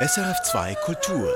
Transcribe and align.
SRF2 0.00 0.76
Kultur. 0.84 1.28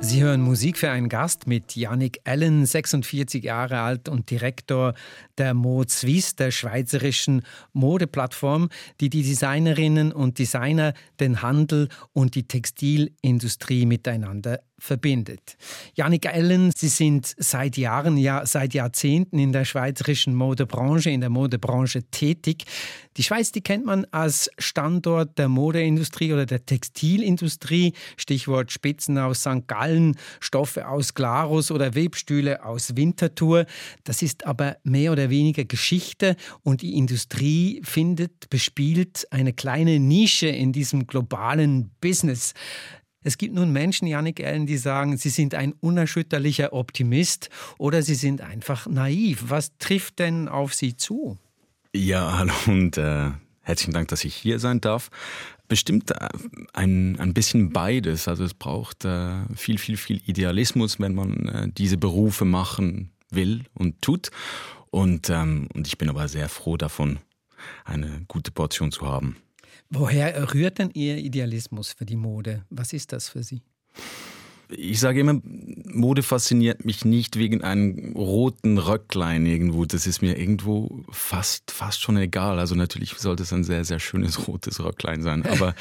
Sie 0.00 0.20
hören 0.20 0.40
Musik 0.40 0.78
für 0.78 0.90
einen 0.90 1.08
Gast 1.08 1.46
mit 1.46 1.76
Yannick 1.76 2.18
Allen, 2.24 2.66
46 2.66 3.44
Jahre 3.44 3.78
alt 3.82 4.08
und 4.08 4.28
Direktor 4.28 4.94
der 5.38 5.54
Mode 5.54 5.92
Suisse, 5.92 6.34
der 6.34 6.50
schweizerischen 6.50 7.42
Modeplattform, 7.72 8.68
die 9.00 9.10
die 9.10 9.22
Designerinnen 9.22 10.10
und 10.10 10.40
Designer, 10.40 10.94
den 11.20 11.42
Handel 11.42 11.88
und 12.12 12.34
die 12.34 12.48
Textilindustrie 12.48 13.86
miteinander 13.86 14.58
verbindet. 14.78 15.56
Janik 15.94 16.26
Ellen, 16.26 16.70
Sie 16.70 16.88
sind 16.88 17.34
seit 17.38 17.76
Jahren, 17.76 18.16
ja 18.16 18.44
seit 18.44 18.74
Jahrzehnten 18.74 19.38
in 19.38 19.52
der 19.52 19.64
schweizerischen 19.64 20.34
Modebranche, 20.34 21.10
in 21.10 21.20
der 21.20 21.30
Modebranche 21.30 22.02
tätig. 22.10 22.64
Die 23.16 23.22
Schweiz, 23.22 23.50
die 23.50 23.62
kennt 23.62 23.86
man 23.86 24.04
als 24.10 24.50
Standort 24.58 25.38
der 25.38 25.48
Modeindustrie 25.48 26.32
oder 26.34 26.44
der 26.44 26.66
Textilindustrie. 26.66 27.94
Stichwort 28.18 28.70
Spitzen 28.70 29.16
aus 29.16 29.40
St. 29.40 29.66
Gallen, 29.66 30.16
Stoffe 30.40 30.86
aus 30.86 31.14
Glarus 31.14 31.70
oder 31.70 31.94
Webstühle 31.94 32.64
aus 32.64 32.94
Winterthur. 32.96 33.64
Das 34.04 34.20
ist 34.20 34.46
aber 34.46 34.76
mehr 34.84 35.12
oder 35.12 35.30
weniger 35.30 35.64
Geschichte 35.64 36.36
und 36.62 36.82
die 36.82 36.96
Industrie 36.96 37.80
findet, 37.84 38.50
bespielt 38.50 39.26
eine 39.30 39.54
kleine 39.54 39.98
Nische 39.98 40.48
in 40.48 40.72
diesem 40.72 41.06
globalen 41.06 41.90
Business. 42.00 42.52
Es 43.26 43.38
gibt 43.38 43.56
nun 43.56 43.72
Menschen, 43.72 44.06
Janik 44.06 44.38
Ellen, 44.38 44.66
die 44.66 44.76
sagen, 44.76 45.16
sie 45.16 45.30
sind 45.30 45.52
ein 45.56 45.72
unerschütterlicher 45.80 46.72
Optimist 46.72 47.50
oder 47.76 48.00
sie 48.02 48.14
sind 48.14 48.40
einfach 48.40 48.86
naiv. 48.86 49.46
Was 49.48 49.76
trifft 49.78 50.20
denn 50.20 50.46
auf 50.46 50.74
sie 50.74 50.96
zu? 50.96 51.36
Ja, 51.92 52.38
hallo 52.38 52.52
und 52.68 52.96
äh, 52.98 53.32
herzlichen 53.62 53.94
Dank, 53.94 54.06
dass 54.08 54.24
ich 54.24 54.32
hier 54.32 54.60
sein 54.60 54.80
darf. 54.80 55.10
Bestimmt 55.66 56.12
äh, 56.12 56.28
ein, 56.72 57.18
ein 57.18 57.34
bisschen 57.34 57.70
beides. 57.72 58.28
Also 58.28 58.44
es 58.44 58.54
braucht 58.54 59.04
äh, 59.04 59.32
viel, 59.56 59.78
viel, 59.78 59.96
viel 59.96 60.22
Idealismus, 60.26 61.00
wenn 61.00 61.16
man 61.16 61.48
äh, 61.48 61.68
diese 61.76 61.96
Berufe 61.96 62.44
machen 62.44 63.10
will 63.30 63.64
und 63.74 64.00
tut. 64.02 64.30
Und, 64.90 65.30
ähm, 65.30 65.66
und 65.74 65.88
ich 65.88 65.98
bin 65.98 66.08
aber 66.10 66.28
sehr 66.28 66.48
froh 66.48 66.76
davon, 66.76 67.18
eine 67.84 68.22
gute 68.28 68.52
Portion 68.52 68.92
zu 68.92 69.04
haben. 69.04 69.34
Woher 69.90 70.52
rührt 70.52 70.78
denn 70.78 70.90
Ihr 70.94 71.18
Idealismus 71.18 71.92
für 71.92 72.04
die 72.04 72.16
Mode? 72.16 72.64
Was 72.70 72.92
ist 72.92 73.12
das 73.12 73.28
für 73.28 73.42
Sie? 73.42 73.62
Ich 74.68 74.98
sage 74.98 75.20
immer, 75.20 75.40
Mode 75.44 76.24
fasziniert 76.24 76.84
mich 76.84 77.04
nicht 77.04 77.38
wegen 77.38 77.62
einem 77.62 78.16
roten 78.16 78.78
Röcklein 78.78 79.46
irgendwo. 79.46 79.84
Das 79.84 80.08
ist 80.08 80.22
mir 80.22 80.36
irgendwo 80.36 81.04
fast, 81.10 81.70
fast 81.70 82.02
schon 82.02 82.16
egal. 82.16 82.58
Also 82.58 82.74
natürlich 82.74 83.14
sollte 83.14 83.44
es 83.44 83.52
ein 83.52 83.62
sehr, 83.62 83.84
sehr 83.84 84.00
schönes 84.00 84.48
rotes 84.48 84.82
Röcklein 84.82 85.22
sein. 85.22 85.46
Aber 85.46 85.74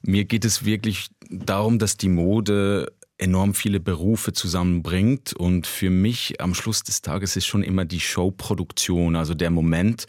mir 0.00 0.24
geht 0.24 0.46
es 0.46 0.64
wirklich 0.64 1.10
darum, 1.28 1.78
dass 1.78 1.98
die 1.98 2.08
Mode 2.08 2.90
enorm 3.22 3.54
viele 3.54 3.80
Berufe 3.80 4.32
zusammenbringt. 4.32 5.32
Und 5.32 5.66
für 5.66 5.90
mich 5.90 6.40
am 6.40 6.54
Schluss 6.54 6.82
des 6.82 7.02
Tages 7.02 7.36
ist 7.36 7.46
schon 7.46 7.62
immer 7.62 7.84
die 7.84 8.00
Showproduktion, 8.00 9.16
also 9.16 9.34
der 9.34 9.50
Moment, 9.50 10.06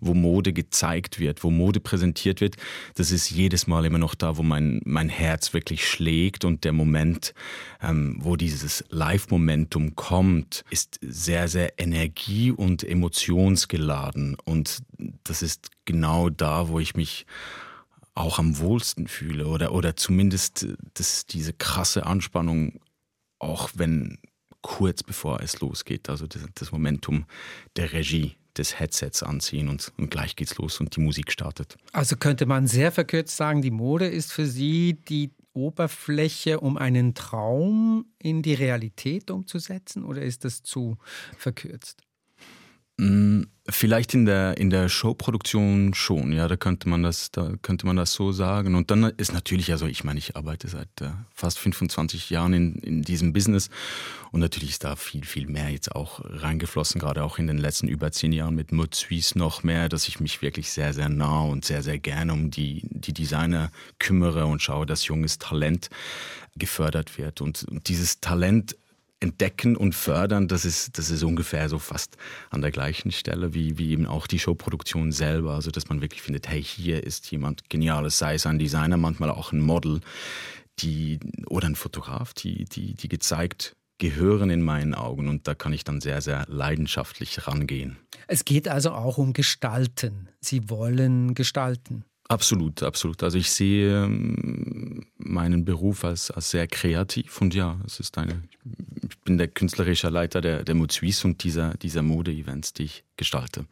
wo 0.00 0.14
Mode 0.14 0.52
gezeigt 0.52 1.20
wird, 1.20 1.44
wo 1.44 1.50
Mode 1.50 1.80
präsentiert 1.80 2.40
wird. 2.40 2.56
Das 2.94 3.12
ist 3.12 3.30
jedes 3.30 3.66
Mal 3.66 3.84
immer 3.84 3.98
noch 3.98 4.14
da, 4.14 4.36
wo 4.36 4.42
mein, 4.42 4.80
mein 4.84 5.08
Herz 5.08 5.54
wirklich 5.54 5.88
schlägt. 5.88 6.44
Und 6.44 6.64
der 6.64 6.72
Moment, 6.72 7.32
ähm, 7.80 8.16
wo 8.20 8.36
dieses 8.36 8.84
Live-Momentum 8.90 9.94
kommt, 9.94 10.64
ist 10.70 10.98
sehr, 11.02 11.48
sehr 11.48 11.78
energie- 11.78 12.50
und 12.50 12.82
emotionsgeladen. 12.82 14.36
Und 14.44 14.82
das 15.24 15.42
ist 15.42 15.70
genau 15.84 16.30
da, 16.30 16.68
wo 16.68 16.80
ich 16.80 16.96
mich 16.96 17.26
auch 18.16 18.38
am 18.38 18.58
wohlsten 18.58 19.06
fühle 19.06 19.46
oder, 19.46 19.72
oder 19.72 19.94
zumindest 19.94 20.64
äh, 20.64 20.76
das, 20.94 21.26
diese 21.26 21.52
krasse 21.52 22.06
Anspannung, 22.06 22.80
auch 23.38 23.70
wenn 23.74 24.18
kurz 24.62 25.02
bevor 25.02 25.40
es 25.40 25.60
losgeht, 25.60 26.08
also 26.08 26.26
das, 26.26 26.42
das 26.54 26.72
Momentum 26.72 27.26
der 27.76 27.92
Regie 27.92 28.36
des 28.56 28.80
Headsets 28.80 29.22
anziehen 29.22 29.68
und, 29.68 29.92
und, 29.98 30.10
gleich 30.10 30.34
geht's 30.34 30.56
los 30.56 30.80
und 30.80 30.96
die 30.96 31.00
Musik 31.00 31.30
startet. 31.30 31.76
Also 31.92 32.16
könnte 32.16 32.46
man 32.46 32.66
sehr 32.66 32.90
verkürzt 32.90 33.36
sagen, 33.36 33.60
die 33.60 33.70
Mode 33.70 34.06
ist 34.06 34.32
für 34.32 34.46
Sie 34.46 34.94
die 34.94 35.30
Oberfläche, 35.52 36.60
um 36.60 36.78
einen 36.78 37.14
Traum 37.14 38.06
in 38.18 38.42
die 38.42 38.54
Realität 38.54 39.30
umzusetzen 39.30 40.04
oder 40.04 40.22
ist 40.22 40.44
das 40.44 40.62
zu 40.62 40.96
verkürzt? 41.36 42.05
Mm, 42.98 43.42
vielleicht 43.68 44.14
in 44.14 44.24
der, 44.24 44.56
in 44.56 44.70
der 44.70 44.88
Showproduktion 44.88 45.92
schon, 45.92 46.32
ja, 46.32 46.48
da 46.48 46.56
könnte 46.56 46.88
man 46.88 47.02
das, 47.02 47.30
da 47.30 47.52
könnte 47.60 47.84
man 47.84 47.96
das 47.96 48.14
so 48.14 48.32
sagen. 48.32 48.74
Und 48.74 48.90
dann 48.90 49.04
ist 49.16 49.34
natürlich, 49.34 49.70
also 49.70 49.86
ich 49.86 50.02
meine, 50.02 50.18
ich 50.18 50.34
arbeite 50.34 50.68
seit 50.68 50.88
äh, 51.02 51.10
fast 51.34 51.58
25 51.58 52.30
Jahren 52.30 52.54
in, 52.54 52.74
in 52.76 53.02
diesem 53.02 53.34
Business 53.34 53.68
und 54.32 54.40
natürlich 54.40 54.70
ist 54.70 54.84
da 54.84 54.96
viel, 54.96 55.24
viel 55.24 55.46
mehr 55.46 55.68
jetzt 55.68 55.94
auch 55.94 56.20
reingeflossen, 56.24 56.98
gerade 56.98 57.22
auch 57.22 57.38
in 57.38 57.48
den 57.48 57.58
letzten 57.58 57.88
über 57.88 58.12
zehn 58.12 58.32
Jahren 58.32 58.54
mit 58.54 58.72
Mode 58.72 58.96
Suisse 58.96 59.38
noch 59.38 59.62
mehr, 59.62 59.88
dass 59.90 60.08
ich 60.08 60.18
mich 60.20 60.40
wirklich 60.40 60.70
sehr, 60.70 60.94
sehr 60.94 61.10
nah 61.10 61.42
und 61.42 61.66
sehr, 61.66 61.82
sehr 61.82 61.98
gerne 61.98 62.32
um 62.32 62.50
die, 62.50 62.82
die 62.90 63.12
Designer 63.12 63.70
kümmere 63.98 64.46
und 64.46 64.62
schaue, 64.62 64.86
dass 64.86 65.06
junges 65.06 65.38
Talent 65.38 65.90
gefördert 66.56 67.18
wird. 67.18 67.42
Und, 67.42 67.64
und 67.64 67.88
dieses 67.88 68.20
Talent 68.20 68.76
entdecken 69.20 69.76
und 69.76 69.94
fördern, 69.94 70.46
das 70.46 70.64
ist, 70.64 70.98
das 70.98 71.10
ist 71.10 71.22
ungefähr 71.22 71.68
so 71.68 71.78
fast 71.78 72.16
an 72.50 72.60
der 72.60 72.70
gleichen 72.70 73.12
Stelle 73.12 73.54
wie, 73.54 73.78
wie 73.78 73.90
eben 73.90 74.06
auch 74.06 74.26
die 74.26 74.38
Showproduktion 74.38 75.12
selber. 75.12 75.54
Also, 75.54 75.70
dass 75.70 75.88
man 75.88 76.00
wirklich 76.00 76.22
findet, 76.22 76.48
hey, 76.48 76.62
hier 76.62 77.02
ist 77.04 77.30
jemand 77.30 77.70
Geniales, 77.70 78.18
sei 78.18 78.34
es 78.34 78.46
ein 78.46 78.58
Designer, 78.58 78.96
manchmal 78.96 79.30
auch 79.30 79.52
ein 79.52 79.60
Model, 79.60 80.00
die, 80.80 81.18
oder 81.46 81.66
ein 81.68 81.76
Fotograf, 81.76 82.34
die, 82.34 82.64
die, 82.66 82.94
die 82.94 83.08
gezeigt 83.08 83.74
gehören 83.98 84.50
in 84.50 84.62
meinen 84.62 84.94
Augen 84.94 85.28
und 85.28 85.48
da 85.48 85.54
kann 85.54 85.72
ich 85.72 85.82
dann 85.82 86.00
sehr, 86.00 86.20
sehr 86.20 86.44
leidenschaftlich 86.48 87.46
rangehen. 87.46 87.96
Es 88.26 88.44
geht 88.44 88.68
also 88.68 88.90
auch 88.90 89.18
um 89.18 89.32
Gestalten. 89.32 90.28
Sie 90.40 90.68
wollen 90.68 91.34
gestalten. 91.34 92.04
Absolut, 92.28 92.82
absolut. 92.82 93.22
Also 93.22 93.38
ich 93.38 93.50
sehe 93.50 94.04
ähm, 94.04 95.06
meinen 95.16 95.64
Beruf 95.64 96.04
als, 96.04 96.30
als 96.30 96.50
sehr 96.50 96.66
kreativ 96.66 97.40
und 97.40 97.54
ja, 97.54 97.78
es 97.86 98.00
ist 98.00 98.18
eine, 98.18 98.42
ich 99.08 99.18
bin 99.20 99.38
der 99.38 99.48
künstlerische 99.48 100.08
Leiter 100.08 100.40
der, 100.40 100.64
der 100.64 100.74
Mode 100.74 100.92
Suisse 100.92 101.26
und 101.26 101.44
dieser, 101.44 101.74
dieser 101.74 102.02
Mode-Events, 102.02 102.72
die 102.72 102.84
ich 102.84 103.04
gestalte. 103.16 103.66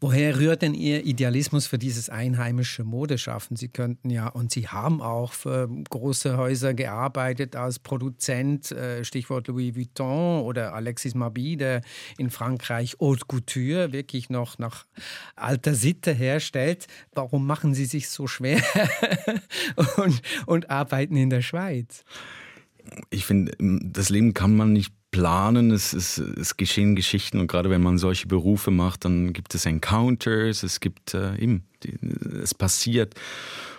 Woher 0.00 0.38
rührt 0.38 0.62
denn 0.62 0.74
Ihr 0.74 1.04
Idealismus 1.04 1.66
für 1.66 1.78
dieses 1.78 2.08
einheimische 2.08 2.84
Modeschaffen? 2.84 3.56
Sie 3.56 3.68
könnten 3.68 4.10
ja, 4.10 4.28
und 4.28 4.50
Sie 4.50 4.68
haben 4.68 5.00
auch 5.00 5.32
für 5.32 5.68
große 5.90 6.36
Häuser 6.36 6.74
gearbeitet 6.74 7.56
als 7.56 7.78
Produzent, 7.78 8.72
äh, 8.72 9.04
Stichwort 9.04 9.48
Louis 9.48 9.74
Vuitton 9.76 10.42
oder 10.42 10.74
Alexis 10.74 11.14
Mabi, 11.14 11.56
der 11.56 11.82
in 12.18 12.30
Frankreich 12.30 12.96
Haute 13.00 13.26
Couture 13.26 13.92
wirklich 13.92 14.30
noch 14.30 14.58
nach 14.58 14.86
alter 15.36 15.74
Sitte 15.74 16.12
herstellt. 16.12 16.86
Warum 17.14 17.46
machen 17.46 17.74
Sie 17.74 17.84
sich 17.84 18.08
so 18.08 18.26
schwer 18.26 18.62
und, 19.96 20.22
und 20.46 20.70
arbeiten 20.70 21.16
in 21.16 21.30
der 21.30 21.42
Schweiz? 21.42 22.04
Ich 23.10 23.26
finde, 23.26 23.52
das 23.58 24.08
Leben 24.08 24.34
kann 24.34 24.56
man 24.56 24.72
nicht 24.72 24.92
planen, 25.12 25.70
es, 25.70 25.92
es, 25.92 26.18
es 26.18 26.56
geschehen 26.56 26.96
Geschichten 26.96 27.38
und 27.38 27.46
gerade 27.46 27.70
wenn 27.70 27.82
man 27.82 27.98
solche 27.98 28.26
Berufe 28.26 28.72
macht, 28.72 29.04
dann 29.04 29.32
gibt 29.32 29.54
es 29.54 29.64
Encounters, 29.66 30.64
es 30.64 30.80
gibt 30.80 31.14
äh, 31.14 31.36
eben, 31.36 31.64
die, 31.84 31.96
es 32.42 32.54
passiert. 32.54 33.14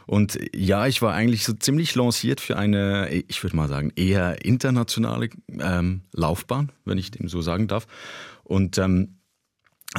Und 0.06 0.38
ja, 0.56 0.88
ich 0.88 1.02
war 1.02 1.14
eigentlich 1.14 1.44
so 1.44 1.54
ziemlich 1.54 1.96
lanciert 1.96 2.40
für 2.40 2.58
eine, 2.58 3.10
ich 3.10 3.42
würde 3.44 3.56
mal 3.56 3.68
sagen, 3.68 3.92
eher 3.96 4.46
internationale 4.46 5.30
ähm, 5.60 6.02
Laufbahn, 6.14 6.72
wenn 6.86 6.98
ich 6.98 7.12
dem 7.12 7.28
so 7.28 7.42
sagen 7.42 7.68
darf. 7.68 7.88
Und 8.44 8.78
ähm, 8.78 9.16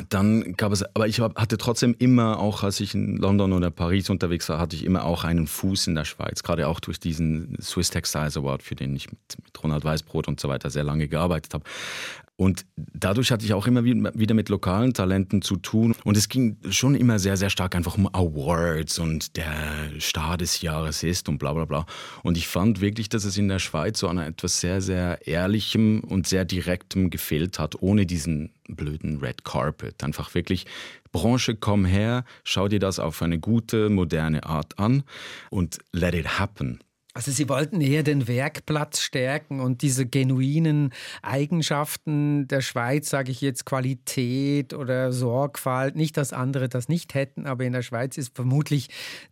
dann 0.09 0.57
gab 0.57 0.73
es, 0.73 0.83
aber 0.83 1.07
ich 1.07 1.21
hatte 1.21 1.57
trotzdem 1.57 1.95
immer, 1.99 2.41
auch 2.41 2.65
als 2.65 2.81
ich 2.81 2.95
in 2.95 3.17
London 3.17 3.53
oder 3.53 3.71
Paris 3.71 4.11
unterwegs 4.11 4.49
war, 4.49 4.59
hatte 4.59 4.75
ich 4.75 4.85
immer 4.85 5.05
auch 5.05 5.23
einen 5.23 5.47
Fuß 5.47 5.87
in 5.87 5.95
der 5.95 6.05
Schweiz, 6.05 6.43
gerade 6.43 6.67
auch 6.67 6.81
durch 6.81 6.99
diesen 6.99 7.57
Swiss 7.61 7.91
Textiles 7.91 8.37
Award, 8.37 8.65
für 8.65 8.75
den 8.75 8.97
ich 8.97 9.09
mit, 9.11 9.21
mit 9.45 9.63
Ronald 9.63 9.85
Weißbrot 9.85 10.27
und 10.27 10.41
so 10.41 10.49
weiter 10.49 10.71
sehr 10.71 10.83
lange 10.83 11.07
gearbeitet 11.07 11.55
habe. 11.55 11.65
Und 12.37 12.67
dadurch 12.77 13.31
hatte 13.31 13.45
ich 13.45 13.55
auch 13.55 13.69
immer 13.69 13.85
wieder 13.85 14.35
mit 14.35 14.49
lokalen 14.49 14.93
Talenten 14.93 15.41
zu 15.41 15.57
tun. 15.57 15.95
Und 16.03 16.17
es 16.17 16.29
ging 16.29 16.57
schon 16.69 16.97
immer 16.97 17.21
sehr, 17.21 17.37
sehr 17.37 17.51
stark 17.51 17.77
einfach 17.77 17.97
um 17.97 18.09
Awards 18.13 18.99
und 18.99 19.37
der 19.37 19.91
Star 20.01 20.37
des 20.37 20.61
Jahres 20.61 21.05
ist 21.05 21.29
und 21.29 21.39
bla 21.39 21.53
bla 21.53 21.65
bla. 21.65 21.87
Und 22.25 22.37
ich 22.37 22.49
fand 22.49 22.81
wirklich, 22.81 23.09
dass 23.09 23.25
es 23.25 23.39
in 23.39 23.49
der 23.49 23.61
Schweiz 23.61 24.01
so 24.01 24.09
an 24.09 24.19
etwas 24.19 24.61
sehr, 24.61 24.81
sehr 24.81 25.25
Ehrlichem 25.27 26.01
und 26.01 26.27
sehr 26.27 26.45
Direktem 26.45 27.11
gefehlt 27.11 27.61
hat, 27.61 27.81
ohne 27.81 28.05
diesen 28.05 28.51
blöden 28.69 29.19
Red 29.19 29.45
Carpet. 29.45 30.03
Einfach 30.03 30.35
wirklich, 30.35 30.67
Branche, 31.13 31.55
komm 31.55 31.85
her, 31.85 32.25
schau 32.43 32.67
dir 32.67 32.81
das 32.81 32.99
auf 32.99 33.23
eine 33.23 33.39
gute, 33.39 33.91
moderne 33.91 34.45
Art 34.45 34.81
an 34.81 35.05
und 35.51 35.79
let 35.93 36.15
it 36.15 36.41
happen. 36.41 36.81
Also 37.17 37.31
Sie 37.31 37.49
wollten 37.49 37.81
eher 37.81 38.03
den 38.03 38.27
Werkplatz 38.27 39.01
stärken 39.01 39.61
und 39.61 39.83
diese 39.83 40.05
genuinen 40.05 40.93
Eigenschaften 41.23 42.49
der 42.49 42.61
Schweiz, 42.61 43.09
sage 43.09 43.31
ich 43.31 43.41
jetzt 43.41 43.65
Qualität 43.65 44.75
oder 44.75 45.13
Sorgfalt, 45.13 45.95
nicht, 45.95 46.17
dass 46.17 46.33
andere 46.33 46.69
das 46.69 46.89
nicht 46.89 47.15
hätten, 47.15 47.47
aber 47.47 47.63
in 47.63 47.73
der 47.73 47.83
Schweiz 47.83 48.19
ist 48.19 48.35
vermutlich 48.35 48.89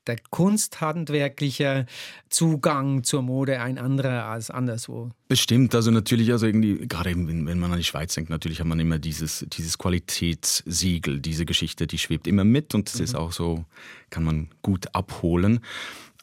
der 0.06 0.16
kunsthandwerkliche 0.30 1.86
Zugang 2.28 3.02
zur 3.02 3.22
Mode 3.22 3.60
ein 3.60 3.78
anderer 3.78 4.26
als 4.26 4.48
anderswo. 4.48 5.10
Bestimmt, 5.26 5.74
also 5.74 5.90
natürlich, 5.90 6.30
also 6.30 6.46
irgendwie, 6.46 6.86
gerade 6.86 7.10
wenn, 7.10 7.46
wenn 7.46 7.58
man 7.58 7.72
an 7.72 7.78
die 7.78 7.84
Schweiz 7.84 8.14
denkt, 8.14 8.30
natürlich 8.30 8.60
hat 8.60 8.66
man 8.68 8.78
immer 8.78 9.00
dieses, 9.00 9.44
dieses 9.52 9.76
Qualitätssiegel, 9.76 11.18
diese 11.18 11.46
Geschichte, 11.46 11.88
die 11.88 11.98
schwebt 11.98 12.28
immer 12.28 12.44
mit 12.44 12.76
und 12.76 12.88
das 12.88 12.98
mhm. 12.98 13.04
ist 13.04 13.14
auch 13.16 13.32
so, 13.32 13.64
kann 14.10 14.22
man 14.22 14.50
gut 14.62 14.94
abholen. 14.94 15.58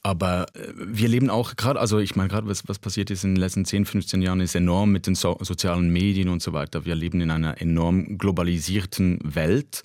Aber 0.02 0.48
äh, 0.54 0.74
wir 0.76 1.08
leben 1.08 1.30
auch 1.30 1.56
gerade, 1.56 1.80
also 1.80 2.00
ich 2.00 2.16
meine 2.16 2.30
gerade, 2.30 2.48
was, 2.48 2.68
was 2.68 2.80
passiert 2.80 3.12
ist 3.12 3.24
in 3.24 3.36
den 3.36 3.42
letzten 3.42 3.66
10, 3.66 3.86
15 3.86 4.22
Jahren, 4.22 4.40
ist 4.40 4.56
enorm 4.56 4.92
mit 4.92 5.08
den 5.08 5.16
so 5.16 5.38
sozialen 5.42 5.90
Medien 5.92 6.30
und 6.30 6.42
so 6.42 6.54
weiter. 6.54 6.86
Wir 6.86 6.96
leben 6.96 7.22
in 7.22 7.32
einer 7.32 7.62
enorm 7.62 8.18
globalisierten 8.18 9.20
Welt. 9.24 9.84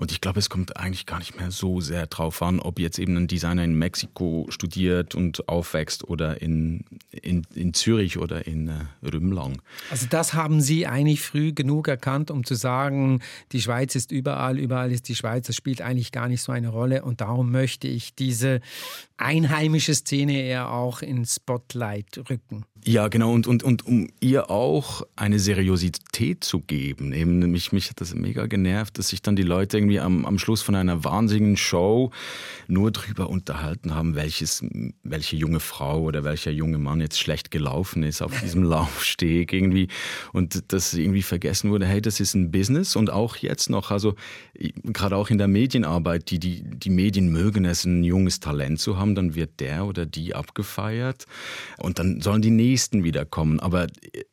Und 0.00 0.12
ich 0.12 0.22
glaube, 0.22 0.38
es 0.38 0.48
kommt 0.48 0.78
eigentlich 0.78 1.04
gar 1.04 1.18
nicht 1.18 1.38
mehr 1.38 1.50
so 1.50 1.82
sehr 1.82 2.06
drauf 2.06 2.40
an, 2.40 2.58
ob 2.58 2.78
jetzt 2.78 2.98
eben 2.98 3.18
ein 3.18 3.26
Designer 3.26 3.64
in 3.64 3.74
Mexiko 3.74 4.46
studiert 4.48 5.14
und 5.14 5.46
aufwächst 5.46 6.08
oder 6.08 6.40
in, 6.40 6.86
in, 7.10 7.46
in 7.54 7.74
Zürich 7.74 8.16
oder 8.16 8.46
in 8.46 8.68
äh, 8.68 9.06
Rümlang. 9.06 9.60
Also 9.90 10.06
das 10.08 10.32
haben 10.32 10.62
Sie 10.62 10.86
eigentlich 10.86 11.20
früh 11.20 11.52
genug 11.52 11.86
erkannt, 11.86 12.30
um 12.30 12.44
zu 12.44 12.54
sagen, 12.54 13.20
die 13.52 13.60
Schweiz 13.60 13.94
ist 13.94 14.10
überall, 14.10 14.58
überall 14.58 14.90
ist 14.90 15.06
die 15.06 15.14
Schweiz, 15.14 15.48
das 15.48 15.56
spielt 15.56 15.82
eigentlich 15.82 16.12
gar 16.12 16.28
nicht 16.28 16.40
so 16.40 16.50
eine 16.50 16.68
Rolle 16.68 17.02
und 17.02 17.20
darum 17.20 17.50
möchte 17.50 17.86
ich 17.86 18.14
diese 18.14 18.62
einheimische 19.44 19.94
Szene 19.94 20.42
eher 20.42 20.70
auch 20.70 21.02
ins 21.02 21.36
Spotlight 21.36 22.18
rücken. 22.28 22.64
Ja, 22.86 23.08
genau, 23.08 23.32
und, 23.32 23.46
und, 23.46 23.62
und 23.62 23.86
um 23.86 24.08
ihr 24.20 24.50
auch 24.50 25.02
eine 25.14 25.38
Seriosität 25.38 26.42
zu 26.42 26.60
geben. 26.60 27.12
Eben, 27.12 27.38
mich, 27.50 27.72
mich 27.72 27.90
hat 27.90 28.00
das 28.00 28.14
mega 28.14 28.46
genervt, 28.46 28.98
dass 28.98 29.08
sich 29.08 29.20
dann 29.20 29.36
die 29.36 29.42
Leute 29.42 29.76
irgendwie 29.76 30.00
am, 30.00 30.24
am 30.24 30.38
Schluss 30.38 30.62
von 30.62 30.74
einer 30.74 31.04
wahnsinnigen 31.04 31.58
Show 31.58 32.10
nur 32.68 32.90
drüber 32.90 33.28
unterhalten 33.28 33.94
haben, 33.94 34.14
welches, 34.14 34.64
welche 35.02 35.36
junge 35.36 35.60
Frau 35.60 36.00
oder 36.00 36.24
welcher 36.24 36.52
junge 36.52 36.78
Mann 36.78 37.02
jetzt 37.02 37.20
schlecht 37.20 37.50
gelaufen 37.50 38.02
ist 38.02 38.22
auf 38.22 38.40
diesem 38.42 38.62
Laufsteg 38.62 39.52
irgendwie. 39.52 39.88
Und 40.32 40.72
dass 40.72 40.94
irgendwie 40.94 41.22
vergessen 41.22 41.70
wurde, 41.70 41.84
hey, 41.84 42.00
das 42.00 42.18
ist 42.18 42.34
ein 42.34 42.50
Business 42.50 42.96
und 42.96 43.10
auch 43.10 43.36
jetzt 43.36 43.68
noch, 43.68 43.90
also 43.90 44.14
gerade 44.84 45.16
auch 45.16 45.28
in 45.28 45.36
der 45.36 45.48
Medienarbeit, 45.48 46.30
die, 46.30 46.38
die, 46.38 46.62
die 46.62 46.90
Medien 46.90 47.28
mögen 47.28 47.66
es, 47.66 47.84
ein 47.84 48.04
junges 48.04 48.40
Talent 48.40 48.80
zu 48.80 48.98
haben, 48.98 49.14
dann 49.14 49.29
wird 49.34 49.60
der 49.60 49.86
oder 49.86 50.06
die 50.06 50.34
abgefeiert 50.34 51.26
und 51.78 51.98
dann 51.98 52.20
sollen 52.20 52.42
die 52.42 52.50
nächsten 52.50 53.04
wiederkommen. 53.04 53.60
Aber 53.60 53.86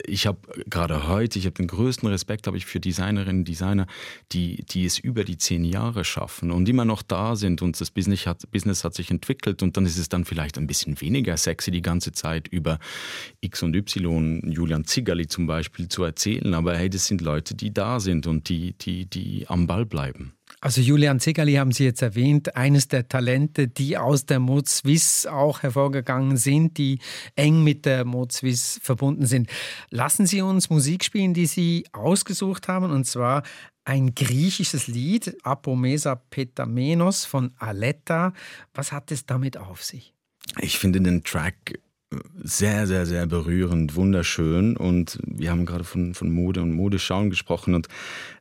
ich 0.06 0.28
habe 0.28 0.40
gerade 0.70 1.08
heute, 1.08 1.40
ich 1.40 1.46
habe 1.46 1.56
den 1.56 1.68
größten 1.68 2.08
Respekt, 2.10 2.48
habe 2.48 2.58
ich 2.58 2.66
für 2.66 2.80
Designerinnen 2.80 3.46
Designer, 3.46 3.88
die, 4.32 4.64
die 4.66 4.86
es 4.86 5.00
über 5.00 5.24
die 5.24 5.38
zehn 5.38 5.64
Jahre 5.64 6.04
schaffen 6.04 6.52
und 6.52 6.68
immer 6.70 6.86
noch 6.86 7.02
da 7.02 7.36
sind 7.36 7.62
und 7.62 7.80
das 7.80 7.92
Business 7.92 8.26
hat, 8.26 8.50
Business 8.52 8.84
hat 8.84 8.94
sich 8.94 9.12
entwickelt 9.12 9.64
und 9.64 9.78
dann 9.78 9.86
ist 9.86 9.98
es 9.98 10.10
dann 10.10 10.26
vielleicht 10.26 10.58
ein 10.58 10.68
bisschen 10.68 11.00
weniger 11.02 11.38
sexy 11.38 11.72
die 11.72 11.82
ganze 11.82 12.12
Zeit 12.12 12.48
über 12.48 12.80
X 13.42 13.64
und 13.64 13.76
Y, 13.76 14.42
Julian 14.52 14.86
Zigerli 14.86 15.28
zum 15.28 15.48
Beispiel 15.48 15.88
zu 15.88 16.04
erzählen. 16.04 16.54
Aber 16.54 16.76
hey, 16.76 16.90
das 16.90 17.06
sind 17.06 17.22
Leute, 17.22 17.56
die 17.56 17.74
da 17.74 18.00
sind 18.00 18.28
und 18.28 18.50
die, 18.50 18.74
die, 18.74 19.06
die 19.06 19.46
am 19.48 19.68
Ball 19.68 19.86
bleiben. 19.86 20.37
Also 20.60 20.82
Julian 20.82 21.20
Zigerli 21.20 21.54
haben 21.54 21.72
Sie 21.72 21.84
jetzt 21.84 22.02
erwähnt, 22.02 22.56
eines 22.56 22.88
der 22.88 23.08
Talente, 23.08 23.68
die 23.68 23.96
aus 23.96 24.26
der 24.26 24.40
Mode 24.40 24.68
Suisse 24.68 25.32
auch 25.32 25.62
hervorgegangen 25.62 26.38
sind, 26.38 26.80
die 26.80 27.00
eng 27.36 27.64
mit 27.64 27.86
der 27.86 28.06
Mode 28.06 28.34
Suisse 28.34 28.80
verbunden 28.82 29.28
sind. 29.28 29.50
Lassen 29.92 30.26
Sie 30.26 30.42
uns 30.42 30.72
Musik 30.72 31.04
spielen, 31.04 31.36
die 31.36 31.46
Sie 31.46 31.86
ausgesucht 31.92 32.68
haben, 32.68 32.90
und 32.90 33.06
zwar 33.06 33.44
ein 33.86 34.16
griechisches 34.16 34.88
Lied, 34.88 35.38
Apomesa 35.44 36.16
Petamenos 36.16 37.26
von 37.26 37.52
Aletta. 37.58 38.34
Was 38.74 38.92
hat 38.92 39.12
es 39.12 39.28
damit 39.28 39.58
auf 39.58 39.84
sich? 39.84 40.14
Ich 40.60 40.80
finde 40.80 41.02
den 41.02 41.24
Track 41.24 41.80
sehr, 42.42 42.88
sehr, 42.88 43.06
sehr 43.06 43.26
berührend, 43.26 43.96
wunderschön. 43.96 44.78
Und 44.78 45.20
wir 45.24 45.52
haben 45.52 45.66
gerade 45.66 45.84
von, 45.84 46.14
von 46.14 46.32
Mode 46.32 46.62
und 46.62 46.72
Modeschauen 46.72 47.30
gesprochen. 47.30 47.76
Und 47.76 47.88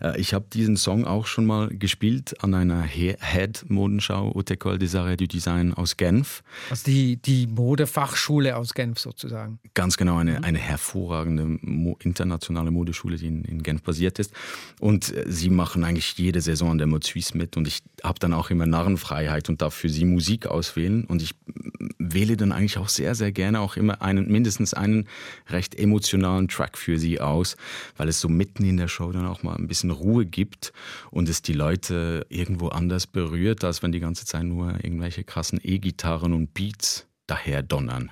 äh, 0.01 0.21
ich 0.21 0.35
habe 0.35 0.47
diesen 0.53 0.77
Song 0.77 1.05
auch 1.05 1.27
schon 1.27 1.47
mal 1.47 1.69
gespielt 1.69 2.43
an 2.45 2.55
einer 2.55 2.83
Head-Modenschau, 2.83 4.35
Haute 4.35 4.55
École 4.55 4.79
des 4.79 4.95
Arts 4.95 5.17
du 5.17 5.27
Design 5.27 5.75
aus 5.75 5.97
Genf. 5.97 6.45
Also 6.71 6.85
die, 6.87 7.17
die 7.17 7.49
Modefachschule 7.49 8.57
aus 8.57 8.73
Genf 8.75 9.01
sozusagen. 9.01 9.59
Ganz 9.75 9.97
genau, 9.97 10.19
eine, 10.19 10.39
mhm. 10.39 10.45
eine 10.45 10.59
hervorragende 10.59 11.59
Mo 11.63 11.97
internationale 12.03 12.71
Modeschule, 12.71 13.17
die 13.17 13.27
in, 13.27 13.45
in, 13.45 13.63
Genf 13.65 13.83
basiert 13.83 14.21
ist. 14.21 14.33
Und 14.79 15.13
äh, 15.13 15.25
sie 15.27 15.51
machen 15.51 15.83
eigentlich 15.83 16.17
jede 16.17 16.41
Saison 16.41 16.71
an 16.71 16.79
der 16.79 16.87
Mode 16.87 17.07
Suisse 17.07 17.37
mit. 17.37 17.57
Und 17.57 17.67
ich 17.67 17.83
habe 18.05 18.21
dann 18.21 18.33
auch 18.33 18.51
immer 18.51 18.67
Narrenfreiheit 18.67 19.49
und 19.49 19.61
darf 19.61 19.75
für 19.75 19.89
sie 19.89 20.05
Musik 20.05 20.47
auswählen. 20.47 21.05
Und 21.05 21.21
ich 21.21 21.35
wähle 22.15 22.37
dann 22.37 22.53
eigentlich 22.53 22.79
auch 22.79 22.89
sehr, 22.89 23.15
sehr 23.15 23.33
gerne 23.33 23.61
auch 23.61 23.77
immer 23.77 24.03
einen, 24.03 24.31
mindestens 24.31 24.75
einen 24.75 25.09
recht 25.49 25.75
emotionalen 25.75 26.49
Track 26.49 26.77
für 26.79 26.99
sie 26.99 27.21
aus, 27.21 27.57
weil 27.97 28.09
es 28.09 28.21
so 28.21 28.29
mitten 28.29 28.65
in 28.65 28.77
der 28.77 28.89
Show 28.89 29.13
dann 29.13 29.27
auch 29.27 29.43
mal 29.43 29.57
ein 29.57 29.69
bisschen 29.69 29.91
Ruhe 29.91 30.27
gibt 30.27 30.73
und 31.11 31.29
es 31.29 31.43
die 31.43 31.53
Leute 31.53 32.27
irgendwo 32.29 32.69
anders 32.69 33.07
berührt, 33.07 33.65
als 33.65 33.83
wenn 33.83 33.93
die 33.93 34.01
ganze 34.01 34.27
Zeit 34.27 34.45
nur 34.45 34.73
irgendwelche 34.83 35.25
krassen 35.25 35.61
E-Gitarren 35.63 36.33
und 36.33 36.55
Beats 36.55 37.07
daher 37.27 37.63
donnern. 37.63 38.11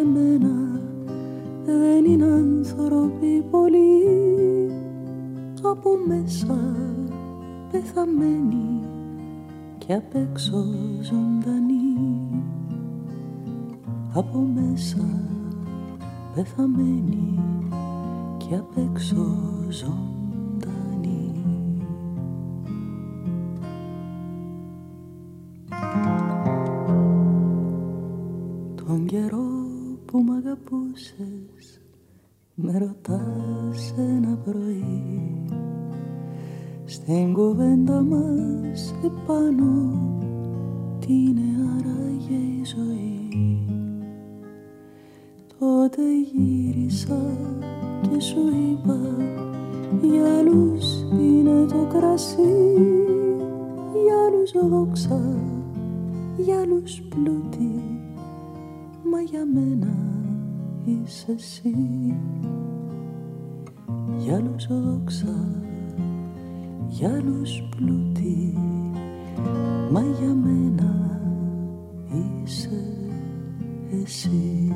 Σαν 0.00 0.12
και 0.14 0.18
μένα 0.18 0.80
δεν 1.64 2.04
είναι 2.04 2.24
άνθρωποι 2.24 3.44
πολύ 3.50 4.02
από 5.62 5.90
μέσα 6.06 6.58
πεθαμένοι 7.70 8.82
και 9.78 9.94
απ' 9.94 10.14
έξω 10.14 10.64
ζωντανοί 11.02 11.96
από 14.14 14.38
μέσα 14.38 15.24
πεθαμένοι 16.34 17.38
και 18.36 18.54
απ' 18.54 18.76
έξω 18.76 19.36
ζωντανή. 19.68 20.09
Με 32.62 32.78
ρωτάς 32.78 33.94
ένα 33.96 34.38
πρωί 34.44 35.44
Στην 36.84 37.32
κουβέντα 37.32 38.02
μας 38.02 38.94
επάνω 39.04 39.92
Τι 40.98 41.12
είναι 41.12 41.42
άραγε 41.76 42.34
η 42.34 42.64
ζωή. 42.64 43.28
Τότε 45.58 46.02
γύρισα 46.32 47.20
και 48.00 48.20
σου 48.20 48.38
είπα 48.38 48.98
Για 50.02 50.38
άλλους 50.38 51.02
είναι 51.20 51.64
το 51.66 51.86
κρασί 51.98 52.74
Για 54.04 54.16
άλλους 54.26 54.68
δόξα 54.68 55.36
Για 56.36 56.60
άλλους 56.60 57.02
πλούτη 57.08 57.82
Μα 59.10 59.20
για 59.20 59.46
μένα 59.54 60.19
είσαι 60.84 61.32
εσύ. 61.32 61.74
Για 64.18 64.36
άλλους 64.36 64.66
δόξα 64.66 65.50
Για 66.86 67.08
άλλους 67.14 67.62
πλούτη 67.76 68.58
Μα 69.90 70.00
για 70.00 70.34
μένα 70.34 71.20
είσαι 72.12 72.84
εσύ. 74.02 74.74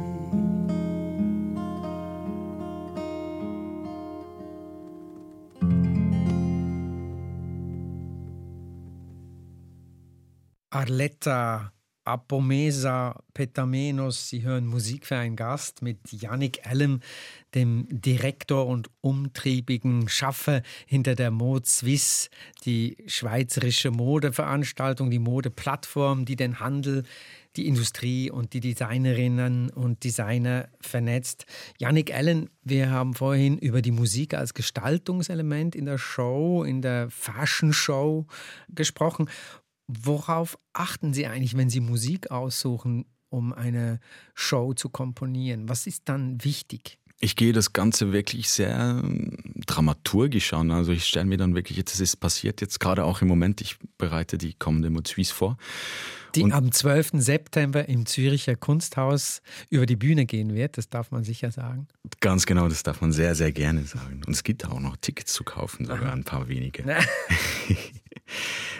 Arletta 10.81 11.73
Apomesa 12.05 13.23
Petamenos. 13.33 14.29
Sie 14.29 14.43
hören 14.43 14.67
Musik 14.67 15.07
für 15.07 15.17
einen 15.17 15.37
Gast 15.37 15.83
mit 15.83 15.99
Yannick 16.11 16.67
Allem, 16.67 17.01
dem 17.55 17.87
Direktor 17.91 18.67
und 18.67 18.91
umtriebigen 19.01 20.09
Schaffer 20.09 20.63
hinter 20.87 21.15
der 21.15 21.31
Mode 21.31 21.67
Suisse, 21.67 22.29
die 22.65 22.97
schweizerische 23.07 23.91
Modeveranstaltung, 23.91 25.11
die 25.11 25.19
Modeplattform, 25.19 26.25
die 26.25 26.37
den 26.37 26.61
Handel, 26.61 27.05
die 27.57 27.69
Industrie 27.69 28.31
und 28.31 28.53
die 28.53 28.61
Designerinnen 28.61 29.71
und 29.71 30.03
Designer 30.03 30.69
vernetzt. 30.81 31.47
Yannick 31.79 32.13
Allen, 32.13 32.51
wir 32.65 32.91
haben 32.91 33.15
vorhin 33.15 33.59
über 33.59 33.81
die 33.81 33.93
Musik 33.93 34.35
als 34.35 34.55
Gestaltungselement 34.55 35.77
in 35.77 35.87
der 35.87 35.99
Show, 35.99 36.65
in 36.65 36.83
der 36.83 37.11
Fashion 37.11 37.73
Show 37.73 38.27
gesprochen. 38.69 39.29
Worauf 39.87 40.59
achten 40.73 41.13
Sie 41.13 41.27
eigentlich, 41.27 41.57
wenn 41.57 41.71
Sie 41.71 41.81
Musik 41.81 42.31
aussuchen, 42.31 43.05
um 43.29 43.53
eine 43.53 44.01
Show 44.35 44.75
zu 44.75 44.89
komponieren? 44.89 45.69
Was 45.69 45.87
ist 45.87 46.09
dann 46.09 46.43
wichtig? 46.43 46.99
Ich 47.21 47.37
gehe 47.37 47.53
das 47.53 47.73
Ganze 47.73 48.13
wirklich 48.13 48.51
sehr 48.51 49.01
ähm, 49.03 49.37
dramaturgisch 49.67 50.53
an. 50.53 50.71
Also 50.71 50.93
ich 50.93 51.07
stelle 51.07 51.27
mir 51.27 51.37
dann 51.37 51.55
wirklich, 51.55 51.79
jetzt 51.79 51.99
ist 51.99 52.17
passiert 52.17 52.61
jetzt 52.61 52.81
gerade 52.81 53.05
auch 53.05 53.23
im 53.23 53.29
Moment, 53.29 53.61
ich 53.61 53.77
bereite 53.99 54.37
die 54.37 54.55
kommende 54.55 54.91
Mozuis 54.91 55.31
vor. 55.31 55.57
Die 56.35 56.43
und 56.43 56.53
am 56.53 56.73
12. 56.73 57.11
September 57.15 57.89
im 57.89 58.07
Züricher 58.07 58.57
Kunsthaus 58.57 59.43
über 59.71 59.87
die 59.87 59.97
Bühne 59.97 60.27
gehen 60.27 60.55
wird, 60.55 60.79
das 60.79 60.89
darf 60.89 61.11
man 61.11 61.25
sicher 61.25 61.51
sagen. 61.51 61.87
Ganz 62.21 62.47
genau, 62.47 62.69
das 62.69 62.83
darf 62.83 63.01
man 63.01 63.13
sehr, 63.13 63.35
sehr 63.35 63.53
gerne 63.53 63.85
sagen. 63.85 64.23
Und 64.27 64.33
es 64.33 64.43
gibt 64.43 64.67
auch 64.67 64.81
noch 64.81 64.97
Tickets 64.97 65.33
zu 65.33 65.45
kaufen, 65.45 65.87
sogar 65.87 66.07
Aha. 66.07 66.13
ein 66.13 66.25
paar 66.25 66.49
wenige. 66.49 66.85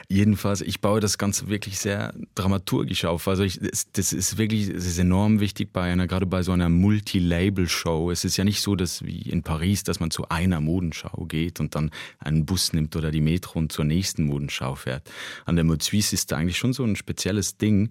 Jedenfalls, 0.09 0.61
ich 0.61 0.81
baue 0.81 1.01
das 1.01 1.19
Ganze 1.19 1.49
wirklich 1.49 1.79
sehr 1.79 2.15
dramaturgisch 2.35 3.05
auf. 3.05 3.27
Also 3.27 3.43
ich, 3.43 3.61
das, 3.93 4.13
ist 4.13 4.37
wirklich, 4.37 4.69
es 4.69 4.87
ist 4.87 4.99
enorm 4.99 5.41
wichtig 5.41 5.73
bei 5.73 5.83
einer, 5.83 6.07
gerade 6.07 6.27
bei 6.27 6.43
so 6.43 6.53
einer 6.53 6.69
Multi-Label-Show. 6.69 8.11
Es 8.11 8.25
ist 8.25 8.37
ja 8.37 8.45
nicht 8.45 8.61
so, 8.61 8.77
dass 8.77 9.05
wie 9.05 9.23
in 9.23 9.43
Paris, 9.43 9.83
dass 9.83 10.01
man 10.01 10.11
zu 10.11 10.29
einer 10.29 10.61
Modenschau 10.61 11.25
geht 11.27 11.59
und 11.61 11.75
dann 11.75 11.91
einen 12.19 12.45
Bus 12.45 12.73
nimmt 12.73 12.97
oder 12.97 13.11
die 13.11 13.21
Metro 13.21 13.59
und 13.59 13.73
zur 13.73 13.85
nächsten 13.85 14.25
Modenschau 14.25 14.75
fährt. 14.75 15.11
An 15.47 15.57
der 15.57 15.65
Mode 15.65 15.83
Suisse 15.83 16.15
ist 16.15 16.31
da 16.31 16.37
eigentlich 16.37 16.59
schon 16.59 16.73
so 16.73 16.85
ein 16.85 16.97
spezielles 16.97 17.44
Ding, 17.57 17.91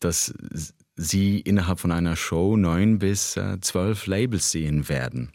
dass 0.00 0.34
sie 0.96 1.40
innerhalb 1.40 1.80
von 1.80 1.92
einer 1.92 2.16
Show 2.16 2.56
neun 2.56 2.98
bis 2.98 3.36
äh, 3.36 3.60
zwölf 3.60 4.06
Labels 4.06 4.50
sehen 4.50 4.88
werden. 4.88 5.32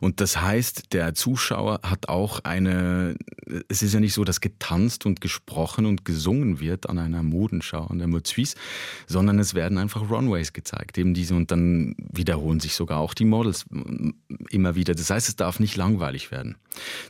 Und 0.00 0.20
das 0.20 0.40
heißt, 0.40 0.92
der 0.92 1.14
Zuschauer 1.14 1.80
hat 1.82 2.08
auch 2.08 2.40
eine, 2.44 3.16
es 3.68 3.82
ist 3.82 3.94
ja 3.94 4.00
nicht 4.00 4.14
so, 4.14 4.24
dass 4.24 4.40
getanzt 4.40 5.06
und 5.06 5.20
gesprochen 5.20 5.86
und 5.86 6.04
gesungen 6.04 6.60
wird 6.60 6.88
an 6.88 6.98
einer 6.98 7.22
Modenschau, 7.22 7.86
an 7.86 7.98
der 7.98 8.08
Mode 8.08 8.28
Suisse, 8.28 8.56
sondern 9.06 9.38
es 9.38 9.54
werden 9.54 9.78
einfach 9.78 10.10
Runways 10.10 10.52
gezeigt, 10.52 10.98
eben 10.98 11.14
diese 11.14 11.34
und 11.34 11.50
dann 11.50 11.94
wiederholen 12.12 12.60
sich 12.60 12.74
sogar 12.74 12.98
auch 12.98 13.14
die 13.14 13.24
Models 13.24 13.66
immer 14.50 14.74
wieder. 14.74 14.94
Das 14.94 15.10
heißt, 15.10 15.28
es 15.28 15.36
darf 15.36 15.60
nicht 15.60 15.76
langweilig 15.76 16.30
werden. 16.30 16.56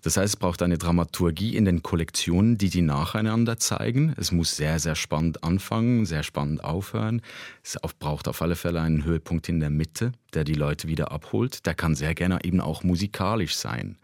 Das 0.02 0.16
heißt, 0.16 0.34
es 0.34 0.36
braucht 0.36 0.62
eine 0.62 0.78
Dramaturgie 0.78 1.56
in 1.56 1.64
den 1.64 1.82
Kollektionen, 1.82 2.58
die 2.58 2.70
die 2.70 2.82
nacheinander 2.82 3.58
zeigen. 3.58 4.14
Es 4.16 4.32
muss 4.32 4.56
sehr, 4.56 4.78
sehr 4.78 4.94
spannend 4.94 5.44
anfangen, 5.44 6.06
sehr 6.06 6.22
spannend 6.22 6.64
aufhören. 6.64 7.22
Es 7.62 7.78
braucht 7.98 8.28
auf 8.28 8.42
alle 8.42 8.56
Fälle 8.56 8.80
einen 8.80 9.04
Höhepunkt 9.04 9.48
in 9.48 9.60
der 9.60 9.70
Mitte 9.70 10.12
der 10.34 10.44
die 10.44 10.54
Leute 10.54 10.88
wieder 10.88 11.12
abholt. 11.12 11.66
Der 11.66 11.74
kann 11.74 11.94
sehr 11.94 12.14
gerne 12.14 12.38
eben 12.44 12.60
auch 12.60 12.82
musikalisch 12.82 13.56
sein. 13.56 13.98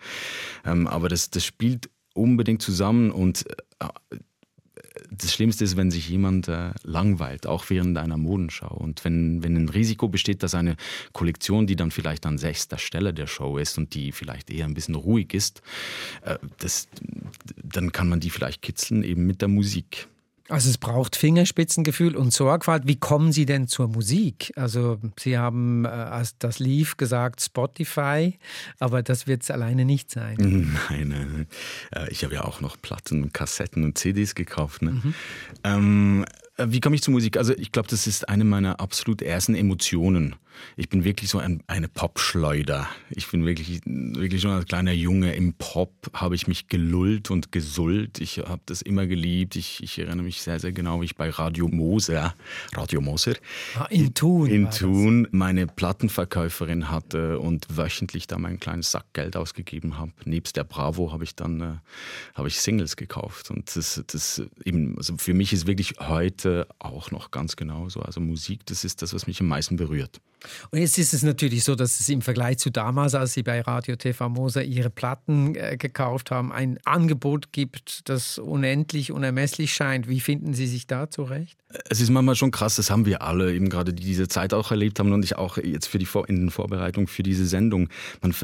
Ähm, 0.64 0.86
aber 0.86 1.08
das, 1.08 1.30
das 1.30 1.44
spielt 1.44 1.90
unbedingt 2.14 2.62
zusammen 2.62 3.10
und 3.10 3.44
äh, 3.80 3.86
das 5.10 5.32
Schlimmste 5.32 5.64
ist, 5.64 5.76
wenn 5.76 5.90
sich 5.90 6.08
jemand 6.08 6.48
äh, 6.48 6.70
langweilt, 6.82 7.46
auch 7.46 7.70
während 7.70 7.96
einer 7.98 8.16
Modenschau. 8.16 8.74
Und 8.74 9.04
wenn, 9.04 9.42
wenn 9.42 9.56
ein 9.56 9.68
Risiko 9.68 10.08
besteht, 10.08 10.42
dass 10.42 10.54
eine 10.54 10.76
Kollektion, 11.12 11.66
die 11.66 11.76
dann 11.76 11.90
vielleicht 11.90 12.26
an 12.26 12.38
sechster 12.38 12.78
Stelle 12.78 13.14
der 13.14 13.26
Show 13.26 13.58
ist 13.58 13.78
und 13.78 13.94
die 13.94 14.12
vielleicht 14.12 14.50
eher 14.50 14.66
ein 14.66 14.74
bisschen 14.74 14.94
ruhig 14.94 15.34
ist, 15.34 15.62
äh, 16.22 16.38
das, 16.58 16.88
dann 17.62 17.92
kann 17.92 18.08
man 18.08 18.20
die 18.20 18.30
vielleicht 18.30 18.62
kitzeln 18.62 19.02
eben 19.02 19.26
mit 19.26 19.40
der 19.40 19.48
Musik. 19.48 20.08
Also 20.48 20.70
es 20.70 20.78
braucht 20.78 21.14
Fingerspitzengefühl 21.14 22.16
und 22.16 22.32
Sorgfalt. 22.32 22.84
Wie 22.86 22.96
kommen 22.96 23.32
Sie 23.32 23.44
denn 23.44 23.68
zur 23.68 23.88
Musik? 23.88 24.52
Also 24.56 24.98
Sie 25.18 25.36
haben, 25.36 25.84
äh, 25.84 25.88
als 25.88 26.38
das 26.38 26.58
lief, 26.58 26.96
gesagt 26.96 27.42
Spotify, 27.42 28.38
aber 28.78 29.02
das 29.02 29.26
wird 29.26 29.42
es 29.42 29.50
alleine 29.50 29.84
nicht 29.84 30.10
sein. 30.10 30.36
Nein, 30.90 31.08
nein. 31.08 31.46
Äh, 31.94 32.10
ich 32.10 32.24
habe 32.24 32.34
ja 32.34 32.44
auch 32.44 32.60
noch 32.60 32.80
Platten, 32.80 33.32
Kassetten 33.32 33.84
und 33.84 33.98
CDs 33.98 34.34
gekauft. 34.34 34.82
Ne? 34.82 34.92
Mhm. 34.92 35.14
Ähm, 35.64 36.24
äh, 36.56 36.66
wie 36.68 36.80
komme 36.80 36.96
ich 36.96 37.02
zur 37.02 37.12
Musik? 37.12 37.36
Also 37.36 37.54
ich 37.54 37.72
glaube, 37.72 37.88
das 37.88 38.06
ist 38.06 38.28
eine 38.28 38.44
meiner 38.44 38.80
absolut 38.80 39.20
ersten 39.20 39.54
Emotionen. 39.54 40.36
Ich 40.76 40.88
bin 40.88 41.04
wirklich 41.04 41.30
so 41.30 41.38
ein, 41.38 41.62
eine 41.66 41.88
Popschleuder. 41.88 42.88
Ich 43.10 43.28
bin 43.28 43.44
wirklich, 43.46 43.80
wirklich 43.84 44.42
schon 44.42 44.52
als 44.52 44.66
kleiner 44.66 44.92
Junge 44.92 45.34
im 45.34 45.54
Pop 45.54 45.92
habe 46.12 46.34
ich 46.34 46.46
mich 46.46 46.68
gelullt 46.68 47.30
und 47.30 47.52
gesullt. 47.52 48.20
Ich 48.20 48.38
habe 48.38 48.60
das 48.66 48.82
immer 48.82 49.06
geliebt. 49.06 49.56
Ich, 49.56 49.82
ich, 49.82 49.98
erinnere 49.98 50.24
mich 50.24 50.42
sehr, 50.42 50.60
sehr 50.60 50.72
genau, 50.72 51.00
wie 51.00 51.06
ich 51.06 51.16
bei 51.16 51.30
Radio 51.30 51.68
Moser, 51.68 52.34
Radio 52.74 53.00
Moser, 53.00 53.34
ah, 53.78 53.86
in 53.90 54.14
Thun, 54.14 54.48
in 54.48 54.70
Thun 54.70 55.28
meine 55.30 55.66
Plattenverkäuferin 55.66 56.90
hatte 56.90 57.38
und 57.38 57.66
wöchentlich 57.76 58.26
da 58.26 58.38
mein 58.38 58.60
kleines 58.60 58.90
Sackgeld 58.90 59.36
ausgegeben 59.36 59.98
habe. 59.98 60.12
Nebst 60.24 60.56
der 60.56 60.64
Bravo 60.64 61.12
habe 61.12 61.24
ich 61.24 61.34
dann 61.34 61.60
äh, 61.60 61.74
habe 62.34 62.48
ich 62.48 62.60
Singles 62.60 62.96
gekauft 62.96 63.50
und 63.50 63.74
das, 63.76 64.02
das 64.06 64.42
eben, 64.64 64.96
also 64.96 65.16
für 65.16 65.34
mich 65.34 65.52
ist 65.52 65.66
wirklich 65.66 65.94
heute 66.00 66.28
heute 66.38 66.66
auch 66.78 67.10
noch 67.10 67.30
ganz 67.30 67.56
genauso. 67.56 68.00
Also 68.00 68.20
Musik, 68.20 68.66
das 68.66 68.84
ist 68.84 69.02
das, 69.02 69.14
was 69.14 69.26
mich 69.26 69.40
am 69.40 69.48
meisten 69.48 69.76
berührt. 69.76 70.20
Und 70.70 70.80
jetzt 70.80 70.98
ist 70.98 71.14
es 71.14 71.22
natürlich 71.22 71.64
so, 71.64 71.74
dass 71.74 72.00
es 72.00 72.08
im 72.08 72.22
Vergleich 72.22 72.58
zu 72.58 72.70
damals, 72.70 73.14
als 73.14 73.34
Sie 73.34 73.42
bei 73.42 73.60
Radio 73.60 73.96
TV 73.96 74.28
Moser 74.28 74.64
Ihre 74.64 74.90
Platten 74.90 75.54
äh, 75.54 75.76
gekauft 75.76 76.30
haben, 76.30 76.52
ein 76.52 76.78
Angebot 76.84 77.52
gibt, 77.52 78.08
das 78.08 78.38
unendlich, 78.38 79.12
unermesslich 79.12 79.72
scheint. 79.72 80.08
Wie 80.08 80.20
finden 80.20 80.54
Sie 80.54 80.66
sich 80.66 80.86
da 80.86 81.10
zurecht? 81.10 81.58
Es 81.90 82.00
ist 82.00 82.08
manchmal 82.08 82.34
schon 82.34 82.50
krass, 82.50 82.76
das 82.76 82.90
haben 82.90 83.04
wir 83.04 83.20
alle 83.20 83.54
eben 83.54 83.68
gerade, 83.68 83.92
die 83.92 84.02
diese 84.02 84.26
Zeit 84.26 84.54
auch 84.54 84.70
erlebt 84.70 84.98
haben 84.98 85.12
und 85.12 85.22
ich 85.22 85.36
auch 85.36 85.58
jetzt 85.58 85.86
für 85.86 85.98
die 85.98 86.06
Vor 86.06 86.28
in 86.28 86.36
den 86.36 86.50
Vorbereitungen 86.50 87.08
für 87.08 87.22
diese 87.22 87.46
Sendung. 87.46 87.90
Man 88.22 88.34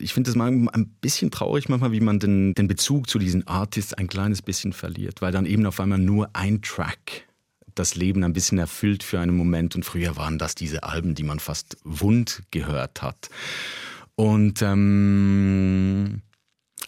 ich 0.00 0.14
finde 0.14 0.30
das 0.30 0.36
mal 0.36 0.48
ein 0.48 0.86
bisschen 1.00 1.30
traurig 1.30 1.68
manchmal, 1.68 1.92
wie 1.92 2.00
man 2.00 2.18
den, 2.18 2.54
den 2.54 2.66
Bezug 2.66 3.10
zu 3.10 3.18
diesen 3.18 3.46
Artists 3.46 3.92
ein 3.92 4.06
kleines 4.06 4.40
bisschen 4.40 4.72
verliert, 4.72 5.20
weil 5.20 5.32
dann 5.32 5.44
eben 5.44 5.66
auf 5.66 5.78
einmal 5.78 5.98
nur 5.98 6.30
ein 6.32 6.62
Track 6.62 7.26
das 7.74 7.94
Leben 7.94 8.24
ein 8.24 8.32
bisschen 8.32 8.58
erfüllt 8.58 9.02
für 9.02 9.20
einen 9.20 9.36
Moment. 9.36 9.74
Und 9.74 9.84
früher 9.84 10.16
waren 10.16 10.38
das 10.38 10.54
diese 10.54 10.82
Alben, 10.82 11.14
die 11.14 11.22
man 11.22 11.40
fast 11.40 11.76
wund 11.84 12.42
gehört 12.50 13.02
hat. 13.02 13.30
Und 14.16 14.62
ähm, 14.62 16.22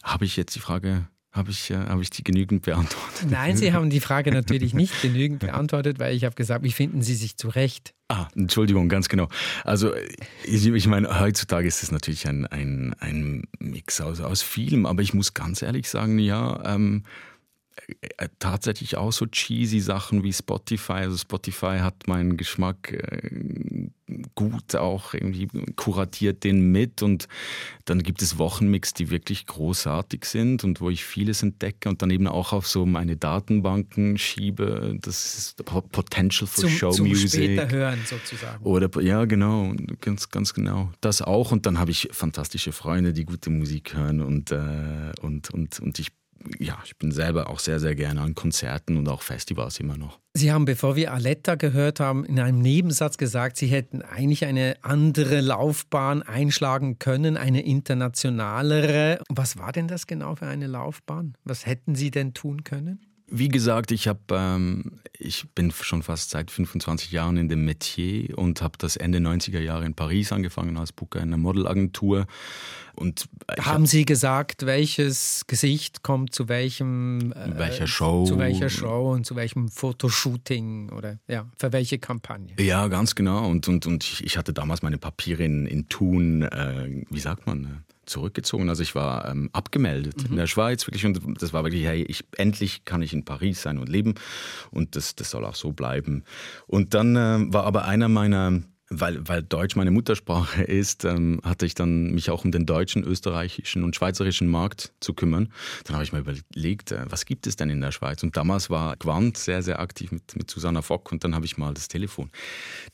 habe 0.02 0.24
ich 0.24 0.36
jetzt 0.36 0.54
die 0.54 0.60
Frage, 0.60 1.08
habe 1.36 1.50
ich, 1.50 1.70
äh, 1.70 1.76
habe 1.76 2.02
ich 2.02 2.10
die 2.10 2.24
genügend 2.24 2.62
beantwortet? 2.62 3.26
Nein, 3.28 3.56
Sie 3.56 3.72
haben 3.72 3.90
die 3.90 4.00
Frage 4.00 4.30
natürlich 4.32 4.72
nicht 4.72 5.02
genügend 5.02 5.40
beantwortet, 5.40 5.98
weil 5.98 6.14
ich 6.14 6.24
habe 6.24 6.34
gesagt, 6.34 6.64
wie 6.64 6.72
finden 6.72 7.02
Sie 7.02 7.14
sich 7.14 7.36
zurecht? 7.36 7.94
Ah, 8.08 8.28
Entschuldigung, 8.34 8.88
ganz 8.88 9.08
genau. 9.08 9.28
Also 9.64 9.92
ich, 10.44 10.66
ich 10.66 10.86
meine, 10.86 11.20
heutzutage 11.20 11.68
ist 11.68 11.82
es 11.82 11.90
natürlich 11.90 12.26
ein, 12.26 12.46
ein, 12.46 12.94
ein 13.00 13.42
Mix 13.58 14.00
aus, 14.00 14.20
aus 14.20 14.42
vielem, 14.42 14.86
aber 14.86 15.02
ich 15.02 15.12
muss 15.12 15.34
ganz 15.34 15.60
ehrlich 15.60 15.88
sagen, 15.88 16.18
ja, 16.18 16.62
ähm, 16.64 17.02
äh, 17.04 17.10
tatsächlich 18.38 18.96
auch 18.96 19.12
so 19.12 19.26
cheesy 19.26 19.80
Sachen 19.80 20.22
wie 20.22 20.32
Spotify. 20.32 20.92
Also 20.92 21.16
Spotify 21.18 21.78
hat 21.80 22.06
meinen 22.06 22.36
Geschmack 22.36 22.92
äh, 22.92 23.90
gut 24.34 24.74
auch 24.76 25.14
irgendwie 25.14 25.48
kuratiert 25.74 26.44
den 26.44 26.70
mit 26.70 27.02
und 27.02 27.28
dann 27.84 28.02
gibt 28.02 28.22
es 28.22 28.38
Wochenmix, 28.38 28.94
die 28.94 29.10
wirklich 29.10 29.46
großartig 29.46 30.24
sind 30.24 30.64
und 30.64 30.80
wo 30.80 30.90
ich 30.90 31.04
vieles 31.04 31.42
entdecke 31.42 31.88
und 31.88 32.02
dann 32.02 32.10
eben 32.10 32.26
auch 32.28 32.52
auf 32.52 32.66
so 32.66 32.86
meine 32.86 33.16
Datenbanken 33.16 34.16
schiebe. 34.16 34.96
Das 35.00 35.36
ist 35.36 35.64
Potential 35.64 36.46
for 36.46 36.62
zum, 36.62 36.70
Show 36.70 36.90
zum 36.90 37.08
Music. 37.08 37.30
Später 37.30 37.70
hören 37.70 38.00
sozusagen. 38.04 38.64
Oder 38.64 38.88
ja, 39.02 39.24
genau, 39.24 39.74
ganz, 40.00 40.30
ganz 40.30 40.54
genau. 40.54 40.92
Das 41.00 41.20
auch 41.20 41.52
und 41.52 41.66
dann 41.66 41.78
habe 41.78 41.90
ich 41.90 42.08
fantastische 42.12 42.72
Freunde, 42.72 43.12
die 43.12 43.24
gute 43.24 43.50
Musik 43.50 43.94
hören 43.94 44.20
und, 44.20 44.52
äh, 44.52 45.12
und, 45.20 45.50
und, 45.50 45.80
und 45.80 45.98
ich 45.98 46.12
ja, 46.58 46.78
ich 46.84 46.96
bin 46.96 47.12
selber 47.12 47.50
auch 47.50 47.58
sehr, 47.58 47.80
sehr 47.80 47.94
gerne 47.94 48.20
an 48.20 48.34
Konzerten 48.34 48.96
und 48.96 49.08
auch 49.08 49.22
Festivals 49.22 49.80
immer 49.80 49.96
noch. 49.96 50.20
Sie 50.34 50.52
haben, 50.52 50.64
bevor 50.64 50.96
wir 50.96 51.12
Aletta 51.12 51.54
gehört 51.54 51.98
haben, 51.98 52.24
in 52.24 52.38
einem 52.38 52.60
Nebensatz 52.60 53.16
gesagt, 53.16 53.56
Sie 53.56 53.68
hätten 53.68 54.02
eigentlich 54.02 54.44
eine 54.44 54.76
andere 54.82 55.40
Laufbahn 55.40 56.22
einschlagen 56.22 56.98
können, 56.98 57.36
eine 57.36 57.64
internationalere. 57.64 59.18
Was 59.28 59.56
war 59.56 59.72
denn 59.72 59.88
das 59.88 60.06
genau 60.06 60.36
für 60.36 60.46
eine 60.46 60.66
Laufbahn? 60.66 61.34
Was 61.44 61.64
hätten 61.64 61.94
Sie 61.94 62.10
denn 62.10 62.34
tun 62.34 62.64
können? 62.64 63.05
Wie 63.28 63.48
gesagt, 63.48 63.90
ich, 63.90 64.06
hab, 64.06 64.30
ähm, 64.30 65.00
ich 65.18 65.48
bin 65.54 65.72
schon 65.72 66.02
fast 66.02 66.30
seit 66.30 66.50
25 66.50 67.10
Jahren 67.10 67.36
in 67.36 67.48
dem 67.48 67.64
Metier 67.64 68.38
und 68.38 68.62
habe 68.62 68.78
das 68.78 68.96
Ende 68.96 69.18
90er 69.18 69.58
Jahre 69.58 69.84
in 69.84 69.94
Paris 69.94 70.30
angefangen 70.30 70.76
als 70.76 70.92
Booker 70.92 71.18
in 71.18 71.28
einer 71.28 71.36
Modelagentur. 71.36 72.26
Und 72.94 73.28
Haben 73.58 73.82
hab, 73.82 73.86
Sie 73.88 74.04
gesagt, 74.04 74.64
welches 74.64 75.44
Gesicht 75.48 76.02
kommt 76.02 76.34
zu 76.34 76.48
welchem 76.48 77.32
äh, 77.32 77.58
welcher 77.58 77.88
Show, 77.88 78.24
zu 78.24 78.38
welcher 78.38 78.70
Show 78.70 79.12
und 79.12 79.26
zu 79.26 79.34
welchem 79.34 79.68
Fotoshooting 79.68 80.90
oder 80.90 81.18
ja, 81.26 81.46
für 81.58 81.72
welche 81.72 81.98
Kampagne? 81.98 82.54
Ja, 82.58 82.86
ganz 82.86 83.16
genau. 83.16 83.48
Und, 83.48 83.66
und, 83.68 83.86
und 83.86 84.20
ich 84.20 84.38
hatte 84.38 84.52
damals 84.52 84.82
meine 84.82 84.98
Papiere 84.98 85.42
in, 85.42 85.66
in 85.66 85.88
Thun, 85.88 86.42
äh, 86.42 87.04
wie 87.10 87.20
sagt 87.20 87.46
man? 87.46 87.84
Zurückgezogen. 88.06 88.68
Also 88.68 88.82
ich 88.82 88.94
war 88.94 89.28
ähm, 89.28 89.50
abgemeldet 89.52 90.22
mhm. 90.24 90.30
in 90.30 90.36
der 90.36 90.46
Schweiz 90.46 90.86
wirklich 90.86 91.04
und 91.04 91.20
das 91.42 91.52
war 91.52 91.64
wirklich, 91.64 91.84
hey, 91.84 92.02
ich, 92.02 92.24
endlich 92.36 92.84
kann 92.84 93.02
ich 93.02 93.12
in 93.12 93.24
Paris 93.24 93.62
sein 93.62 93.78
und 93.78 93.88
leben 93.88 94.14
und 94.70 94.96
das, 94.96 95.14
das 95.14 95.30
soll 95.30 95.44
auch 95.44 95.56
so 95.56 95.72
bleiben. 95.72 96.24
Und 96.66 96.94
dann 96.94 97.16
äh, 97.16 97.52
war 97.52 97.64
aber 97.64 97.84
einer 97.84 98.08
meiner 98.08 98.62
weil, 98.88 99.26
weil 99.26 99.42
Deutsch 99.42 99.74
meine 99.74 99.90
Muttersprache 99.90 100.62
ist, 100.62 101.04
ähm, 101.04 101.40
hatte 101.42 101.66
ich 101.66 101.74
dann 101.74 102.12
mich 102.12 102.30
auch 102.30 102.44
um 102.44 102.52
den 102.52 102.66
deutschen, 102.66 103.02
österreichischen 103.02 103.82
und 103.82 103.96
schweizerischen 103.96 104.48
Markt 104.48 104.92
zu 105.00 105.12
kümmern. 105.12 105.52
Dann 105.84 105.94
habe 105.94 106.04
ich 106.04 106.12
mir 106.12 106.20
überlegt, 106.20 106.92
äh, 106.92 107.04
was 107.08 107.24
gibt 107.26 107.46
es 107.46 107.56
denn 107.56 107.68
in 107.68 107.80
der 107.80 107.90
Schweiz? 107.90 108.22
Und 108.22 108.36
damals 108.36 108.70
war 108.70 108.96
Quant 108.96 109.36
sehr, 109.36 109.62
sehr 109.62 109.80
aktiv 109.80 110.12
mit, 110.12 110.36
mit 110.36 110.50
Susanna 110.50 110.82
Fock 110.82 111.10
und 111.10 111.24
dann 111.24 111.34
habe 111.34 111.46
ich 111.46 111.58
mal 111.58 111.74
das 111.74 111.88
Telefon, 111.88 112.30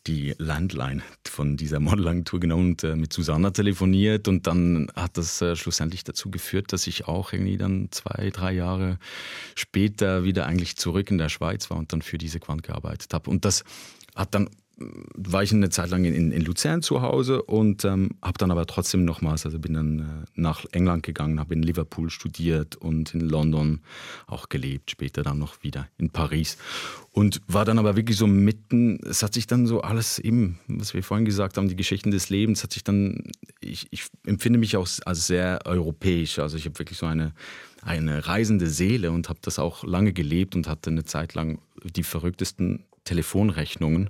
die 0.07 0.35
Landline 0.39 1.03
von 1.27 1.57
dieser 1.57 1.81
Modelagentur 1.81 2.41
genommen 2.41 2.71
und 2.71 2.85
äh, 2.85 2.97
mit 2.97 3.13
Susanna 3.13 3.51
telefoniert 3.51 4.29
und 4.29 4.47
dann 4.47 4.91
hat 4.97 5.19
das 5.19 5.43
äh, 5.43 5.57
schlussendlich 5.57 6.05
dazu 6.05 6.31
geführt, 6.31 6.73
dass 6.73 6.87
ich 6.87 7.07
auch 7.07 7.33
irgendwie 7.33 7.59
dann 7.59 7.89
zwei, 7.91 8.31
drei 8.31 8.53
Jahre 8.53 8.99
später 9.55 10.25
wieder 10.25 10.47
eigentlich 10.47 10.77
zurück 10.77 11.11
in 11.11 11.19
der 11.19 11.29
Schweiz 11.29 11.69
war 11.69 11.77
und 11.77 11.93
dann 11.93 12.01
für 12.01 12.17
diese 12.17 12.41
Quant 12.41 12.63
gearbeitet 12.63 13.13
habe. 13.13 13.29
Und 13.29 13.45
das 13.45 13.65
hat 14.15 14.35
dann 14.35 14.49
war 14.79 15.43
ich 15.43 15.53
eine 15.53 15.71
Zeit 15.71 15.91
lang 15.91 16.05
in, 16.05 16.33
in 16.33 16.43
Luzern 16.43 16.83
zu 16.83 17.03
Hause 17.03 17.43
und 17.43 17.85
ähm, 17.85 18.11
habe 18.23 18.39
dann 18.39 18.51
aber 18.51 18.67
trotzdem 18.67 19.05
nochmals, 19.05 19.45
also 19.45 19.59
bin 19.59 19.75
dann 19.75 19.99
äh, 20.01 20.05
nach 20.35 20.65
England 20.73 21.03
gegangen, 21.03 21.39
habe 21.39 21.55
in 21.55 21.63
Liverpool 21.63 22.11
studiert 22.11 22.77
und 22.77 23.15
in 23.15 23.21
London 23.21 23.81
auch 24.27 24.49
gelebt, 24.49 24.91
später 24.91 25.23
dann 25.23 25.39
noch 25.39 25.63
wieder 25.63 25.89
in 25.99 26.11
Paris. 26.11 26.57
Und 27.13 27.43
war 27.47 27.65
dann 27.65 27.79
aber 27.79 27.97
wirklich 27.97 28.17
so 28.17 28.27
mitten, 28.27 28.99
es 29.05 29.23
hat 29.23 29.35
sich 29.35 29.47
dann 29.47 29.67
so 29.67 29.83
alles 29.83 30.19
eben, 30.19 30.59
was 30.67 30.95
wir 30.95 31.03
vorhin 31.03 31.27
gesagt 31.27 31.59
haben, 31.59 31.69
die 31.69 31.77
Geschichten 31.77 32.11
des 32.11 32.31
Lebens, 32.31 32.63
hat 32.63 32.73
sich 32.73 32.85
dann, 32.85 33.25
ich, 33.61 33.87
ich 33.91 34.07
empfinde 34.27 34.59
mich 34.59 34.77
auch 34.77 34.89
als 35.05 35.27
sehr 35.27 35.61
europäisch, 35.67 36.39
also 36.39 36.57
ich 36.57 36.65
habe 36.65 36.79
wirklich 36.79 36.99
so 36.99 37.07
eine, 37.07 37.35
eine 37.83 38.27
reisende 38.27 38.69
Seele 38.69 39.11
und 39.11 39.29
habe 39.29 39.41
das 39.43 39.59
auch 39.59 39.85
lange 39.85 40.13
gelebt 40.13 40.55
und 40.55 40.69
hatte 40.69 40.91
eine 40.91 41.05
Zeit 41.05 41.35
lang 41.35 41.59
die 41.85 42.03
verrücktesten 42.03 42.85
Telefonrechnungen, 43.05 44.09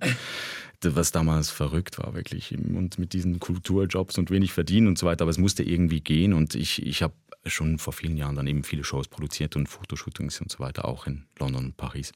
was 0.85 1.13
damals 1.13 1.51
verrückt 1.51 1.99
war, 1.99 2.15
wirklich. 2.15 2.57
Und 2.57 2.99
mit 2.99 3.13
diesen 3.13 3.41
Kulturjobs 3.41 4.19
und 4.19 4.31
wenig 4.31 4.53
verdienen 4.53 4.89
und 4.89 4.99
so 4.99 5.07
weiter. 5.07 5.23
Aber 5.23 5.31
es 5.31 5.39
musste 5.39 5.63
irgendwie 5.63 6.01
gehen. 6.01 6.33
Und 6.33 6.55
ich, 6.55 6.85
ich 6.85 7.03
habe 7.03 7.15
schon 7.47 7.79
vor 7.79 7.93
vielen 7.93 8.17
Jahren 8.17 8.37
dann 8.37 8.47
eben 8.47 8.65
viele 8.65 8.85
Shows 8.85 9.09
produziert 9.09 9.57
und 9.57 9.69
Fotoshootings 9.69 10.41
und 10.41 10.51
so 10.51 10.61
weiter, 10.61 10.85
auch 10.85 11.07
in 11.07 11.25
London 11.39 11.67
und 11.67 11.77
Paris. 11.77 12.13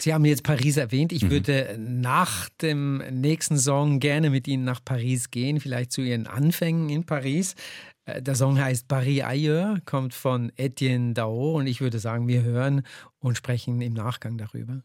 Sie 0.00 0.12
haben 0.12 0.24
jetzt 0.24 0.42
Paris 0.42 0.76
erwähnt. 0.76 1.12
Ich 1.12 1.22
mhm. 1.22 1.30
würde 1.30 1.76
nach 1.78 2.48
dem 2.60 2.98
nächsten 3.10 3.58
Song 3.58 4.00
gerne 4.00 4.30
mit 4.30 4.48
Ihnen 4.48 4.64
nach 4.64 4.80
Paris 4.84 5.30
gehen, 5.30 5.60
vielleicht 5.60 5.92
zu 5.92 6.00
Ihren 6.00 6.26
Anfängen 6.26 6.88
in 6.88 7.04
Paris. 7.04 7.54
Äh, 8.04 8.20
der 8.20 8.34
Song 8.34 8.58
heißt 8.58 8.88
Paris 8.88 9.22
ailleurs, 9.22 9.78
kommt 9.84 10.12
von 10.12 10.50
Etienne 10.56 11.14
Dao 11.14 11.56
und 11.58 11.68
ich 11.68 11.80
würde 11.80 12.00
sagen, 12.00 12.26
wir 12.26 12.42
hören 12.42 12.82
und 13.20 13.36
sprechen 13.36 13.80
im 13.80 13.92
Nachgang 13.92 14.36
darüber. 14.36 14.82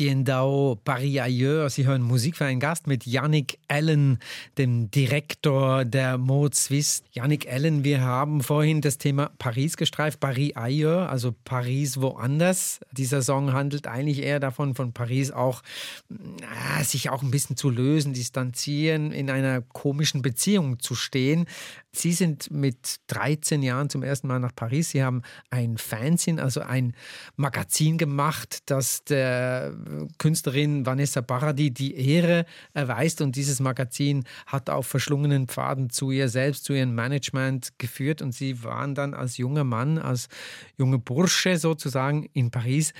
Etienne 0.00 0.24
Dao, 0.24 0.78
Paris 0.82 1.20
Ailleurs. 1.20 1.74
Sie 1.74 1.86
hören 1.86 2.00
Musik 2.00 2.34
für 2.34 2.46
einen 2.46 2.58
Gast 2.58 2.86
mit 2.86 3.04
Yannick 3.04 3.58
Allen, 3.70 4.18
dem 4.58 4.90
Direktor 4.90 5.84
der 5.84 6.18
Mode 6.18 6.56
Suisse. 6.56 7.02
Yannick 7.12 7.50
Allen, 7.50 7.84
wir 7.84 8.00
haben 8.00 8.42
vorhin 8.42 8.80
das 8.80 8.98
Thema 8.98 9.30
Paris 9.38 9.76
gestreift, 9.76 10.18
Paris 10.18 10.56
Ailleurs, 10.56 11.08
also 11.08 11.32
Paris 11.44 12.00
woanders. 12.00 12.80
Dieser 12.92 13.22
Song 13.22 13.52
handelt 13.52 13.86
eigentlich 13.86 14.22
eher 14.22 14.40
davon, 14.40 14.74
von 14.74 14.92
Paris 14.92 15.30
auch 15.30 15.62
äh, 16.10 16.84
sich 16.84 17.10
auch 17.10 17.22
ein 17.22 17.30
bisschen 17.30 17.56
zu 17.56 17.70
lösen, 17.70 18.12
distanzieren, 18.12 19.12
in 19.12 19.30
einer 19.30 19.62
komischen 19.62 20.22
Beziehung 20.22 20.80
zu 20.80 20.94
stehen. 20.94 21.46
Sie 21.92 22.12
sind 22.12 22.50
mit 22.50 23.00
13 23.08 23.62
Jahren 23.62 23.90
zum 23.90 24.02
ersten 24.04 24.28
Mal 24.28 24.38
nach 24.38 24.54
Paris. 24.54 24.90
Sie 24.90 25.02
haben 25.02 25.22
ein 25.50 25.76
Fanzine, 25.76 26.40
also 26.40 26.60
ein 26.60 26.94
Magazin 27.36 27.98
gemacht, 27.98 28.58
das 28.66 29.02
der 29.04 29.74
Künstlerin 30.18 30.86
Vanessa 30.86 31.20
Paradis 31.20 31.74
die 31.74 31.94
Ehre 31.94 32.46
erweist. 32.74 33.20
Und 33.22 33.34
dieses 33.34 33.59
Magazin 33.60 34.24
hat 34.46 34.70
auf 34.70 34.86
verschlungenen 34.86 35.46
Pfaden 35.46 35.90
zu 35.90 36.10
ihr 36.10 36.28
selbst, 36.28 36.64
zu 36.64 36.72
ihrem 36.72 36.94
Management 36.94 37.78
geführt. 37.78 38.22
Und 38.22 38.32
sie 38.32 38.64
waren 38.64 38.94
dann 38.94 39.14
als 39.14 39.36
junger 39.36 39.64
Mann, 39.64 39.98
als 39.98 40.28
junge 40.76 40.98
Bursche 40.98 41.58
sozusagen 41.58 42.28
in 42.32 42.50
Paris 42.50 42.92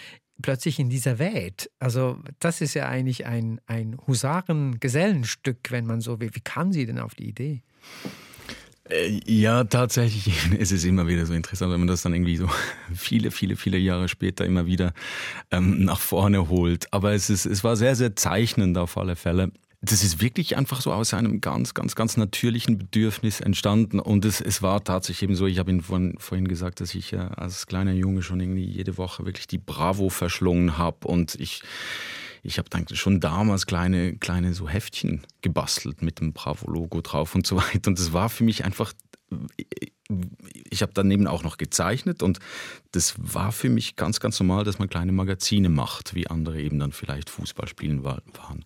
plötzlich 0.42 0.78
in 0.78 0.88
dieser 0.88 1.18
Welt. 1.18 1.70
Also 1.78 2.18
das 2.38 2.60
ist 2.60 2.74
ja 2.74 2.88
eigentlich 2.88 3.26
ein, 3.26 3.60
ein 3.66 3.96
Husaren-Gesellenstück, 4.06 5.70
wenn 5.70 5.86
man 5.86 6.00
so 6.00 6.20
will. 6.20 6.30
Wie 6.32 6.40
kam 6.40 6.72
sie 6.72 6.86
denn 6.86 6.98
auf 6.98 7.14
die 7.14 7.28
Idee? 7.28 7.62
Äh, 8.88 9.20
ja, 9.26 9.64
tatsächlich. 9.64 10.34
Es 10.58 10.72
ist 10.72 10.84
immer 10.84 11.06
wieder 11.06 11.26
so 11.26 11.32
interessant, 11.32 11.72
wenn 11.72 11.80
man 11.80 11.88
das 11.88 12.02
dann 12.02 12.14
irgendwie 12.14 12.36
so 12.36 12.48
viele, 12.94 13.30
viele, 13.30 13.56
viele 13.56 13.78
Jahre 13.78 14.08
später 14.08 14.44
immer 14.44 14.66
wieder 14.66 14.92
ähm, 15.50 15.84
nach 15.84 16.00
vorne 16.00 16.48
holt. 16.48 16.92
Aber 16.92 17.12
es, 17.12 17.30
ist, 17.30 17.46
es 17.46 17.64
war 17.64 17.76
sehr, 17.76 17.96
sehr 17.96 18.16
zeichnend 18.16 18.76
auf 18.78 18.96
alle 18.96 19.16
Fälle. 19.16 19.52
Das 19.82 20.04
ist 20.04 20.20
wirklich 20.20 20.58
einfach 20.58 20.82
so 20.82 20.92
aus 20.92 21.14
einem 21.14 21.40
ganz, 21.40 21.72
ganz, 21.72 21.94
ganz 21.94 22.18
natürlichen 22.18 22.76
Bedürfnis 22.76 23.40
entstanden. 23.40 23.98
Und 23.98 24.26
es, 24.26 24.42
es 24.42 24.60
war 24.60 24.84
tatsächlich 24.84 25.22
eben 25.22 25.36
so, 25.36 25.46
ich 25.46 25.58
habe 25.58 25.70
Ihnen 25.70 25.80
vorhin, 25.80 26.16
vorhin 26.18 26.48
gesagt, 26.48 26.80
dass 26.80 26.94
ich 26.94 27.12
ja 27.12 27.28
als 27.28 27.66
kleiner 27.66 27.92
Junge 27.92 28.22
schon 28.22 28.40
irgendwie 28.40 28.64
jede 28.64 28.98
Woche 28.98 29.24
wirklich 29.24 29.46
die 29.46 29.58
Bravo 29.58 30.10
verschlungen 30.10 30.76
habe. 30.76 31.08
Und 31.08 31.34
ich, 31.36 31.62
ich 32.42 32.58
habe 32.58 32.68
dann 32.68 32.86
schon 32.92 33.20
damals 33.20 33.64
kleine, 33.64 34.18
kleine 34.18 34.52
so 34.52 34.68
Heftchen 34.68 35.22
gebastelt 35.40 36.02
mit 36.02 36.20
dem 36.20 36.34
Bravo-Logo 36.34 37.00
drauf 37.00 37.34
und 37.34 37.46
so 37.46 37.56
weiter. 37.56 37.88
Und 37.88 37.98
das 37.98 38.12
war 38.12 38.28
für 38.28 38.44
mich 38.44 38.66
einfach 38.66 38.92
ich 40.70 40.82
habe 40.82 40.92
daneben 40.94 41.26
auch 41.26 41.42
noch 41.42 41.56
gezeichnet 41.56 42.22
und 42.22 42.38
das 42.92 43.14
war 43.18 43.52
für 43.52 43.68
mich 43.68 43.96
ganz, 43.96 44.18
ganz 44.18 44.40
normal, 44.40 44.64
dass 44.64 44.78
man 44.78 44.88
kleine 44.88 45.12
Magazine 45.12 45.68
macht, 45.68 46.14
wie 46.14 46.26
andere 46.26 46.60
eben 46.60 46.78
dann 46.78 46.92
vielleicht 46.92 47.30
Fußball 47.30 47.68
spielen 47.68 48.02
waren. 48.02 48.64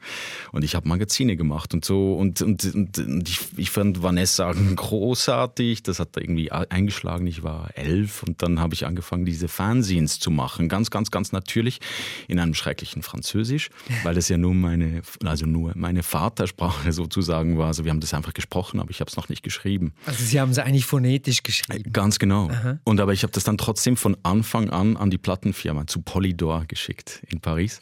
Und 0.53 0.65
ich 0.65 0.75
habe 0.75 0.89
Magazine 0.89 1.37
gemacht 1.37 1.75
und 1.75 1.85
so 1.85 2.15
und, 2.15 2.41
und, 2.41 2.65
und, 2.75 2.99
und 2.99 3.29
ich, 3.29 3.41
ich, 3.57 3.71
fand 3.71 4.03
Vanessa 4.03 4.53
großartig, 4.53 5.83
das 5.83 6.01
hat 6.01 6.17
irgendwie 6.17 6.51
eingeschlagen, 6.53 7.27
ich 7.27 7.43
war 7.43 7.71
elf 7.77 8.23
und 8.23 8.43
dann 8.43 8.61
habe 8.61 8.75
ich 8.75 8.87
angefangen, 8.87 9.25
diese 9.25 9.49
Fanzines 9.49 10.21
zu 10.21 10.31
machen, 10.31 10.69
ganz, 10.69 10.91
ganz, 10.91 11.11
ganz 11.11 11.33
natürlich 11.33 11.81
in 12.29 12.39
einem 12.39 12.55
schrecklichen 12.55 13.03
Französisch, 13.03 13.71
weil 14.05 14.15
das 14.15 14.29
ja 14.29 14.39
nur 14.39 14.55
meine, 14.55 15.03
also 15.25 15.47
nur 15.47 15.73
meine 15.75 16.03
Vatersprache 16.03 16.93
sozusagen 16.95 17.59
war. 17.59 17.69
Also 17.69 17.85
wir 17.85 17.91
haben 17.91 18.01
das 18.01 18.15
einfach 18.15 18.35
gesprochen, 18.35 18.81
aber 18.81 18.91
ich 18.91 19.01
habe 19.01 19.11
es 19.11 19.17
noch 19.17 19.29
nicht 19.29 19.43
geschrieben. 19.43 19.93
Also 20.07 20.25
Sie 20.25 20.41
haben 20.41 20.55
sie 20.55 20.65
eigentlich 20.65 20.87
phonetisch 20.87 21.34
geschrieben? 21.43 21.93
Ganz 21.93 22.19
genau. 22.19 22.49
Aha. 22.51 22.79
Und 22.85 23.01
aber 23.01 23.13
ich 23.13 23.23
habe 23.23 23.33
das 23.33 23.45
dann 23.45 23.59
trotzdem 23.59 23.97
von 23.97 24.17
Anfang 24.23 24.71
an 24.71 24.97
an 24.97 25.11
die 25.11 25.19
Plattenfirma 25.19 25.87
zu 25.87 26.01
Polydor 26.03 26.65
geschickt 26.67 27.23
in 27.29 27.41
Paris. 27.41 27.81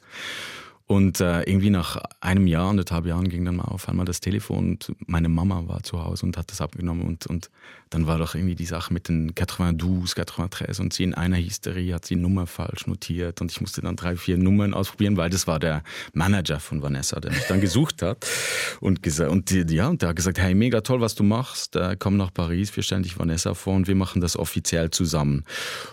Und 0.86 1.20
äh, 1.20 1.42
irgendwie 1.42 1.70
nach 1.70 1.96
einem 2.20 2.46
Jahr, 2.46 2.68
anderthalb 2.68 3.06
Jahren 3.06 3.28
ging 3.28 3.44
dann 3.44 3.56
mal 3.56 3.64
auf 3.64 3.88
einmal 3.88 4.04
das 4.04 4.20
Telefon 4.20 4.72
und 4.72 4.92
meine 5.06 5.28
Mama 5.28 5.62
war 5.66 5.82
zu 5.82 6.04
Hause 6.04 6.26
und 6.26 6.36
hat 6.36 6.50
das 6.50 6.60
abgenommen. 6.60 7.06
Und, 7.06 7.26
und 7.26 7.50
dann 7.92 8.06
war 8.06 8.18
doch 8.18 8.34
irgendwie 8.34 8.54
die 8.54 8.64
Sache 8.64 8.92
mit 8.92 9.08
den 9.08 9.32
92, 9.36 10.24
93 10.24 10.80
und 10.80 10.92
sie 10.92 11.04
in 11.04 11.14
einer 11.14 11.36
Hysterie 11.36 11.94
hat 11.94 12.06
sie 12.06 12.16
Nummer 12.16 12.46
falsch 12.46 12.86
notiert 12.86 13.40
und 13.40 13.52
ich 13.52 13.60
musste 13.60 13.82
dann 13.82 13.96
drei, 13.96 14.16
vier 14.16 14.38
Nummern 14.38 14.72
ausprobieren, 14.72 15.16
weil 15.18 15.28
das 15.28 15.46
war 15.46 15.60
der 15.60 15.82
Manager 16.14 16.58
von 16.58 16.82
Vanessa, 16.82 17.20
der 17.20 17.32
mich 17.32 17.44
dann 17.48 17.60
gesucht 17.60 18.00
hat 18.00 18.26
und 18.80 19.02
gesagt, 19.02 19.30
und 19.30 19.50
die, 19.50 19.74
ja, 19.74 19.88
und 19.88 20.00
der 20.00 20.10
hat 20.10 20.16
gesagt, 20.16 20.38
hey, 20.38 20.54
mega 20.54 20.80
toll, 20.80 21.02
was 21.02 21.14
du 21.14 21.22
machst, 21.22 21.76
äh, 21.76 21.96
komm 21.98 22.16
nach 22.16 22.32
Paris, 22.32 22.74
wir 22.74 22.82
stellen 22.82 23.02
dich 23.02 23.18
Vanessa 23.18 23.52
vor 23.52 23.74
und 23.74 23.86
wir 23.86 23.94
machen 23.94 24.22
das 24.22 24.36
offiziell 24.38 24.90
zusammen. 24.90 25.44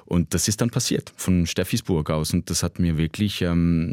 Und 0.05 0.33
das 0.33 0.47
ist 0.47 0.61
dann 0.61 0.69
passiert 0.69 1.11
von 1.17 1.45
Steffisburg 1.45 2.09
aus 2.11 2.33
und 2.33 2.49
das 2.49 2.63
hat 2.63 2.79
mir 2.79 2.97
wirklich 2.97 3.41
ähm, 3.41 3.91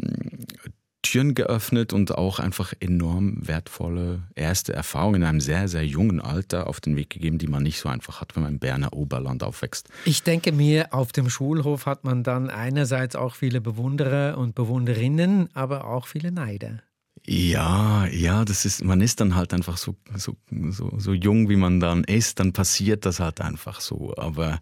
Türen 1.11 1.35
geöffnet 1.35 1.93
und 1.93 2.17
auch 2.17 2.39
einfach 2.39 2.73
enorm 2.79 3.37
wertvolle 3.47 4.23
erste 4.35 4.73
Erfahrungen 4.73 5.21
in 5.21 5.27
einem 5.27 5.39
sehr, 5.39 5.67
sehr 5.67 5.85
jungen 5.85 6.19
Alter 6.19 6.67
auf 6.67 6.81
den 6.81 6.95
Weg 6.95 7.09
gegeben, 7.09 7.37
die 7.37 7.47
man 7.47 7.63
nicht 7.63 7.79
so 7.79 7.89
einfach 7.89 8.19
hat, 8.19 8.35
wenn 8.35 8.43
man 8.43 8.53
im 8.53 8.59
Berner 8.59 8.93
Oberland 8.93 9.43
aufwächst. 9.43 9.89
Ich 10.05 10.23
denke 10.23 10.51
mir, 10.51 10.93
auf 10.93 11.11
dem 11.11 11.29
Schulhof 11.29 11.85
hat 11.85 12.03
man 12.03 12.23
dann 12.23 12.49
einerseits 12.49 13.15
auch 13.15 13.35
viele 13.35 13.61
Bewunderer 13.61 14.37
und 14.37 14.55
Bewunderinnen, 14.55 15.49
aber 15.53 15.87
auch 15.87 16.07
viele 16.07 16.31
Neider. 16.31 16.81
Ja, 17.29 18.05
ja, 18.07 18.45
das 18.45 18.63
ist, 18.63 18.85
man 18.85 19.01
ist 19.01 19.19
dann 19.19 19.35
halt 19.35 19.53
einfach 19.53 19.75
so, 19.75 19.95
so, 20.15 20.37
so, 20.69 20.93
so 20.97 21.11
jung, 21.11 21.49
wie 21.49 21.57
man 21.57 21.81
dann 21.81 22.05
ist, 22.05 22.39
dann 22.39 22.53
passiert 22.53 23.05
das 23.05 23.19
halt 23.19 23.41
einfach 23.41 23.81
so. 23.81 24.15
Aber 24.15 24.61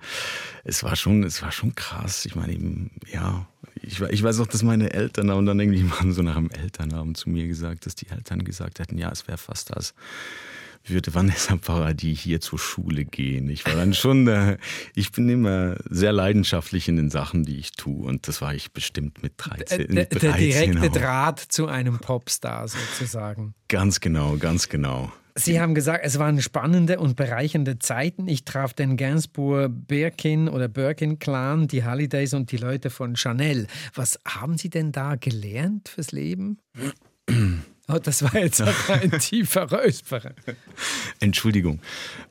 es 0.63 0.83
war 0.83 0.95
schon, 0.95 1.23
es 1.23 1.43
war 1.43 1.51
schon 1.51 1.75
krass. 1.75 2.25
Ich 2.25 2.35
meine 2.35 2.53
eben, 2.53 2.89
ja, 3.11 3.45
ich, 3.83 4.01
ich 4.01 4.23
weiß 4.23 4.39
auch, 4.39 4.47
dass 4.47 4.63
meine 4.63 4.91
Eltern 4.93 5.29
haben 5.29 5.45
dann 5.45 5.59
irgendwie 5.59 5.83
mal 5.83 6.11
so 6.11 6.23
nach 6.23 6.37
dem 6.37 6.49
Elternabend 6.49 7.17
zu 7.17 7.29
mir 7.29 7.45
gesagt, 7.47 7.85
dass 7.85 7.93
die 7.93 8.09
Eltern 8.09 8.43
gesagt 8.43 8.79
hätten, 8.79 8.97
ja, 8.97 9.11
es 9.11 9.27
wäre 9.27 9.37
fast 9.37 9.75
das 9.75 9.93
würde 10.89 11.13
Vanessa 11.13 11.55
Paradis 11.57 12.19
hier 12.19 12.41
zur 12.41 12.59
Schule 12.59 13.05
gehen. 13.05 13.49
Ich 13.49 13.65
war 13.65 13.75
dann 13.75 13.93
schon, 13.93 14.27
äh, 14.27 14.57
ich 14.95 15.11
bin 15.11 15.27
immer 15.29 15.77
sehr 15.89 16.11
leidenschaftlich 16.11 16.87
in 16.87 16.97
den 16.97 17.09
Sachen, 17.09 17.43
die 17.43 17.57
ich 17.57 17.71
tue. 17.71 18.05
Und 18.05 18.27
das 18.27 18.41
war 18.41 18.53
ich 18.53 18.71
bestimmt 18.71 19.23
mit 19.23 19.33
13. 19.37 19.95
Der, 19.95 20.05
der, 20.05 20.19
der 20.19 20.33
direkte 20.33 20.89
Draht 20.89 21.39
zu 21.39 21.67
einem 21.67 21.99
Popstar 21.99 22.67
sozusagen. 22.67 23.53
Ganz 23.67 23.99
genau, 23.99 24.37
ganz 24.37 24.69
genau. 24.69 25.11
Sie 25.37 25.59
haben 25.59 25.75
gesagt, 25.75 26.05
es 26.05 26.17
waren 26.17 26.41
spannende 26.41 26.97
und 26.97 27.17
bereichernde 27.17 27.77
Zeiten. 27.77 28.29
Ich 28.29 28.45
traf 28.45 28.73
den 28.73 28.95
Gainsbourg 28.95 29.69
Birkin 29.69 30.47
oder 30.47 30.69
Birkin 30.69 31.19
Clan, 31.19 31.67
die 31.67 31.83
Holidays 31.83 32.33
und 32.33 32.53
die 32.53 32.57
Leute 32.57 32.89
von 32.89 33.17
Chanel. 33.17 33.67
Was 33.93 34.17
haben 34.25 34.57
Sie 34.57 34.69
denn 34.69 34.93
da 34.93 35.15
gelernt 35.15 35.89
fürs 35.89 36.13
Leben? 36.13 36.59
Oh, 37.87 37.99
das 38.01 38.23
war 38.23 38.35
jetzt 38.37 38.61
ein 38.61 39.11
tiefer 39.19 39.71
Räusperer. 39.71 40.33
Entschuldigung. 41.19 41.79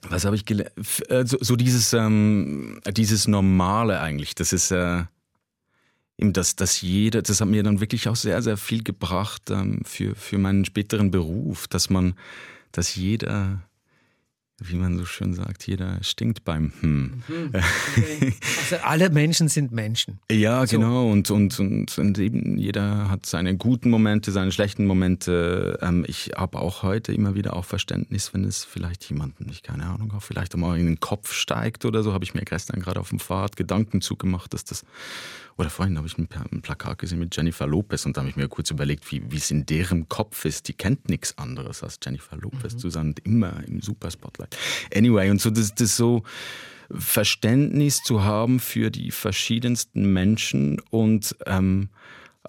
Was 0.09 0.25
habe 0.25 0.35
ich 0.35 0.45
gelernt? 0.45 0.73
Äh, 1.09 1.27
so, 1.27 1.39
so, 1.41 1.55
dieses, 1.55 1.93
ähm, 1.93 2.81
dieses 2.89 3.29
Normale 3.29 4.01
eigentlich. 4.01 4.35
Das 4.35 4.53
ist 4.53 4.73
äh, 4.73 5.05
eben 6.19 6.33
das, 6.33 6.57
das 6.57 6.81
jeder, 6.81 7.23
das 7.23 7.41
hat 7.41 7.49
mir 7.49 7.63
dann 7.63 7.81
wirklich 7.81 8.09
auch 8.09 8.17
sehr, 8.17 8.43
sehr 8.43 8.57
viel 8.57 8.83
gebracht 8.83 9.51
ähm, 9.51 9.83
für, 9.85 10.17
für 10.17 10.39
meinen 10.39 10.65
späteren 10.65 11.13
Beruf, 11.13 11.69
dass 11.69 11.89
man, 11.89 12.15
dass 12.73 12.97
jeder 12.97 13.63
wie 14.61 14.77
man 14.77 14.97
so 14.97 15.05
schön 15.05 15.35
sagt, 15.35 15.67
jeder 15.67 16.03
stinkt 16.03 16.45
beim 16.45 16.73
Hm. 16.81 17.23
Mhm. 17.27 17.51
Okay. 17.53 18.35
Also 18.59 18.77
alle 18.85 19.11
Menschen 19.11 19.49
sind 19.49 19.73
Menschen. 19.73 20.21
Ja, 20.31 20.67
so. 20.67 20.77
genau. 20.77 21.11
Und, 21.11 21.31
und, 21.31 21.59
und, 21.59 21.99
und, 21.99 22.19
eben 22.19 22.57
jeder 22.57 23.11
hat 23.11 23.27
seine 23.27 23.57
guten 23.57 23.91
Momente, 23.91 24.31
seine 24.31 24.53
schlechten 24.53 24.87
Momente. 24.87 25.79
Ähm, 25.83 26.05
ich 26.07 26.33
habe 26.37 26.59
auch 26.59 26.83
heute 26.83 27.13
immer 27.13 27.35
wieder 27.35 27.57
auch 27.57 27.65
Verständnis, 27.65 28.33
wenn 28.33 28.45
es 28.45 28.65
vielleicht 28.65 29.05
jemanden, 29.11 29.49
ich 29.51 29.63
keine 29.63 29.87
Ahnung, 29.87 30.13
auch 30.13 30.23
vielleicht 30.23 30.55
einmal 30.55 30.79
in 30.79 30.87
den 30.87 31.01
Kopf 31.01 31.33
steigt 31.33 31.85
oder 31.85 32.03
so, 32.03 32.13
habe 32.13 32.25
ich 32.25 32.35
mir 32.35 32.43
gestern 32.43 32.81
gerade 32.81 33.01
auf 33.01 33.11
dem 33.11 33.21
Fahrrad 33.21 33.57
Gedanken 33.57 34.01
zugemacht, 34.01 34.55
dass 34.55 34.65
das 34.65 34.85
oder 35.57 35.71
vorhin 35.71 35.97
habe 35.97 36.07
ich 36.07 36.19
ein, 36.19 36.29
Plakat 36.63 36.99
gesehen 36.99 37.19
mit 37.19 37.35
Jennifer 37.37 37.67
Lopez 37.67 38.07
und 38.07 38.17
da 38.17 38.23
habe 38.23 38.31
ich 38.31 38.37
mir 38.37 38.49
kurz 38.49 38.71
überlegt, 38.71 39.11
wie 39.11 39.37
es 39.37 39.51
in 39.51 39.67
deren 39.67 40.09
Kopf 40.09 40.45
ist. 40.45 40.69
Die 40.69 40.73
kennt 40.73 41.09
nichts 41.09 41.39
anderes 41.39 41.83
als 41.83 41.99
Jennifer 42.03 42.37
Lopez 42.37 42.75
mhm. 42.75 42.79
zu 42.79 42.91
sein 42.91 43.07
und 43.09 43.21
immer 43.21 43.63
im 43.67 43.81
Superspotlight. 43.81 44.57
Anyway, 44.95 45.31
und 45.31 45.41
so 45.41 45.51
das, 45.51 45.75
das 45.75 45.97
so 45.97 46.23
Verständnis 46.91 48.03
zu 48.03 48.25
haben 48.25 48.61
für 48.61 48.91
die 48.91 49.11
verschiedensten 49.11 50.13
Menschen 50.13 50.81
und 50.91 51.37
ähm, 51.47 51.89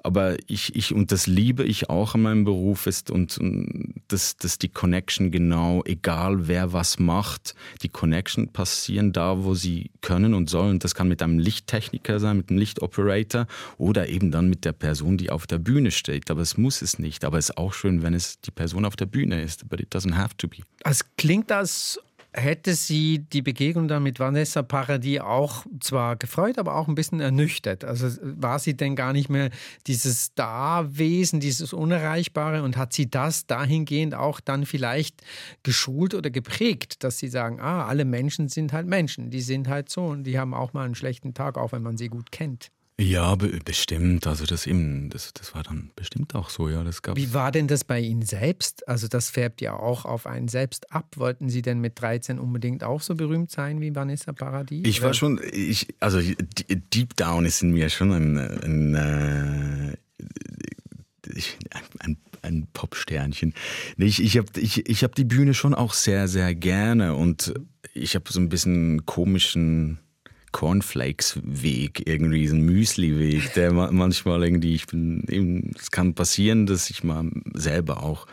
aber 0.03 0.37
ich, 0.47 0.75
ich, 0.75 0.93
und 0.93 1.11
das 1.11 1.27
liebe 1.27 1.63
ich 1.63 1.89
auch 1.89 2.15
in 2.15 2.21
meinem 2.21 2.43
Beruf, 2.43 2.87
ist 2.87 3.09
und, 3.09 3.37
und 3.37 3.93
dass, 4.07 4.37
dass 4.37 4.57
die 4.57 4.69
Connection 4.69 5.31
genau, 5.31 5.83
egal 5.85 6.47
wer 6.47 6.73
was 6.73 6.99
macht, 6.99 7.55
die 7.81 7.89
Connection 7.89 8.49
passieren 8.49 9.13
da, 9.13 9.43
wo 9.43 9.55
sie 9.55 9.91
können 10.01 10.33
und 10.33 10.49
sollen. 10.49 10.79
Das 10.79 10.95
kann 10.95 11.07
mit 11.07 11.21
einem 11.21 11.39
Lichttechniker 11.39 12.19
sein, 12.19 12.37
mit 12.37 12.49
einem 12.49 12.59
Lichtoperator 12.59 13.47
oder 13.77 14.07
eben 14.09 14.31
dann 14.31 14.49
mit 14.49 14.65
der 14.65 14.73
Person, 14.73 15.17
die 15.17 15.29
auf 15.29 15.47
der 15.47 15.59
Bühne 15.59 15.91
steht. 15.91 16.29
Aber 16.29 16.41
es 16.41 16.57
muss 16.57 16.81
es 16.81 16.99
nicht. 16.99 17.25
Aber 17.25 17.37
es 17.37 17.49
ist 17.49 17.57
auch 17.57 17.73
schön, 17.73 18.03
wenn 18.03 18.13
es 18.13 18.39
die 18.41 18.51
Person 18.51 18.85
auf 18.85 18.95
der 18.95 19.05
Bühne 19.07 19.41
ist. 19.41 19.67
But 19.69 19.79
it 19.79 19.93
doesn't 19.95 20.15
have 20.15 20.35
to 20.37 20.47
be. 20.47 20.57
Es 20.83 21.03
klingt, 21.17 21.51
als 21.51 21.99
hätte 22.35 22.75
sie 22.75 23.19
die 23.19 23.41
Begegnung 23.41 23.87
dann 23.87 24.03
mit 24.03 24.19
Vanessa 24.19 24.61
Paradis 24.61 25.21
auch 25.21 25.65
zwar 25.79 26.17
gefreut, 26.17 26.57
aber 26.57 26.75
auch 26.75 26.87
ein 26.87 26.95
bisschen 26.95 27.21
ernüchtert. 27.21 27.85
Also 27.85 28.07
war 28.21 28.59
sie 28.59 28.75
denn 28.75 28.95
gar 28.95 29.13
nicht 29.13 29.29
mehr 29.29 29.49
dieses 29.87 30.25
Starwesen, 30.25 31.39
dieses 31.39 31.71
Unerreichbare 31.71 32.63
und 32.63 32.75
hat 32.75 32.93
sie 32.93 33.09
das 33.09 33.47
dahingehend 33.47 34.15
auch 34.15 34.41
dann 34.41 34.65
vielleicht 34.65 35.21
geschult 35.63 36.13
oder 36.13 36.29
geprägt, 36.29 37.03
dass 37.03 37.19
sie 37.19 37.29
sagen, 37.29 37.61
ah, 37.61 37.85
alle 37.85 38.03
Menschen 38.03 38.49
sind 38.49 38.73
halt 38.73 38.87
Menschen, 38.87 39.29
die 39.29 39.41
sind 39.41 39.69
halt 39.69 39.89
so 39.89 40.05
und 40.05 40.25
die 40.25 40.37
haben 40.37 40.53
auch 40.53 40.73
mal 40.73 40.85
einen 40.85 40.95
schlechten 40.95 41.33
Tag, 41.33 41.57
auch 41.57 41.71
wenn 41.71 41.83
man 41.83 41.97
sie 41.97 42.09
gut 42.09 42.31
kennt. 42.31 42.71
Ja, 42.99 43.35
be 43.35 43.59
bestimmt. 43.63 44.25
Also 44.25 44.45
das 44.45 44.65
eben, 44.65 45.09
das, 45.09 45.33
das 45.33 45.53
war 45.53 45.63
dann 45.63 45.91
bestimmt 45.97 46.33
auch 46.33 46.49
so, 46.49 46.69
ja. 46.69 46.81
Das 46.83 47.01
Wie 47.15 47.33
war 47.33 47.51
denn 47.51 47.67
das 47.67 47.83
bei 47.83 47.99
Ihnen 47.99 48.21
selbst? 48.21 48.87
Also 48.87 49.09
das 49.09 49.29
färbt 49.29 49.59
ja 49.59 49.73
auch 49.73 50.05
auf 50.05 50.25
einen 50.25 50.47
selbst 50.47 50.93
ab. 50.93 51.15
Wollten 51.17 51.49
Sie 51.49 51.61
denn 51.61 51.81
mit 51.81 51.99
13 51.99 52.39
unbedingt 52.39 52.85
auch 52.85 53.01
so 53.01 53.15
berühmt 53.15 53.51
sein 53.51 53.81
wie 53.81 53.93
Vanessa 53.93 54.31
Paradis? 54.31 54.87
Ich 54.87 55.01
war 55.01 55.13
schon, 55.13 55.41
ich, 55.51 55.93
also 55.99 56.21
deep 56.93 57.17
down 57.17 57.45
ist 57.45 57.61
in 57.61 57.71
mir 57.71 57.89
schon 57.89 58.13
ein, 58.13 58.37
ein, 58.37 58.95
ein, 58.95 59.97
ein, 61.99 62.17
ein 62.43 62.67
Popsternchen. 62.71 63.53
Ich, 63.97 64.23
ich 64.23 64.37
habe 64.37 64.47
ich, 64.57 64.87
ich 64.87 65.03
hab 65.03 65.15
die 65.15 65.25
Bühne 65.25 65.53
schon 65.53 65.73
auch 65.73 65.91
sehr, 65.91 66.29
sehr 66.29 66.55
gerne 66.55 67.15
und 67.15 67.53
ich 67.93 68.15
habe 68.15 68.31
so 68.31 68.39
ein 68.39 68.47
bisschen 68.47 69.05
komischen 69.05 69.99
Cornflakes-Weg, 70.55 72.07
irgendwie 72.07 72.47
ein 72.47 72.61
Müsli-Weg, 72.61 73.53
der 73.55 73.73
manchmal 73.73 74.41
irgendwie, 74.41 74.73
ich 74.73 74.87
bin 74.87 75.25
eben, 75.27 75.73
es 75.77 75.91
kann 75.91 76.13
passieren, 76.13 76.65
dass 76.65 76.89
ich 76.89 77.03
mal 77.03 77.29
selber 77.53 78.01
auch 78.01 78.25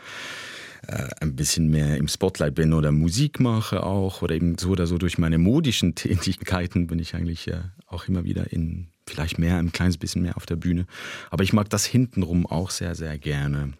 äh, 0.87 1.09
ein 1.19 1.35
bisschen 1.35 1.69
mehr 1.69 1.97
im 1.97 2.07
Spotlight 2.07 2.55
bin 2.55 2.71
oder 2.71 2.93
Musik 2.93 3.41
mache 3.41 3.83
auch 3.83 4.21
oder 4.21 4.35
eben 4.35 4.57
so 4.57 4.69
oder 4.69 4.87
so 4.87 4.97
durch 4.97 5.17
meine 5.17 5.37
modischen 5.37 5.95
Tätigkeiten 5.95 6.87
bin 6.87 6.99
ich 6.99 7.13
eigentlich 7.13 7.49
äh, 7.49 7.63
auch 7.87 8.07
immer 8.07 8.23
wieder 8.23 8.53
in 8.53 8.87
vielleicht 9.05 9.37
mehr, 9.37 9.57
ein 9.57 9.73
kleines 9.73 9.97
bisschen 9.97 10.21
mehr 10.21 10.37
auf 10.37 10.45
der 10.45 10.55
Bühne. 10.55 10.85
Aber 11.29 11.43
ich 11.43 11.51
mag 11.51 11.69
das 11.69 11.85
hintenrum 11.85 12.45
auch 12.45 12.69
sehr, 12.69 12.95
sehr 12.95 13.17
gerne. 13.17 13.73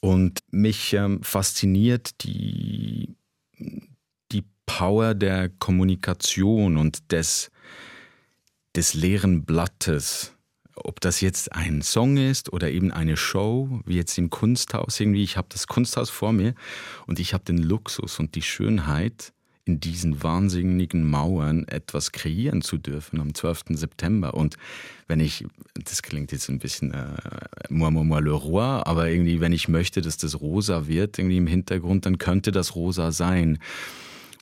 Und 0.00 0.40
mich 0.50 0.92
ähm, 0.92 1.22
fasziniert 1.22 2.22
die, 2.24 3.16
Power 4.66 5.14
der 5.14 5.48
Kommunikation 5.48 6.76
und 6.76 7.12
des, 7.12 7.50
des 8.74 8.94
leeren 8.94 9.44
Blattes. 9.44 10.32
Ob 10.74 11.00
das 11.00 11.22
jetzt 11.22 11.52
ein 11.52 11.80
Song 11.80 12.18
ist 12.18 12.52
oder 12.52 12.70
eben 12.70 12.92
eine 12.92 13.16
Show, 13.16 13.80
wie 13.86 13.96
jetzt 13.96 14.18
im 14.18 14.28
Kunsthaus 14.28 15.00
irgendwie. 15.00 15.22
Ich 15.22 15.38
habe 15.38 15.48
das 15.50 15.66
Kunsthaus 15.66 16.10
vor 16.10 16.32
mir 16.32 16.54
und 17.06 17.18
ich 17.18 17.32
habe 17.32 17.44
den 17.44 17.58
Luxus 17.58 18.18
und 18.18 18.34
die 18.34 18.42
Schönheit, 18.42 19.32
in 19.66 19.80
diesen 19.80 20.22
wahnsinnigen 20.22 21.10
Mauern 21.10 21.66
etwas 21.66 22.12
kreieren 22.12 22.62
zu 22.62 22.78
dürfen 22.78 23.20
am 23.20 23.34
12. 23.34 23.64
September. 23.70 24.34
Und 24.34 24.56
wenn 25.08 25.18
ich, 25.18 25.44
das 25.74 26.02
klingt 26.02 26.30
jetzt 26.30 26.48
ein 26.48 26.60
bisschen 26.60 26.94
äh, 26.94 27.16
moi, 27.68 27.90
moi, 27.90 28.04
moi, 28.04 28.20
le 28.20 28.30
roi, 28.30 28.82
aber 28.84 29.10
irgendwie, 29.10 29.40
wenn 29.40 29.52
ich 29.52 29.66
möchte, 29.66 30.02
dass 30.02 30.16
das 30.18 30.40
rosa 30.40 30.86
wird, 30.86 31.18
irgendwie 31.18 31.38
im 31.38 31.48
Hintergrund, 31.48 32.06
dann 32.06 32.18
könnte 32.18 32.52
das 32.52 32.76
rosa 32.76 33.10
sein. 33.10 33.58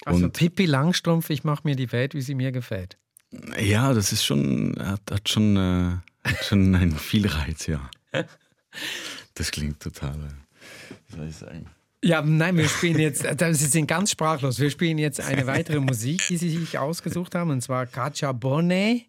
Also 0.05 0.29
Pippi 0.29 0.67
Langstrumpf, 0.67 1.31
ich 1.31 1.45
mache 1.45 1.63
mir 1.65 1.77
die 1.77 1.91
Welt, 1.93 2.15
wie 2.15 2.21
sie 2.21 2.35
mir 2.35 2.53
gefällt. 2.53 2.99
Ja, 3.59 3.93
das 3.93 4.13
ist 4.13 4.25
schon, 4.25 4.75
hat, 4.79 5.01
hat 5.11 5.29
schon, 5.29 5.57
äh, 5.57 6.29
hat 6.29 6.45
schon 6.45 6.75
einen 6.75 6.97
Vielreiz, 6.97 7.67
ja. 7.67 7.91
Das 9.35 9.51
klingt 9.51 9.81
total, 9.81 10.15
äh, 10.15 10.95
wie 11.09 11.17
soll 11.17 11.29
ich 11.29 11.37
sagen? 11.37 11.67
Ja, 12.05 12.21
nein, 12.21 12.59
wir 12.59 12.69
spielen 12.69 12.99
jetzt, 12.99 13.25
äh, 13.25 13.55
Sie 13.55 13.65
sind 13.65 13.87
ganz 13.87 14.11
sprachlos. 14.11 14.61
Wir 14.61 14.69
spielen 14.69 14.99
jetzt 14.99 15.21
eine 15.21 15.47
weitere 15.47 15.81
Musik, 15.81 16.23
die 16.29 16.37
Sie 16.37 16.51
sich 16.51 16.79
ausgesucht 16.79 17.35
haben, 17.35 17.51
und 17.51 17.63
zwar 17.63 17.87
Katja 17.87 18.33
Bonnet, 18.33 19.07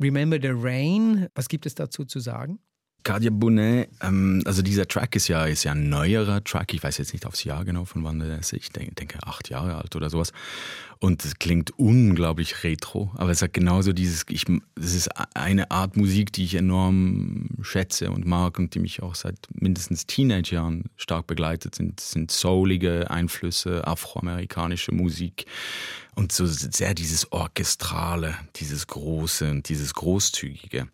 Remember 0.00 0.38
the 0.42 0.50
Rain. 0.52 1.28
Was 1.36 1.48
gibt 1.48 1.66
es 1.66 1.76
dazu 1.76 2.04
zu 2.04 2.18
sagen? 2.18 2.58
Kadia 3.02 3.30
Bonet, 3.30 3.90
ähm, 4.00 4.42
also 4.44 4.62
dieser 4.62 4.86
Track 4.86 5.16
ist 5.16 5.28
ja, 5.28 5.44
ist 5.46 5.64
ja 5.64 5.72
ein 5.72 5.88
neuerer 5.88 6.42
Track. 6.44 6.74
Ich 6.74 6.82
weiß 6.82 6.98
jetzt 6.98 7.12
nicht 7.12 7.26
aufs 7.26 7.44
Jahr 7.44 7.64
genau, 7.64 7.84
von 7.84 8.04
wann 8.04 8.18
der 8.18 8.38
ist. 8.38 8.52
Ich 8.52 8.70
denke, 8.70 8.94
denke 8.94 9.18
acht 9.26 9.48
Jahre 9.50 9.76
alt 9.76 9.96
oder 9.96 10.10
sowas. 10.10 10.32
Und 11.02 11.24
es 11.24 11.40
klingt 11.40 11.76
unglaublich 11.80 12.62
retro, 12.62 13.10
aber 13.16 13.30
es 13.30 13.42
hat 13.42 13.52
genauso 13.52 13.92
dieses, 13.92 14.24
ich, 14.28 14.44
es 14.76 14.94
ist 14.94 15.08
eine 15.34 15.72
Art 15.72 15.96
Musik, 15.96 16.32
die 16.32 16.44
ich 16.44 16.54
enorm 16.54 17.48
schätze 17.60 18.12
und 18.12 18.24
mag 18.24 18.60
und 18.60 18.76
die 18.76 18.78
mich 18.78 19.02
auch 19.02 19.16
seit 19.16 19.36
mindestens 19.52 20.06
Teenagerjahren 20.06 20.84
stark 20.96 21.26
begleitet 21.26 21.74
sind, 21.74 21.98
sind 21.98 22.30
soulige 22.30 23.10
Einflüsse, 23.10 23.84
afroamerikanische 23.84 24.94
Musik 24.94 25.46
und 26.14 26.32
so 26.32 26.46
sehr 26.46 26.94
dieses 26.94 27.32
Orchestrale, 27.32 28.36
dieses 28.56 28.86
Große 28.86 29.50
und 29.50 29.68
dieses 29.68 29.94
Großzügige, 29.94 30.88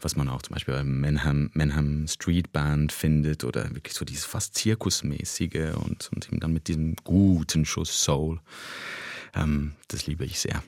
was 0.00 0.16
man 0.16 0.28
auch 0.28 0.42
zum 0.42 0.54
Beispiel 0.54 0.74
bei 0.74 0.84
Manham, 0.84 1.50
Manham 1.54 2.08
Street 2.08 2.52
Band 2.52 2.92
findet 2.92 3.44
oder 3.44 3.72
wirklich 3.74 3.94
so 3.94 4.04
dieses 4.04 4.24
fast 4.24 4.54
Zirkusmäßige 4.54 5.74
und, 5.76 6.10
und 6.12 6.28
eben 6.28 6.40
dann 6.40 6.52
mit 6.52 6.68
diesem 6.68 6.96
guten 7.04 7.64
Schuss 7.64 8.02
Soul. 8.02 8.40
Ähm, 9.34 9.74
das 9.88 10.06
liebe 10.06 10.24
ich 10.24 10.40
sehr. 10.40 10.62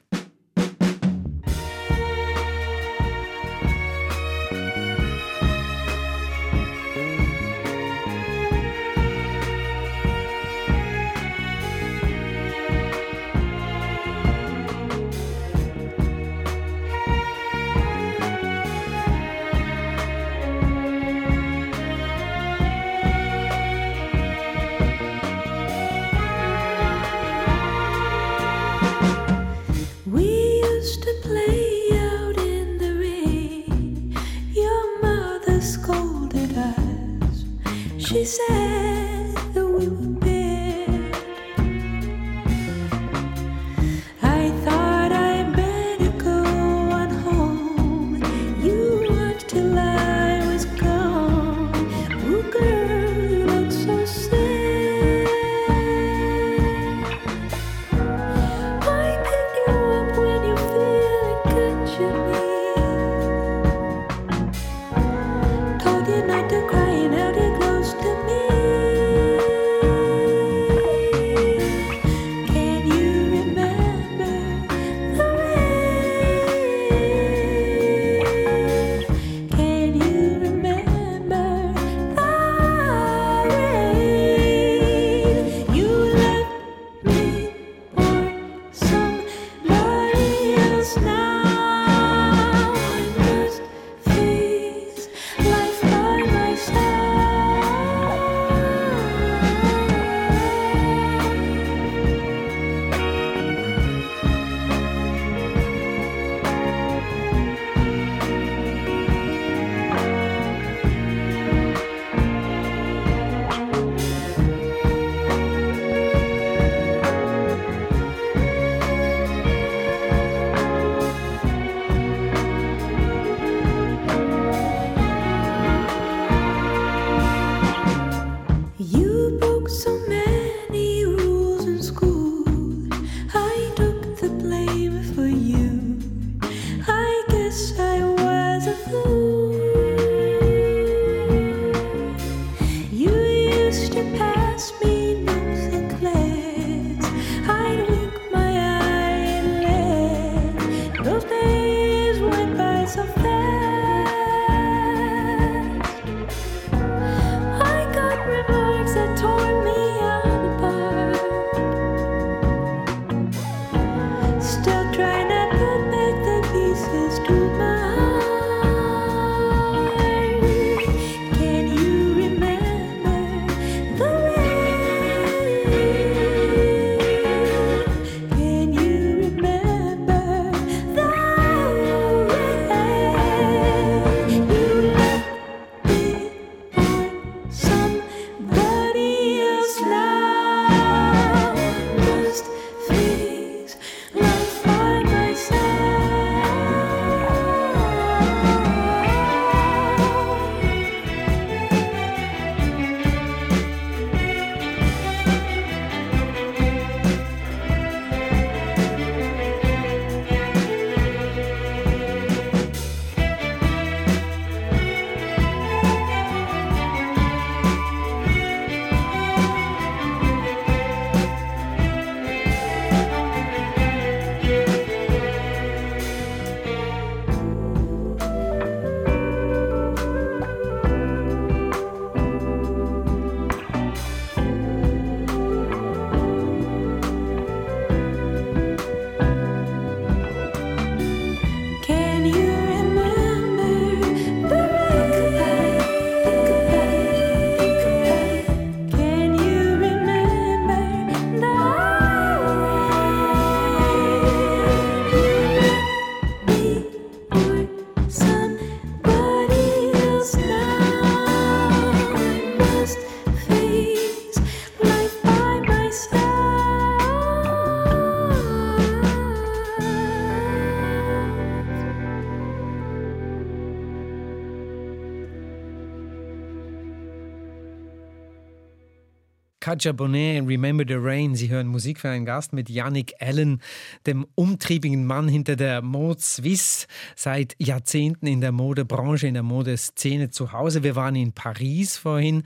Katja 279.67 279.91
Bonnet, 279.91 280.47
Remember 280.47 280.85
the 280.87 280.95
Rain. 280.95 281.35
Sie 281.35 281.49
hören 281.49 281.67
Musik 281.67 281.99
für 281.99 282.09
einen 282.09 282.25
Gast 282.25 282.53
mit 282.53 282.71
Yannick 282.71 283.15
Allen, 283.19 283.61
dem 284.07 284.25
umtriebigen 284.37 285.05
Mann 285.07 285.27
hinter 285.27 285.57
der 285.57 285.83
Mode 285.83 286.21
Suisse, 286.21 286.87
seit 287.17 287.57
Jahrzehnten 287.59 288.29
in 288.29 288.41
der 288.41 288.53
Modebranche, 288.53 289.27
in 289.27 289.35
der 289.35 289.43
Modeszene 289.43 290.31
zu 290.31 290.53
Hause. 290.53 290.85
Wir 290.85 290.95
waren 290.95 291.17
in 291.17 291.33
Paris 291.33 291.97
vorhin 291.97 292.45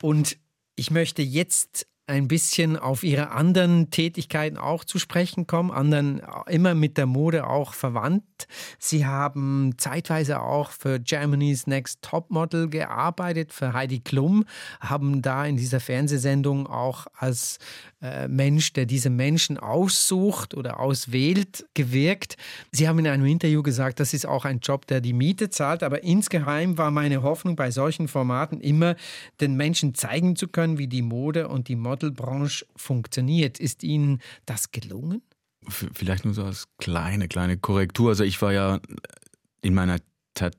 und 0.00 0.38
ich 0.74 0.90
möchte 0.90 1.20
jetzt 1.20 1.86
ein 2.06 2.28
bisschen 2.28 2.76
auf 2.76 3.02
Ihre 3.02 3.30
anderen 3.30 3.90
Tätigkeiten 3.90 4.58
auch 4.58 4.84
zu 4.84 4.98
sprechen 4.98 5.46
kommen, 5.46 5.70
anderen 5.70 6.20
immer 6.46 6.74
mit 6.74 6.98
der 6.98 7.06
Mode 7.06 7.46
auch 7.46 7.72
verwandt. 7.72 8.46
Sie 8.78 9.06
haben 9.06 9.72
zeitweise 9.78 10.42
auch 10.42 10.70
für 10.70 11.00
Germany's 11.00 11.66
Next 11.66 12.02
Topmodel 12.02 12.68
gearbeitet, 12.68 13.52
für 13.52 13.72
Heidi 13.72 14.00
Klum, 14.00 14.44
haben 14.80 15.22
da 15.22 15.46
in 15.46 15.56
dieser 15.56 15.80
Fernsehsendung 15.80 16.66
auch 16.66 17.06
als 17.16 17.58
Mensch, 18.28 18.72
der 18.72 18.86
diese 18.86 19.08
Menschen 19.08 19.56
aussucht 19.56 20.54
oder 20.54 20.80
auswählt, 20.80 21.66
gewirkt. 21.74 22.36
Sie 22.70 22.86
haben 22.86 22.98
in 22.98 23.06
einem 23.06 23.24
Interview 23.24 23.62
gesagt, 23.62 24.00
das 24.00 24.12
ist 24.12 24.26
auch 24.26 24.44
ein 24.44 24.58
Job, 24.58 24.86
der 24.86 25.00
die 25.00 25.12
Miete 25.12 25.48
zahlt, 25.48 25.82
aber 25.82 26.02
insgeheim 26.02 26.76
war 26.76 26.90
meine 26.90 27.22
Hoffnung 27.22 27.56
bei 27.56 27.70
solchen 27.70 28.08
Formaten 28.08 28.60
immer, 28.60 28.96
den 29.40 29.54
Menschen 29.56 29.94
zeigen 29.94 30.36
zu 30.36 30.48
können, 30.48 30.76
wie 30.78 30.88
die 30.88 31.02
Mode 31.02 31.48
und 31.48 31.68
die 31.68 31.76
Modelbranche 31.76 32.66
funktioniert. 32.76 33.58
Ist 33.58 33.82
Ihnen 33.82 34.20
das 34.44 34.70
gelungen? 34.70 35.22
Vielleicht 35.68 36.24
nur 36.24 36.34
so 36.34 36.44
als 36.44 36.66
kleine, 36.78 37.28
kleine 37.28 37.56
Korrektur. 37.56 38.10
Also 38.10 38.24
ich 38.24 38.42
war 38.42 38.52
ja 38.52 38.80
in 39.62 39.72
meiner 39.72 39.98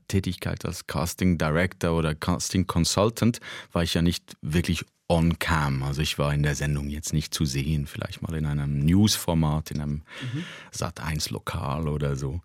Tätigkeit 0.07 0.65
als 0.65 0.87
Casting 0.87 1.37
Director 1.37 1.95
oder 1.97 2.15
Casting 2.15 2.65
Consultant, 2.65 3.39
war 3.71 3.83
ich 3.83 3.93
ja 3.93 4.01
nicht 4.01 4.35
wirklich 4.41 4.85
on 5.07 5.37
cam. 5.39 5.83
Also 5.83 6.01
ich 6.01 6.17
war 6.17 6.33
in 6.33 6.43
der 6.43 6.55
Sendung 6.55 6.89
jetzt 6.89 7.13
nicht 7.13 7.33
zu 7.33 7.45
sehen, 7.45 7.87
vielleicht 7.87 8.21
mal 8.21 8.35
in 8.35 8.45
einem 8.45 8.79
News-Format, 8.79 9.71
in 9.71 9.81
einem 9.81 10.03
mhm. 10.33 10.43
Sat1-Lokal 10.73 11.87
oder 11.87 12.15
so. 12.15 12.41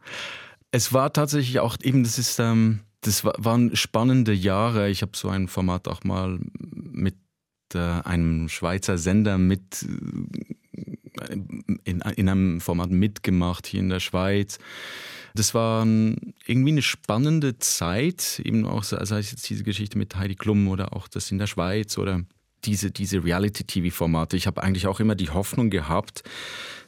Es 0.71 0.93
war 0.93 1.13
tatsächlich 1.13 1.61
auch 1.61 1.77
eben, 1.83 2.05
das 2.05 2.19
ist, 2.19 2.39
ähm, 2.39 2.81
das 3.01 3.25
waren 3.25 3.75
spannende 3.77 4.33
Jahre. 4.33 4.91
Ich 4.91 5.03
habe 5.03 5.13
so 5.17 5.29
ein 5.29 5.49
Format 5.49 5.89
auch 5.89 6.05
mal 6.05 6.39
mit 6.59 7.17
äh, 7.75 7.79
einem 7.79 8.49
Schweizer 8.49 8.99
Sender 8.99 9.39
mit 9.39 9.83
äh, 9.83 11.33
in, 11.85 12.01
in 12.01 12.29
einem 12.29 12.61
Format 12.61 12.91
mitgemacht 12.91 13.67
hier 13.67 13.81
in 13.81 13.89
der 13.89 14.01
Schweiz. 14.01 14.59
Das 15.35 15.55
war 15.55 15.87
irgendwie 15.87 16.73
eine 16.73 16.83
spannende 16.83 17.59
Zeit, 17.59 18.41
eben 18.45 18.67
auch, 18.67 18.83
sei 18.83 18.99
es 18.99 19.31
jetzt 19.31 19.49
diese 19.49 19.63
Geschichte 19.63 19.97
mit 19.97 20.17
Heidi 20.17 20.35
Klum 20.35 20.69
oder 20.69 20.93
auch 20.95 21.09
das 21.09 21.31
in 21.31 21.39
der 21.39 21.47
Schweiz 21.47 21.97
oder 21.99 22.23
diese, 22.65 22.91
diese 22.91 23.25
Reality-TV-Formate. 23.25 24.37
Ich 24.37 24.47
habe 24.47 24.63
eigentlich 24.63 24.87
auch 24.87 25.01
immer 25.01 25.15
die 25.15 25.31
Hoffnung 25.31 25.71
gehabt, 25.71 26.23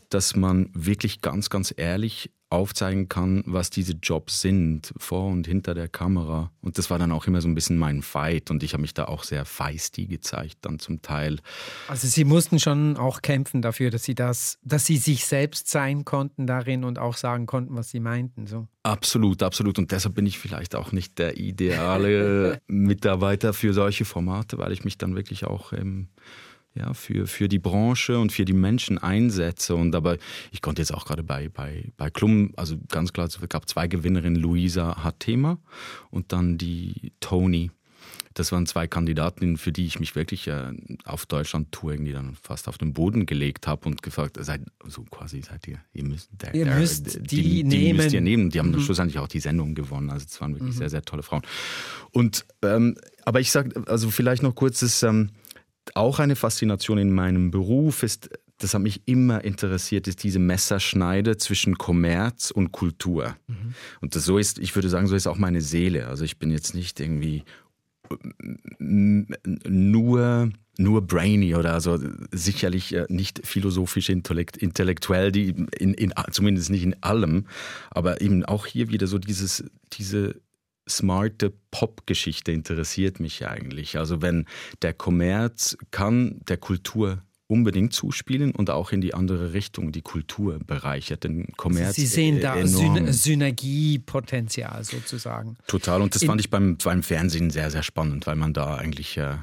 dass 0.09 0.37
man 0.37 0.71
wirklich 0.75 1.21
ganz, 1.21 1.51
ganz 1.51 1.73
ehrlich 1.77 2.31
aufzeigen 2.53 3.09
kann, 3.09 3.43
was 3.47 3.71
diese 3.71 3.95
Jobs 3.95 4.41
sind, 4.41 4.93
vor 4.99 5.29
und 5.29 5.47
hinter 5.47 5.75
der 5.75 5.89
Kamera. 5.89 6.53
Und 6.61 6.79
das 6.79 6.91
war 6.91 6.99
dann 6.99 7.11
auch 7.11 7.27
immer 7.27 7.41
so 7.41 7.49
ein 7.49 7.55
bisschen 7.55 7.79
mein 7.79 8.03
Fight 8.03 8.51
und 8.51 8.63
ich 8.63 8.75
habe 8.75 8.83
mich 8.83 8.95
da 8.95 9.07
auch 9.07 9.25
sehr 9.25 9.45
feisty 9.45 10.07
gezeigt, 10.07 10.59
dann 10.63 10.79
zum 10.79 11.03
Teil. 11.03 11.39
Also 11.89 12.07
Sie 12.07 12.25
mussten 12.25 12.61
schon 12.61 12.97
auch 12.97 13.23
kämpfen 13.23 13.63
dafür, 13.63 13.91
dass 13.91 14.05
Sie 14.05 14.15
das, 14.15 14.59
dass 14.63 14.87
Sie 14.87 14.99
sich 14.99 15.25
selbst 15.25 15.69
sein 15.69 16.05
konnten 16.05 16.47
darin 16.47 16.85
und 16.85 16.99
auch 16.99 17.17
sagen 17.17 17.47
konnten, 17.47 17.75
was 17.75 17.91
Sie 17.91 18.01
meinten. 18.01 18.47
So. 18.47 18.69
Absolut, 18.83 19.43
absolut. 19.43 19.79
Und 19.79 19.91
deshalb 19.91 20.15
bin 20.15 20.27
ich 20.27 20.39
vielleicht 20.39 20.75
auch 20.75 20.93
nicht 20.93 21.19
der 21.19 21.39
ideale 21.39 22.61
Mitarbeiter 22.67 23.53
für 23.55 23.73
solche 23.73 24.05
Formate, 24.05 24.59
weil 24.59 24.73
ich 24.73 24.85
mich 24.85 24.99
dann 24.99 25.17
wirklich 25.17 25.45
auch 25.45 25.73
ähm, 25.73 26.09
ja, 26.75 26.95
für, 26.95 27.27
für 27.27 27.49
die 27.49 27.59
Branche 27.59 28.19
und 28.19 28.33
für 28.33 28.45
die 28.45 28.53
Menschen 28.53 28.99
einsetze. 28.99 29.75
Und 29.75 29.95
aber 29.95 30.17
ich 30.51 30.63
konnte 30.63 30.83
jetzt 30.83 30.93
auch 30.93 31.05
gerade 31.05 31.23
bei, 31.23 31.49
bei, 31.49 31.91
bei 31.97 32.11
Klum, 32.11 32.53
also 32.57 32.77
ganz 32.89 33.13
klar, 33.13 33.27
es 33.27 33.39
gab 33.49 33.69
zwei 33.69 33.89
Gewinnerinnen, 33.89 34.41
Luisa 34.41 35.05
Hathema 35.05 35.59
und 36.11 36.33
dann 36.33 36.59
die 36.59 37.13
Toni. 37.21 37.71
Das 38.35 38.51
waren 38.51 38.65
zwei 38.65 38.87
Kandidatinnen, 38.87 39.59
für 39.59 39.73
die 39.73 39.85
ich 39.85 40.01
mich 40.01 40.17
wirklich 40.17 40.49
äh, 40.49 40.73
auf 41.05 41.27
Deutschland-Tour 41.27 41.93
irgendwie 41.93 42.13
dann 42.13 42.35
fast 42.41 42.67
auf 42.67 42.79
den 42.79 42.95
Boden 42.95 43.27
gelegt 43.27 43.67
habe 43.67 43.87
und 43.87 44.03
gefragt, 44.03 44.39
seid 44.41 44.63
so 44.87 45.03
quasi 45.03 45.43
seid 45.43 45.69
ihr, 45.69 45.79
ihr 45.93 46.05
müsst, 46.05 46.31
der, 46.41 46.55
ihr 46.55 46.65
müsst 46.65 47.31
die, 47.31 47.63
die, 47.63 47.65
die, 47.65 47.93
müsst 47.93 48.15
ihr 48.15 48.23
nehmen. 48.23 48.49
Die 48.49 48.59
haben 48.59 48.71
mhm. 48.71 48.81
schlussendlich 48.81 49.19
auch 49.19 49.29
die 49.29 49.41
Sendung 49.41 49.75
gewonnen. 49.75 50.09
Also 50.09 50.27
es 50.27 50.41
waren 50.41 50.55
wirklich 50.55 50.75
mhm. 50.75 50.79
sehr, 50.79 50.89
sehr 50.89 51.03
tolle 51.03 51.23
Frauen. 51.23 51.43
Und 52.11 52.47
ähm, 52.63 52.97
aber 53.25 53.41
ich 53.41 53.51
sage, 53.51 53.83
also 53.87 54.11
vielleicht 54.11 54.43
noch 54.43 54.55
kurz, 54.55 54.81
das, 54.81 55.03
ähm, 55.03 55.31
auch 55.95 56.19
eine 56.19 56.37
Faszination 56.37 56.99
in 56.99 57.13
meinem 57.13 57.51
Beruf 57.51 58.03
ist, 58.03 58.31
das 58.59 58.75
hat 58.75 58.83
mich 58.83 59.03
immer 59.07 59.43
interessiert, 59.45 60.07
ist 60.07 60.23
diese 60.23 60.39
Messerschneide 60.39 61.37
zwischen 61.37 61.79
Kommerz 61.79 62.51
und 62.51 62.73
Kultur. 62.73 63.37
Mhm. 63.49 63.75
Und 64.01 64.15
das 64.15 64.25
so 64.25 64.39
ist, 64.39 64.59
ich 64.59 64.75
würde 64.75 64.89
sagen, 64.89 65.09
so 65.09 65.17
ist 65.17 65.27
auch 65.27 65.39
meine 65.39 65.61
Seele. 65.61 66.07
Also 66.07 66.25
ich 66.25 66.39
bin 66.39 66.51
jetzt 66.51 66.75
nicht 66.75 67.01
irgendwie 67.01 67.45
nur 68.79 70.53
nur 70.79 71.07
brainy 71.07 71.55
oder 71.55 71.75
also 71.75 71.99
sicherlich 72.31 72.95
äh, 72.95 73.05
nicht 73.09 73.47
philosophisch 73.47 74.09
intellekt, 74.09 74.57
intellektuell, 74.57 75.31
die 75.31 75.51
in, 75.79 75.93
in, 75.95 76.13
zumindest 76.31 76.71
nicht 76.71 76.83
in 76.83 77.03
allem, 77.03 77.47
aber 77.91 78.23
eben 78.23 78.45
auch 78.45 78.67
hier 78.67 78.89
wieder 78.89 79.07
so 79.07 79.19
dieses, 79.19 79.65
diese 79.93 80.41
smarte 80.89 81.53
Pop-Geschichte 81.71 82.53
interessiert 82.53 83.21
mich 83.21 83.47
eigentlich. 83.47 83.99
Also 83.99 84.23
wenn 84.23 84.47
der 84.83 84.95
Kommerz 84.95 85.77
kann 85.91 86.41
der 86.49 86.57
Kultur 86.57 87.23
unbedingt 87.53 87.93
zuspielen 87.93 88.53
und 88.53 88.71
auch 88.71 88.93
in 88.93 89.03
die 89.03 89.13
andere 89.13 89.53
Richtung, 89.53 89.93
die 89.93 90.01
Kultur 90.01 90.59
bereichert, 90.67 91.25
den 91.25 91.49
Kommerz. 91.57 91.97
Sie 91.97 92.07
sehen 92.07 92.41
da 92.41 92.57
enorm. 92.57 93.13
Synergiepotenzial 93.13 94.83
sozusagen. 94.85 95.57
Total 95.67 96.01
und 96.01 96.15
das 96.15 96.23
in 96.23 96.29
fand 96.29 96.41
ich 96.41 96.49
beim, 96.49 96.79
beim 96.83 97.03
Fernsehen 97.03 97.51
sehr, 97.51 97.71
sehr 97.71 97.83
spannend, 97.83 98.27
weil 98.27 98.37
man 98.37 98.55
da 98.55 98.77
eigentlich 98.77 99.19
äh, 99.19 99.37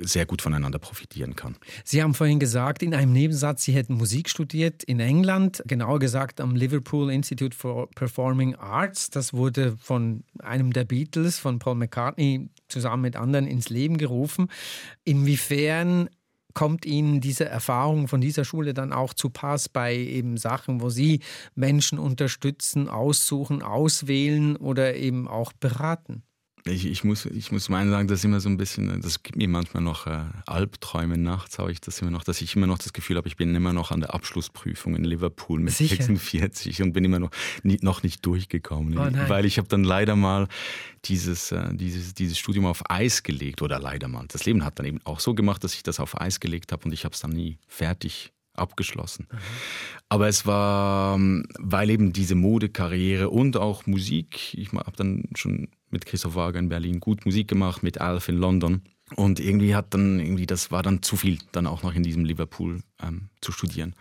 sehr 0.00 0.26
gut 0.26 0.42
voneinander 0.42 0.78
profitieren 0.78 1.36
kann. 1.36 1.56
Sie 1.84 2.02
haben 2.02 2.14
vorhin 2.14 2.38
gesagt, 2.38 2.82
in 2.82 2.94
einem 2.94 3.12
Nebensatz, 3.12 3.64
Sie 3.64 3.72
hätten 3.72 3.94
Musik 3.94 4.28
studiert 4.28 4.82
in 4.84 5.00
England, 5.00 5.62
genauer 5.66 5.98
gesagt 5.98 6.40
am 6.40 6.54
Liverpool 6.54 7.10
Institute 7.10 7.56
for 7.56 7.90
Performing 7.90 8.54
Arts. 8.56 9.10
Das 9.10 9.32
wurde 9.32 9.76
von 9.78 10.24
einem 10.38 10.72
der 10.72 10.84
Beatles, 10.84 11.38
von 11.38 11.58
Paul 11.58 11.76
McCartney, 11.76 12.50
zusammen 12.68 13.02
mit 13.02 13.16
anderen 13.16 13.46
ins 13.46 13.68
Leben 13.68 13.98
gerufen. 13.98 14.48
Inwiefern 15.04 16.08
kommt 16.54 16.86
Ihnen 16.86 17.20
diese 17.20 17.44
Erfahrung 17.44 18.08
von 18.08 18.20
dieser 18.20 18.44
Schule 18.44 18.74
dann 18.74 18.92
auch 18.92 19.14
zu 19.14 19.30
Pass 19.30 19.68
bei 19.68 19.94
eben 19.94 20.36
Sachen, 20.36 20.80
wo 20.80 20.90
Sie 20.90 21.20
Menschen 21.54 21.98
unterstützen, 21.98 22.88
aussuchen, 22.88 23.62
auswählen 23.62 24.56
oder 24.56 24.96
eben 24.96 25.28
auch 25.28 25.52
beraten? 25.52 26.24
Ich, 26.68 26.86
ich, 26.86 27.04
muss, 27.04 27.26
ich 27.26 27.52
muss 27.52 27.68
meinen 27.68 27.90
sagen, 27.90 28.08
das 28.08 28.20
ist 28.20 28.24
immer 28.24 28.40
so 28.40 28.48
ein 28.48 28.56
bisschen, 28.56 29.00
das 29.00 29.22
gibt 29.22 29.36
mir 29.36 29.48
manchmal 29.48 29.82
noch 29.82 30.06
äh, 30.06 30.24
Albträume 30.46 31.16
nachts, 31.16 31.58
habe 31.58 31.72
ich 31.72 31.80
das 31.80 32.00
immer 32.00 32.10
noch, 32.10 32.24
dass 32.24 32.40
ich 32.40 32.54
immer 32.56 32.66
noch 32.66 32.78
das 32.78 32.92
Gefühl 32.92 33.16
habe, 33.16 33.28
ich 33.28 33.36
bin 33.36 33.54
immer 33.54 33.72
noch 33.72 33.90
an 33.90 34.00
der 34.00 34.14
Abschlussprüfung 34.14 34.94
in 34.96 35.04
Liverpool 35.04 35.60
mit 35.60 35.74
Sicher? 35.74 35.96
46 35.96 36.82
und 36.82 36.92
bin 36.92 37.04
immer 37.04 37.18
noch, 37.18 37.30
nie, 37.62 37.78
noch 37.82 38.02
nicht 38.02 38.24
durchgekommen. 38.24 38.98
Oh 38.98 39.28
weil 39.28 39.44
ich 39.44 39.58
habe 39.58 39.68
dann 39.68 39.84
leider 39.84 40.16
mal 40.16 40.48
dieses, 41.04 41.52
äh, 41.52 41.74
dieses, 41.74 42.14
dieses 42.14 42.38
Studium 42.38 42.66
auf 42.66 42.90
Eis 42.90 43.22
gelegt 43.22 43.62
oder 43.62 43.78
leider 43.78 44.08
mal. 44.08 44.26
Das 44.28 44.44
Leben 44.44 44.64
hat 44.64 44.78
dann 44.78 44.86
eben 44.86 45.00
auch 45.04 45.20
so 45.20 45.34
gemacht, 45.34 45.64
dass 45.64 45.74
ich 45.74 45.82
das 45.82 46.00
auf 46.00 46.20
Eis 46.20 46.40
gelegt 46.40 46.72
habe 46.72 46.84
und 46.84 46.92
ich 46.92 47.04
habe 47.04 47.14
es 47.14 47.20
dann 47.20 47.30
nie 47.30 47.58
fertig 47.66 48.32
abgeschlossen. 48.58 49.26
Mhm. 49.30 49.38
Aber 50.08 50.28
es 50.28 50.46
war, 50.46 51.16
ähm, 51.16 51.44
weil 51.58 51.90
eben 51.90 52.12
diese 52.12 52.34
Modekarriere 52.34 53.30
und 53.30 53.56
auch 53.56 53.86
Musik, 53.86 54.54
ich 54.54 54.72
habe 54.72 54.96
dann 54.96 55.24
schon 55.34 55.68
mit 55.90 56.06
Christoph 56.06 56.34
Wager 56.34 56.58
in 56.58 56.68
Berlin 56.68 57.00
gut 57.00 57.24
Musik 57.24 57.48
gemacht, 57.48 57.82
mit 57.82 58.00
Alf 58.00 58.28
in 58.28 58.36
London. 58.36 58.82
Und 59.16 59.40
irgendwie 59.40 59.74
hat 59.74 59.94
dann, 59.94 60.20
irgendwie, 60.20 60.46
das 60.46 60.70
war 60.70 60.82
dann 60.82 61.02
zu 61.02 61.16
viel, 61.16 61.38
dann 61.52 61.66
auch 61.66 61.82
noch 61.82 61.94
in 61.94 62.02
diesem 62.02 62.24
Liverpool 62.24 62.80
ähm, 63.02 63.30
zu 63.40 63.52
studieren. 63.52 63.94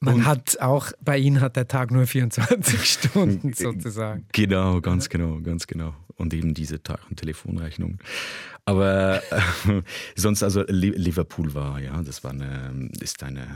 Man 0.00 0.16
und 0.16 0.26
hat 0.26 0.60
auch, 0.60 0.92
bei 1.00 1.18
Ihnen 1.18 1.40
hat 1.40 1.56
der 1.56 1.66
Tag 1.66 1.90
nur 1.90 2.06
24 2.06 2.84
Stunden 2.92 3.52
sozusagen. 3.52 4.26
Genau, 4.32 4.80
ganz 4.80 5.08
genau, 5.08 5.40
ganz 5.40 5.66
genau. 5.66 5.94
Und 6.16 6.34
eben 6.34 6.54
diese 6.54 6.82
Tag- 6.82 7.08
und 7.10 7.16
Telefonrechnung. 7.16 7.98
Aber 8.64 9.22
äh, 9.32 9.82
sonst, 10.16 10.42
also 10.42 10.62
Liverpool 10.68 11.54
war, 11.54 11.80
ja, 11.80 12.00
das 12.02 12.22
war 12.22 12.32
eine, 12.32 12.90
ist 13.00 13.22
eine, 13.22 13.46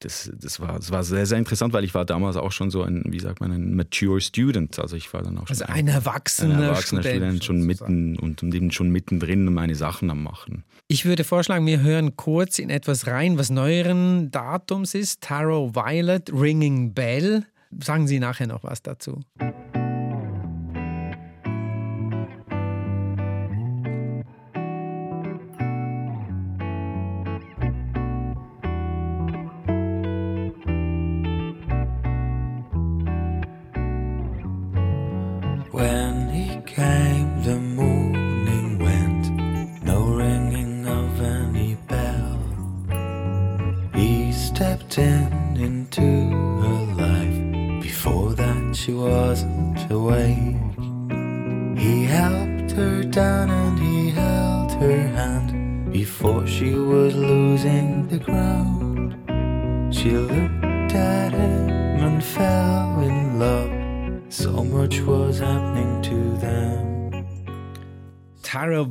das, 0.00 0.30
das, 0.34 0.60
war, 0.60 0.74
das 0.76 0.90
war 0.90 1.04
sehr, 1.04 1.26
sehr 1.26 1.38
interessant, 1.38 1.72
weil 1.72 1.84
ich 1.84 1.94
war 1.94 2.04
damals 2.04 2.36
auch 2.36 2.52
schon 2.52 2.70
so 2.70 2.82
ein, 2.82 3.04
wie 3.06 3.20
sagt 3.20 3.40
man, 3.40 3.52
ein 3.52 3.74
mature 3.74 4.20
student. 4.20 4.78
Also 4.78 4.96
ich 4.96 5.12
war 5.12 5.22
dann 5.22 5.38
auch 5.38 5.46
schon 5.46 5.60
also 5.60 5.64
ein, 5.64 5.74
ein 5.74 5.88
erwachsener, 5.88 6.56
ein 6.56 6.62
erwachsener 6.62 7.02
Student, 7.02 7.22
Student 7.22 7.44
schon 7.44 7.62
mitten 7.62 8.18
und, 8.18 8.42
und 8.42 8.54
eben 8.54 8.70
schon 8.70 8.90
mittendrin 8.90 9.52
meine 9.52 9.74
Sachen 9.74 10.10
am 10.10 10.22
machen. 10.22 10.64
Ich 10.88 11.04
würde 11.04 11.24
vorschlagen, 11.24 11.66
wir 11.66 11.80
hören 11.80 12.16
kurz 12.16 12.58
in 12.58 12.70
etwas 12.70 13.06
rein, 13.06 13.38
was 13.38 13.50
neueren 13.50 14.30
Datums 14.30 14.94
ist. 14.94 15.22
Tarot 15.22 15.74
Violet, 15.74 16.30
Ringing 16.32 16.92
Bell. 16.92 17.44
Sagen 17.82 18.06
Sie 18.06 18.20
nachher 18.20 18.46
noch 18.46 18.64
was 18.64 18.82
dazu. 18.82 19.20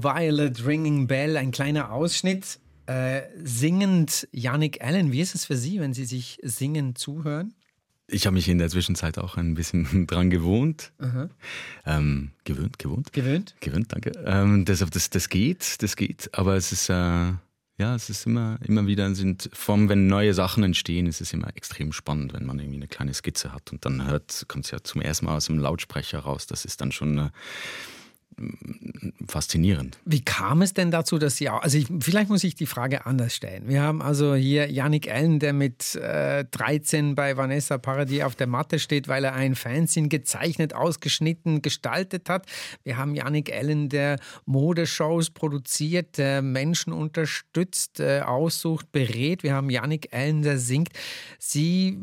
Violet 0.03 0.65
Ringing 0.65 1.07
Bell, 1.07 1.37
ein 1.37 1.51
kleiner 1.51 1.91
Ausschnitt. 1.91 2.59
Äh, 2.85 3.21
singend 3.41 4.27
Yannick 4.31 4.83
Allen, 4.83 5.11
wie 5.13 5.21
ist 5.21 5.35
es 5.35 5.45
für 5.45 5.55
Sie, 5.55 5.79
wenn 5.79 5.93
Sie 5.93 6.05
sich 6.05 6.37
singen 6.43 6.95
zuhören? 6.95 7.53
Ich 8.07 8.25
habe 8.25 8.33
mich 8.33 8.49
in 8.49 8.57
der 8.57 8.69
Zwischenzeit 8.69 9.17
auch 9.17 9.37
ein 9.37 9.53
bisschen 9.53 10.05
dran 10.07 10.29
gewohnt. 10.29 10.91
Ähm, 11.85 12.31
gewöhnt, 12.43 12.79
gewohnt? 12.79 13.13
Gewöhnt? 13.13 13.55
Gewöhnt, 13.61 13.93
danke. 13.93 14.11
Ähm, 14.25 14.65
deshalb, 14.65 14.91
das, 14.91 15.09
das 15.09 15.29
geht, 15.29 15.81
das 15.81 15.95
geht, 15.95 16.29
aber 16.33 16.55
es 16.55 16.73
ist, 16.73 16.89
äh, 16.89 16.93
ja, 17.77 17.95
es 17.95 18.09
ist 18.09 18.27
immer, 18.27 18.59
immer 18.67 18.85
wieder, 18.85 19.15
sind, 19.15 19.49
vom, 19.53 19.87
wenn 19.87 20.07
neue 20.07 20.33
Sachen 20.33 20.63
entstehen, 20.63 21.07
ist 21.07 21.21
es 21.21 21.31
immer 21.31 21.55
extrem 21.55 21.93
spannend, 21.93 22.33
wenn 22.33 22.45
man 22.45 22.59
irgendwie 22.59 22.77
eine 22.77 22.87
kleine 22.89 23.13
Skizze 23.13 23.53
hat 23.53 23.71
und 23.71 23.85
dann 23.85 24.05
hört, 24.05 24.45
kommt 24.49 24.65
es 24.65 24.71
ja 24.71 24.83
zum 24.83 25.01
ersten 25.01 25.25
Mal 25.25 25.37
aus 25.37 25.45
dem 25.45 25.57
Lautsprecher 25.57 26.19
raus. 26.19 26.45
Das 26.45 26.65
ist 26.65 26.81
dann 26.81 26.91
schon 26.91 27.17
eine, 27.17 27.31
faszinierend. 29.27 29.97
Wie 30.05 30.23
kam 30.23 30.61
es 30.61 30.73
denn 30.73 30.91
dazu, 30.91 31.17
dass 31.17 31.37
Sie 31.37 31.49
auch, 31.49 31.61
also 31.61 31.77
ich, 31.77 31.87
vielleicht 31.99 32.29
muss 32.29 32.43
ich 32.43 32.55
die 32.55 32.65
Frage 32.65 33.05
anders 33.05 33.35
stellen. 33.35 33.67
Wir 33.67 33.81
haben 33.81 34.01
also 34.01 34.35
hier 34.35 34.69
Yannick 34.71 35.11
Allen, 35.11 35.39
der 35.39 35.53
mit 35.53 35.95
äh, 35.95 36.45
13 36.45 37.15
bei 37.15 37.37
Vanessa 37.37 37.77
Paradis 37.77 38.23
auf 38.23 38.35
der 38.35 38.47
Matte 38.47 38.79
steht, 38.79 39.07
weil 39.07 39.23
er 39.23 39.33
ein 39.33 39.55
Fanzine 39.55 40.07
gezeichnet, 40.07 40.73
ausgeschnitten, 40.73 41.61
gestaltet 41.61 42.29
hat. 42.29 42.45
Wir 42.83 42.97
haben 42.97 43.15
Yannick 43.15 43.53
Allen, 43.53 43.89
der 43.89 44.19
Modeshows 44.45 45.29
produziert, 45.29 46.17
der 46.17 46.41
Menschen 46.41 46.93
unterstützt, 46.93 47.99
äh, 47.99 48.21
aussucht, 48.21 48.91
berät. 48.91 49.43
Wir 49.43 49.53
haben 49.53 49.69
Yannick 49.69 50.13
Allen, 50.13 50.41
der 50.41 50.57
singt. 50.59 50.89
Sie, 51.39 51.97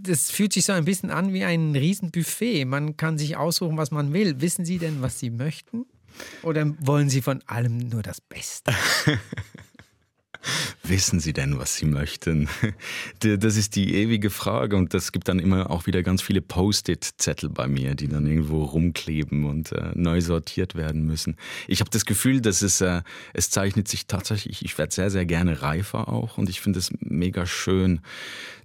das 0.00 0.30
fühlt 0.30 0.52
sich 0.52 0.64
so 0.64 0.72
ein 0.72 0.84
bisschen 0.84 1.10
an 1.10 1.32
wie 1.32 1.44
ein 1.44 1.74
Riesenbuffet. 1.74 2.64
Man 2.64 2.96
kann 2.96 3.18
sich 3.18 3.36
aussuchen, 3.36 3.76
was 3.76 3.90
man 3.90 4.12
will. 4.12 4.40
Wissen 4.40 4.64
Sie 4.64 4.78
denn, 4.78 5.02
was 5.02 5.18
Sie 5.18 5.30
möchten? 5.30 5.59
Möchten? 5.60 5.86
Oder 6.42 6.74
wollen 6.80 7.08
Sie 7.08 7.22
von 7.22 7.42
allem 7.46 7.78
nur 7.78 8.02
das 8.02 8.20
Beste? 8.20 8.72
Wissen 10.82 11.20
Sie 11.20 11.32
denn, 11.32 11.58
was 11.58 11.76
Sie 11.76 11.86
möchten? 11.86 12.48
Das 13.20 13.56
ist 13.56 13.76
die 13.76 13.94
ewige 13.94 14.30
Frage 14.30 14.76
und 14.76 14.94
das 14.94 15.12
gibt 15.12 15.28
dann 15.28 15.38
immer 15.38 15.70
auch 15.70 15.86
wieder 15.86 16.02
ganz 16.02 16.22
viele 16.22 16.40
Post-it-Zettel 16.40 17.50
bei 17.50 17.68
mir, 17.68 17.94
die 17.94 18.08
dann 18.08 18.26
irgendwo 18.26 18.64
rumkleben 18.64 19.44
und 19.44 19.72
äh, 19.72 19.90
neu 19.94 20.20
sortiert 20.20 20.74
werden 20.74 21.04
müssen. 21.06 21.36
Ich 21.68 21.80
habe 21.80 21.90
das 21.90 22.06
Gefühl, 22.06 22.40
dass 22.40 22.62
es, 22.62 22.80
äh, 22.80 23.02
es 23.34 23.50
zeichnet 23.50 23.88
sich 23.88 24.06
tatsächlich, 24.06 24.64
ich 24.64 24.78
werde 24.78 24.94
sehr, 24.94 25.10
sehr 25.10 25.26
gerne 25.26 25.62
reifer 25.62 26.08
auch 26.08 26.38
und 26.38 26.48
ich 26.48 26.60
finde 26.60 26.78
es 26.78 26.90
mega 27.00 27.46
schön, 27.46 28.00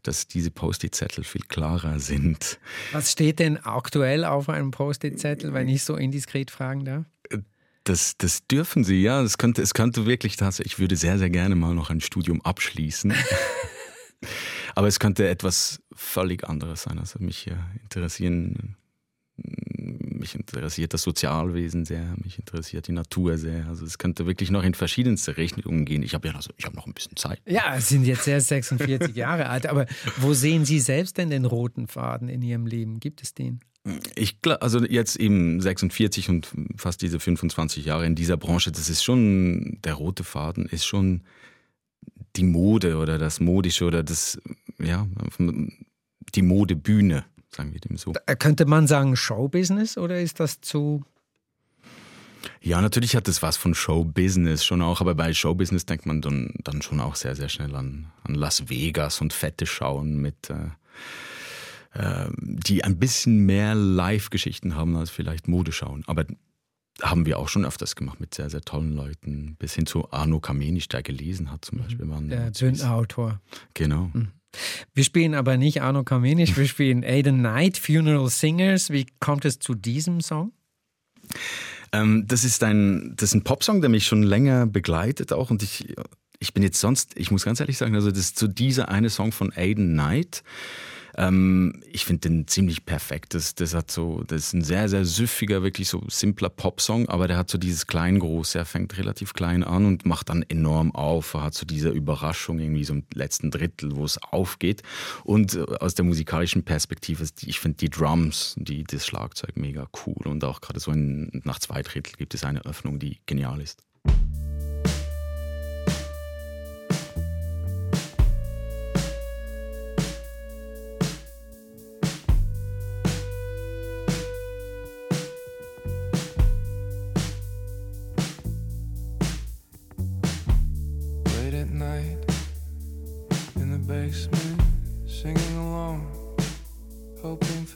dass 0.04 0.28
diese 0.28 0.52
Post-it-Zettel 0.52 1.24
viel 1.24 1.44
klarer 1.48 2.00
sind. 2.00 2.60
Was 2.92 3.12
steht 3.12 3.40
denn 3.40 3.58
aktuell 3.58 4.24
auf 4.24 4.50
einem 4.50 4.72
Post-it-Zettel, 4.72 5.54
wenn 5.54 5.68
ich 5.68 5.84
so 5.84 5.96
indiskret 5.96 6.52
fragen 6.52 6.86
darf? 6.86 7.06
Das, 7.86 8.18
das 8.18 8.46
dürfen 8.48 8.84
Sie, 8.84 9.02
ja. 9.02 9.22
Es 9.22 9.38
könnte, 9.38 9.62
es 9.62 9.74
könnte 9.74 10.06
wirklich 10.06 10.38
tatsächlich, 10.38 10.74
ich 10.74 10.80
würde 10.80 10.96
sehr, 10.96 11.20
sehr 11.20 11.30
gerne 11.30 11.56
mal 11.56 11.76
noch 11.76 11.92
ein 11.92 12.02
Studium 12.02 12.42
abschließen. 12.42 13.14
Aber 14.76 14.88
es 14.88 15.00
könnte 15.00 15.28
etwas 15.28 15.82
völlig 15.94 16.50
anderes 16.50 16.84
sein. 16.84 16.98
Also 16.98 17.20
mich 17.20 17.50
interessieren, 17.84 18.76
mich 19.38 20.34
interessiert 20.34 20.96
das 20.96 21.04
Sozialwesen 21.04 21.86
sehr, 21.86 22.16
mich 22.24 22.40
interessiert 22.40 22.88
die 22.88 22.92
Natur 22.92 23.38
sehr. 23.38 23.68
Also 23.68 23.86
es 23.86 24.00
könnte 24.00 24.26
wirklich 24.26 24.50
noch 24.50 24.64
in 24.64 24.74
verschiedenste 24.74 25.38
Richtungen 25.38 25.86
gehen. 25.86 26.02
Ich 26.02 26.16
habe 26.16 26.28
ja 26.28 26.34
also, 26.34 26.52
ich 26.58 26.66
habe 26.66 26.76
noch 26.76 26.88
ein 26.88 26.94
bisschen 26.94 27.16
Zeit. 27.18 27.40
Ja, 27.46 27.80
Sie 27.80 27.96
sind 27.96 28.06
jetzt 28.06 28.28
erst 28.28 28.48
46 28.50 29.16
Jahre 29.16 29.48
alt, 29.48 29.68
aber 29.68 29.86
wo 30.18 30.34
sehen 30.34 30.66
Sie 30.66 30.80
selbst 30.80 31.20
denn 31.20 31.30
den 31.30 31.46
roten 31.46 31.88
Faden 31.88 32.30
in 32.30 32.42
Ihrem 32.42 32.66
Leben? 32.66 33.00
Gibt 33.00 33.22
es 33.22 33.36
den? 33.36 33.60
Ich 34.16 34.42
glaube, 34.42 34.62
also 34.62 34.84
jetzt 34.84 35.16
eben 35.18 35.62
46 35.62 36.30
und 36.30 36.48
fast 36.76 37.02
diese 37.02 37.20
25 37.20 37.86
Jahre 37.86 38.06
in 38.06 38.16
dieser 38.16 38.36
Branche, 38.36 38.72
das 38.72 38.90
ist 38.90 39.04
schon, 39.04 39.80
der 39.84 39.94
rote 39.94 40.24
Faden 40.24 40.66
ist 40.66 40.86
schon 40.86 41.22
die 42.36 42.44
Mode 42.44 42.98
oder 42.98 43.18
das 43.18 43.40
Modische 43.40 43.86
oder 43.86 44.04
das, 44.04 44.40
ja, 44.80 45.08
die 46.34 46.42
Modebühne, 46.42 47.26
sagen 47.52 47.74
wir 47.74 47.80
dem 47.80 47.98
so. 47.98 48.14
Könnte 48.40 48.66
man 48.66 48.88
sagen 48.88 49.16
Showbusiness 49.16 49.98
oder 49.98 50.20
ist 50.20 50.40
das 50.40 50.62
zu 50.62 51.04
ja, 52.62 52.82
natürlich 52.82 53.16
hat 53.16 53.28
es 53.28 53.42
was 53.42 53.58
von 53.58 53.74
Showbusiness 53.74 54.64
schon 54.64 54.82
auch, 54.82 55.02
aber 55.02 55.16
bei 55.16 55.34
Showbusiness 55.34 55.86
denkt 55.86 56.06
man 56.06 56.22
dann, 56.22 56.54
dann 56.64 56.82
schon 56.82 57.00
auch 57.00 57.16
sehr, 57.16 57.36
sehr 57.36 57.50
schnell 57.50 57.76
an, 57.76 58.12
an 58.24 58.36
Las 58.36 58.70
Vegas 58.70 59.22
und 59.22 59.34
fette 59.34 59.66
Schauen 59.66 60.18
mit, 60.18 60.50
äh, 60.50 60.54
äh, 60.54 60.70
die 62.38 62.84
ein 62.84 62.98
bisschen 62.98 63.46
mehr 63.46 63.74
Live-Geschichten 63.74 64.76
haben 64.76 64.96
als 64.98 65.10
vielleicht 65.10 65.48
Modeschauen. 65.48 66.04
Aber 66.08 66.26
haben 67.02 67.26
wir 67.26 67.40
auch 67.40 67.50
schon 67.50 67.66
öfters 67.66 67.96
gemacht 67.96 68.20
mit 68.20 68.34
sehr, 68.34 68.50
sehr 68.50 68.62
tollen 68.62 68.94
Leuten, 68.94 69.56
bis 69.60 69.74
hin 69.74 69.86
zu 69.86 70.12
Arno 70.12 70.40
Kamenisch, 70.40 70.88
der 70.88 71.04
gelesen 71.04 71.52
hat 71.52 71.66
zum 71.66 71.80
Beispiel. 71.80 72.08
Waren 72.08 72.30
der 72.30 72.52
Bühnenautor. 72.52 73.42
Genau. 73.74 74.10
Mhm. 74.14 74.30
Wir 74.94 75.04
spielen 75.04 75.34
aber 75.34 75.58
nicht 75.58 75.82
Arno 75.82 76.04
Kamenisch, 76.04 76.56
wir 76.58 76.68
spielen 76.68 77.04
Aiden 77.04 77.40
Knight, 77.40 77.78
Funeral 77.78 78.30
Singers. 78.30 78.90
Wie 78.90 79.06
kommt 79.20 79.46
es 79.46 79.60
zu 79.60 79.74
diesem 79.74 80.22
Song? 80.22 80.54
Ähm, 81.92 82.26
das 82.28 82.44
ist 82.44 82.64
ein, 82.64 83.14
das 83.18 83.30
ist 83.30 83.36
ein 83.36 83.44
Popsong, 83.44 83.82
der 83.82 83.90
mich 83.90 84.06
schon 84.06 84.24
länger 84.24 84.66
begleitet 84.66 85.34
auch 85.34 85.50
und 85.50 85.64
ich, 85.64 85.96
ich 86.40 86.54
bin 86.54 86.64
jetzt 86.64 86.80
sonst, 86.80 87.18
ich 87.18 87.32
muss 87.32 87.44
ganz 87.44 87.60
ehrlich 87.60 87.78
sagen, 87.78 87.96
also 87.96 88.10
das 88.10 88.20
ist 88.20 88.40
so 88.40 88.48
dieser 88.48 88.90
eine 88.90 89.10
Song 89.10 89.32
von 89.32 89.52
Aiden 89.54 89.94
Knight. 89.94 90.44
Ähm, 91.18 91.82
ich 91.92 92.06
finde 92.06 92.30
den 92.30 92.48
ziemlich 92.48 92.86
perfekt. 92.86 93.34
Das, 93.34 93.56
das 93.56 93.74
hat 93.74 93.92
so, 93.92 94.24
das 94.28 94.48
ist 94.48 94.54
ein 94.54 94.64
sehr, 94.64 94.90
sehr 94.90 95.06
süffiger, 95.06 95.64
wirklich 95.64 95.88
so 95.88 96.04
simpler 96.08 96.50
Popsong, 96.50 97.08
aber 97.10 97.28
der 97.28 97.38
hat 97.38 97.50
so 97.50 97.58
dieses 97.58 97.88
Klein-Große. 97.88 98.58
Er 98.58 98.66
fängt 98.66 98.98
relativ 98.98 99.34
klein 99.34 99.64
an 99.64 99.86
und 99.86 100.06
macht 100.06 100.30
dann 100.30 100.44
enorm 100.44 100.94
auf. 100.94 101.34
Er 101.34 101.44
hat 101.44 101.54
so 101.54 101.66
diese 101.66 101.90
Überraschung 101.90 102.60
irgendwie 102.60 102.84
so 102.84 102.94
im 102.94 103.04
letzten 103.14 103.52
Drittel, 103.52 103.96
wo 103.96 104.04
es 104.04 104.22
aufgeht. 104.22 104.84
Und 105.24 105.56
äh, 105.56 105.64
aus 105.80 105.96
der 105.96 106.06
musikalischen 106.06 106.64
Perspektive, 106.64 107.26
ich 107.42 107.60
finde 107.60 107.78
die 107.78 107.90
Drums, 107.90 108.56
die, 108.58 108.84
das 108.84 109.06
Schlagzeug 109.06 109.56
mega 109.56 109.88
cool. 110.06 110.26
Und 110.26 110.44
auch 110.44 110.62
gerade 110.62 110.80
so 110.80 110.92
in, 110.92 111.42
nach 111.46 111.60
zwei 111.60 111.82
Drittel 111.82 112.14
gibt 112.18 112.34
es 112.34 112.44
eine 112.44 112.66
Öffnung, 112.66 113.00
die 113.00 113.20
genial 113.26 113.62
ist. 113.62 113.82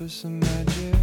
Some 0.09 0.39
magic. 0.39 0.95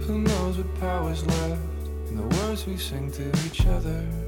Who 0.00 0.18
knows 0.20 0.58
what 0.58 0.74
power's 0.80 1.24
left 1.26 1.60
in 2.08 2.16
the 2.16 2.36
words 2.36 2.66
we 2.66 2.76
sing 2.76 3.10
to 3.12 3.28
each 3.46 3.66
other? 3.66 4.23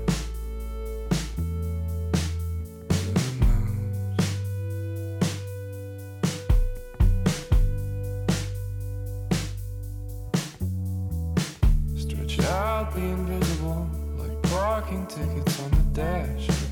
invisible, 13.03 13.89
like 14.19 14.43
parking 14.51 15.07
tickets 15.07 15.61
on 15.61 15.71
the 15.71 15.83
dash. 15.93 16.66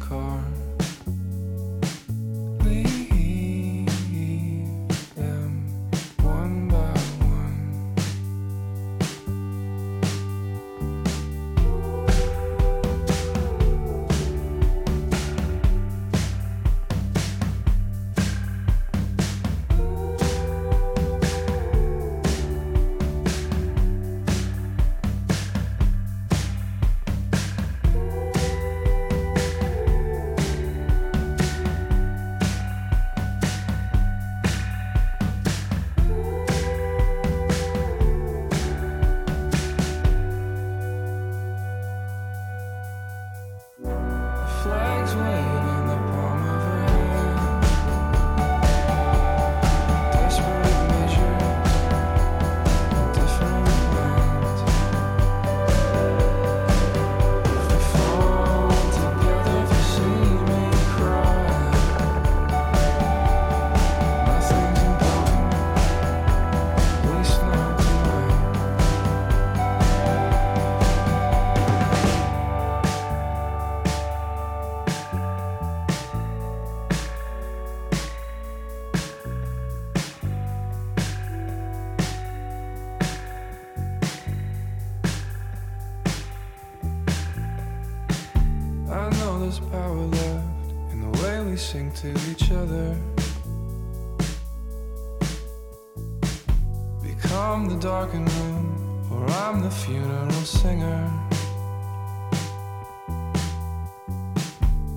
singer, 100.14 100.44
singer. 100.44 101.10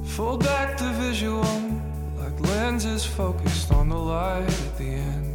Fold 0.05 0.43
back 0.43 0.78
the 0.78 0.91
visual 0.93 1.43
like 2.18 2.39
lenses 2.39 3.05
focused 3.05 3.72
on 3.72 3.89
the 3.89 3.97
light 3.97 4.47
at 4.47 4.78
the 4.78 4.86
end. 4.86 5.26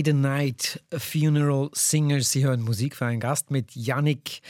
Ada 0.00 0.14
Night 0.14 0.82
Funeral 0.96 1.68
Singers. 1.74 2.32
Sie 2.32 2.42
hören 2.42 2.62
Musik 2.62 2.96
für 2.96 3.04
einen 3.04 3.20
Gast 3.20 3.50
mit 3.50 3.76
Yannick 3.76 4.40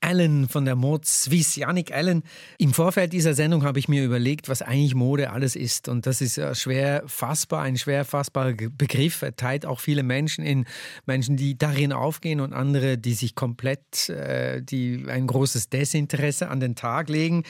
allen 0.00 0.48
von 0.48 0.64
der 0.64 0.76
Mode 0.76 1.06
Suisse, 1.06 1.60
Yannick 1.60 1.92
Allen. 1.92 2.22
Im 2.58 2.72
Vorfeld 2.72 3.12
dieser 3.12 3.34
Sendung 3.34 3.64
habe 3.64 3.78
ich 3.78 3.88
mir 3.88 4.04
überlegt, 4.04 4.48
was 4.48 4.62
eigentlich 4.62 4.94
Mode 4.94 5.30
alles 5.30 5.56
ist. 5.56 5.88
Und 5.88 6.06
das 6.06 6.20
ist 6.20 6.40
schwer 6.58 7.02
fassbar, 7.06 7.62
ein 7.62 7.76
schwer 7.76 8.04
fassbarer 8.04 8.52
Begriff. 8.52 9.22
Er 9.22 9.36
teilt 9.36 9.66
auch 9.66 9.80
viele 9.80 10.02
Menschen 10.02 10.44
in 10.44 10.64
Menschen, 11.06 11.36
die 11.36 11.56
darin 11.56 11.92
aufgehen 11.92 12.40
und 12.40 12.52
andere, 12.52 12.96
die 12.96 13.12
sich 13.12 13.34
komplett, 13.34 14.08
äh, 14.08 14.62
die 14.62 15.04
ein 15.08 15.26
großes 15.26 15.68
Desinteresse 15.68 16.48
an 16.48 16.60
den 16.60 16.76
Tag 16.76 17.08
legen. 17.08 17.44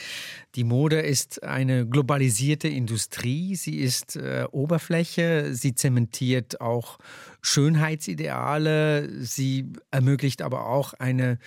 Die 0.55 0.65
Mode 0.65 0.99
ist 0.99 1.43
eine 1.43 1.87
globalisierte 1.87 2.67
Industrie. 2.67 3.55
Sie 3.55 3.77
ist 3.77 4.17
äh, 4.17 4.45
Oberfläche. 4.51 5.53
Sie 5.53 5.73
zementiert 5.73 6.59
auch 6.59 6.97
Schönheitsideale. 7.41 9.09
Sie 9.23 9.73
ermöglicht 9.91 10.41
aber 10.41 10.67
auch 10.67 10.93
eine 10.93 11.39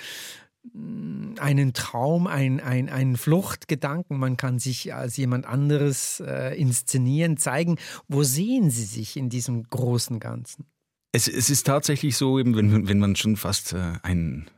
einen 1.38 1.74
Traum, 1.74 2.26
ein, 2.26 2.58
ein, 2.58 2.88
einen 2.88 3.18
Fluchtgedanken. 3.18 4.18
Man 4.18 4.38
kann 4.38 4.58
sich 4.58 4.94
als 4.94 5.16
jemand 5.18 5.44
anderes 5.44 6.20
äh, 6.20 6.58
inszenieren, 6.58 7.36
zeigen. 7.36 7.76
Wo 8.08 8.22
sehen 8.22 8.70
Sie 8.70 8.84
sich 8.84 9.18
in 9.18 9.28
diesem 9.28 9.64
großen 9.64 10.20
Ganzen? 10.20 10.64
Es, 11.12 11.28
es 11.28 11.50
ist 11.50 11.66
tatsächlich 11.66 12.16
so, 12.16 12.38
eben, 12.38 12.56
wenn, 12.56 12.88
wenn 12.88 12.98
man 12.98 13.14
schon 13.14 13.36
fast 13.36 13.74
äh, 13.74 13.92
ein 14.02 14.48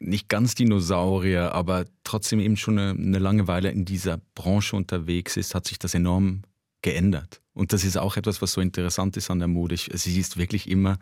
nicht 0.00 0.28
ganz 0.28 0.54
Dinosaurier, 0.54 1.52
aber 1.52 1.84
trotzdem 2.02 2.40
eben 2.40 2.56
schon 2.56 2.78
eine, 2.78 2.90
eine 2.98 3.18
Langeweile 3.18 3.70
in 3.70 3.84
dieser 3.84 4.20
Branche 4.34 4.74
unterwegs 4.74 5.36
ist, 5.36 5.54
hat 5.54 5.66
sich 5.66 5.78
das 5.78 5.94
enorm 5.94 6.42
geändert. 6.80 7.41
Und 7.54 7.72
das 7.72 7.84
ist 7.84 7.98
auch 7.98 8.16
etwas, 8.16 8.40
was 8.40 8.52
so 8.52 8.60
interessant 8.60 9.16
ist 9.16 9.30
an 9.30 9.38
der 9.38 9.48
Mode. 9.48 9.76
Sie 9.76 10.18
ist 10.18 10.36
wirklich 10.36 10.70
immer 10.70 10.98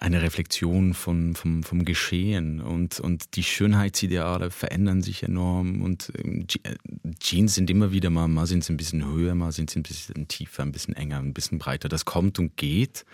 eine 0.00 0.20
Reflexion 0.20 0.92
von, 0.92 1.34
vom, 1.34 1.62
vom 1.62 1.84
Geschehen. 1.84 2.60
Und, 2.60 3.00
und 3.00 3.36
die 3.36 3.42
Schönheitsideale 3.42 4.50
verändern 4.50 5.02
sich 5.02 5.22
enorm. 5.22 5.82
Und 5.82 6.12
ähm, 6.18 6.46
äh, 6.64 6.74
Jeans 7.20 7.54
sind 7.54 7.70
immer 7.70 7.92
wieder 7.92 8.10
mal, 8.10 8.28
mal 8.28 8.46
sind 8.46 8.64
sie 8.64 8.72
ein 8.72 8.76
bisschen 8.76 9.06
höher, 9.06 9.34
mal 9.34 9.52
sind 9.52 9.70
sie 9.70 9.78
ein 9.78 9.82
bisschen 9.84 10.28
tiefer, 10.28 10.62
ein 10.62 10.72
bisschen 10.72 10.94
enger, 10.94 11.18
ein 11.18 11.32
bisschen 11.32 11.58
breiter. 11.58 11.88
Das 11.88 12.04
kommt 12.04 12.38
und 12.38 12.56
geht, 12.56 13.04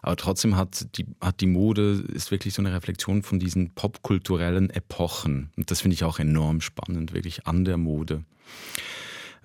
aber 0.00 0.16
trotzdem 0.16 0.56
hat 0.56 0.96
die, 0.96 1.06
hat 1.20 1.40
die 1.40 1.46
Mode, 1.46 2.04
ist 2.14 2.30
wirklich 2.30 2.54
so 2.54 2.62
eine 2.62 2.72
Reflexion 2.72 3.22
von 3.22 3.40
diesen 3.40 3.70
popkulturellen 3.70 4.70
Epochen. 4.70 5.50
Und 5.56 5.70
das 5.70 5.80
finde 5.80 5.94
ich 5.94 6.04
auch 6.04 6.18
enorm 6.18 6.60
spannend, 6.60 7.12
wirklich 7.12 7.46
an 7.46 7.64
der 7.64 7.76
Mode 7.76 8.24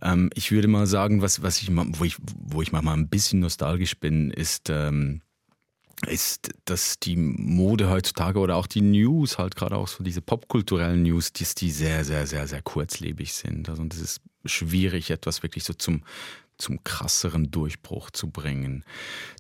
ähm, 0.04 0.30
ich 0.36 0.52
würde 0.52 0.68
mal 0.68 0.86
sagen, 0.86 1.22
was, 1.22 1.42
was 1.42 1.62
ich, 1.62 1.70
wo 1.72 2.04
ich, 2.04 2.18
wo 2.36 2.62
ich 2.62 2.72
mal 2.72 2.86
ein 2.88 3.08
bisschen 3.08 3.40
nostalgisch 3.40 3.98
bin, 3.98 4.32
ist, 4.32 4.70
ähm, 4.70 5.22
ist, 6.08 6.50
dass 6.66 7.00
die 7.00 7.16
Mode 7.16 7.90
heutzutage 7.90 8.40
oder 8.40 8.58
auch 8.58 8.68
die 8.68 8.82
News, 8.82 9.38
halt 9.38 9.56
gerade 9.56 9.78
auch 9.78 9.88
so 9.88 10.04
diese 10.04 10.22
popkulturellen 10.22 11.04
News, 11.04 11.32
dass 11.32 11.56
die 11.56 11.72
sehr, 11.72 12.04
sehr, 12.04 12.28
sehr, 12.28 12.48
sehr 12.48 12.62
kurzlebig 12.62 13.34
sind. 13.34 13.70
Also 13.70 13.82
und 13.82 13.94
es 13.94 14.02
ist 14.02 14.22
schwierig, 14.44 15.10
etwas 15.12 15.44
wirklich 15.44 15.64
so 15.64 15.74
zum, 15.74 16.04
zum 16.58 16.84
krasseren 16.84 17.52
Durchbruch 17.52 18.12
zu 18.12 18.30
bringen. 18.30 18.84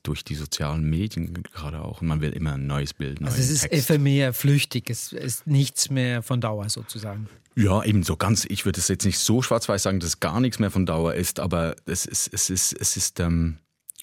Durch 0.04 0.24
die 0.24 0.36
sozialen 0.36 0.90
Medien 0.90 1.44
gerade 1.44 1.82
auch. 1.82 2.02
Und 2.02 2.08
man 2.08 2.22
will 2.22 2.32
immer 2.32 2.54
ein 2.54 2.68
neues 2.68 2.94
Bild. 2.94 3.22
Also 3.22 3.38
es 3.38 3.50
ist 3.50 3.62
Text. 3.64 3.90
ephemer, 3.90 4.32
flüchtig, 4.32 4.90
es 4.90 5.12
ist 5.12 5.46
nichts 5.46 5.90
mehr 5.90 6.24
von 6.24 6.40
Dauer 6.40 6.70
sozusagen. 6.70 7.28
Ja, 7.56 7.84
eben 7.84 8.04
so 8.04 8.18
ganz, 8.18 8.46
ich 8.46 8.66
würde 8.66 8.80
es 8.80 8.88
jetzt 8.88 9.06
nicht 9.06 9.20
so 9.20 9.42
schwarz-weiß 9.42 9.84
sagen, 9.84 10.00
dass 10.00 10.20
gar 10.20 10.40
nichts 10.40 10.60
mehr 10.60 10.72
von 10.72 10.86
Dauer 10.86 11.14
ist, 11.14 11.40
aber 11.40 11.76
es 11.86 12.06
ist, 12.06 12.34
es 12.34 12.50
ist, 12.50 12.74
es 12.74 12.98
ist, 12.98 13.20
ähm, 13.20 13.60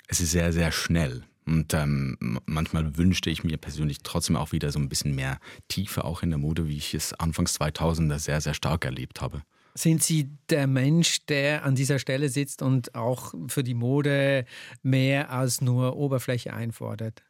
es 0.06 0.20
ist 0.20 0.30
sehr, 0.30 0.52
sehr 0.52 0.70
schnell. 0.70 1.24
Und 1.46 1.74
ähm, 1.74 2.38
manchmal 2.46 2.96
wünschte 2.96 3.28
ich 3.28 3.42
mir 3.42 3.56
persönlich 3.56 3.98
trotzdem 4.04 4.36
auch 4.36 4.52
wieder 4.52 4.70
so 4.70 4.78
ein 4.78 4.88
bisschen 4.88 5.14
mehr 5.14 5.38
Tiefe 5.68 6.04
auch 6.04 6.22
in 6.22 6.30
der 6.30 6.38
Mode, 6.38 6.68
wie 6.68 6.76
ich 6.76 6.94
es 6.94 7.12
Anfangs 7.14 7.58
2000er 7.60 8.18
sehr, 8.20 8.40
sehr 8.40 8.54
stark 8.54 8.84
erlebt 8.84 9.20
habe. 9.20 9.42
Sind 9.74 10.02
Sie 10.02 10.28
der 10.48 10.66
Mensch, 10.66 11.26
der 11.26 11.64
an 11.64 11.74
dieser 11.74 11.98
Stelle 11.98 12.28
sitzt 12.28 12.62
und 12.62 12.94
auch 12.94 13.34
für 13.48 13.64
die 13.64 13.74
Mode 13.74 14.44
mehr 14.82 15.30
als 15.30 15.60
nur 15.60 15.96
Oberfläche 15.96 16.52
einfordert? 16.52 17.22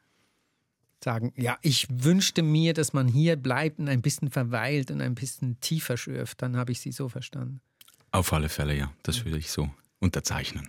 Sagen, 1.02 1.32
ja, 1.36 1.58
ich 1.62 1.86
wünschte 1.90 2.42
mir, 2.42 2.74
dass 2.74 2.92
man 2.92 3.08
hier 3.08 3.36
bleibt 3.36 3.78
und 3.78 3.88
ein 3.88 4.02
bisschen 4.02 4.30
verweilt 4.30 4.90
und 4.90 5.00
ein 5.00 5.14
bisschen 5.14 5.58
tiefer 5.60 5.96
schürft. 5.96 6.42
Dann 6.42 6.56
habe 6.56 6.72
ich 6.72 6.80
Sie 6.80 6.92
so 6.92 7.08
verstanden. 7.08 7.60
Auf 8.12 8.32
alle 8.32 8.48
Fälle, 8.48 8.76
ja. 8.76 8.92
Das 9.02 9.24
würde 9.24 9.38
ich 9.38 9.50
so 9.50 9.70
unterzeichnen. 10.00 10.68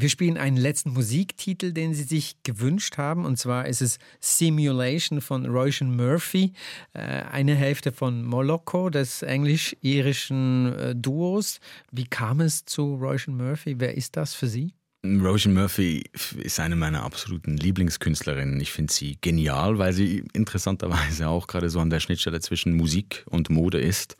Wir 0.00 0.08
spielen 0.08 0.36
einen 0.36 0.56
letzten 0.56 0.92
Musiktitel, 0.92 1.72
den 1.72 1.92
Sie 1.92 2.04
sich 2.04 2.36
gewünscht 2.44 2.98
haben. 2.98 3.24
Und 3.24 3.36
zwar 3.36 3.66
ist 3.66 3.80
es 3.80 3.98
Simulation 4.20 5.20
von 5.20 5.44
Roisin 5.44 5.96
Murphy, 5.96 6.52
äh, 6.92 7.00
eine 7.00 7.56
Hälfte 7.56 7.90
von 7.90 8.24
Moloko, 8.24 8.90
des 8.90 9.22
englisch-irischen 9.22 10.72
äh, 10.72 10.94
Duos. 10.94 11.58
Wie 11.90 12.06
kam 12.06 12.40
es 12.40 12.64
zu 12.64 12.94
Roisin 12.94 13.36
Murphy? 13.36 13.80
Wer 13.80 13.96
ist 13.96 14.16
das 14.16 14.34
für 14.34 14.46
Sie? 14.46 14.72
Roisin 15.16 15.54
Murphy 15.54 16.04
ist 16.36 16.60
eine 16.60 16.76
meiner 16.76 17.02
absoluten 17.02 17.56
Lieblingskünstlerinnen. 17.56 18.60
Ich 18.60 18.72
finde 18.72 18.92
sie 18.92 19.16
genial, 19.20 19.78
weil 19.78 19.92
sie 19.92 20.24
interessanterweise 20.32 21.28
auch 21.28 21.46
gerade 21.46 21.70
so 21.70 21.80
an 21.80 21.90
der 21.90 22.00
Schnittstelle 22.00 22.40
zwischen 22.40 22.74
Musik 22.74 23.24
und 23.26 23.50
Mode 23.50 23.80
ist. 23.80 24.16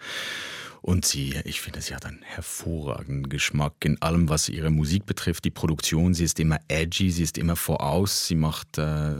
Und 0.83 1.05
sie, 1.05 1.35
ich 1.45 1.61
finde, 1.61 1.81
sie 1.81 1.95
hat 1.95 2.07
einen 2.07 2.22
hervorragenden 2.22 3.29
Geschmack 3.29 3.74
in 3.85 4.01
allem, 4.01 4.29
was 4.29 4.49
ihre 4.49 4.70
Musik 4.70 5.07
betrifft. 5.07 5.45
Die 5.45 5.51
Produktion, 5.51 6.14
sie 6.14 6.24
ist 6.24 6.39
immer 6.41 6.59
edgy, 6.68 7.11
sie 7.11 7.24
ist 7.24 7.39
immer 7.39 7.57
voraus, 7.57 8.26
sie 8.26 8.37
macht, 8.37 8.79
äh, 8.79 9.14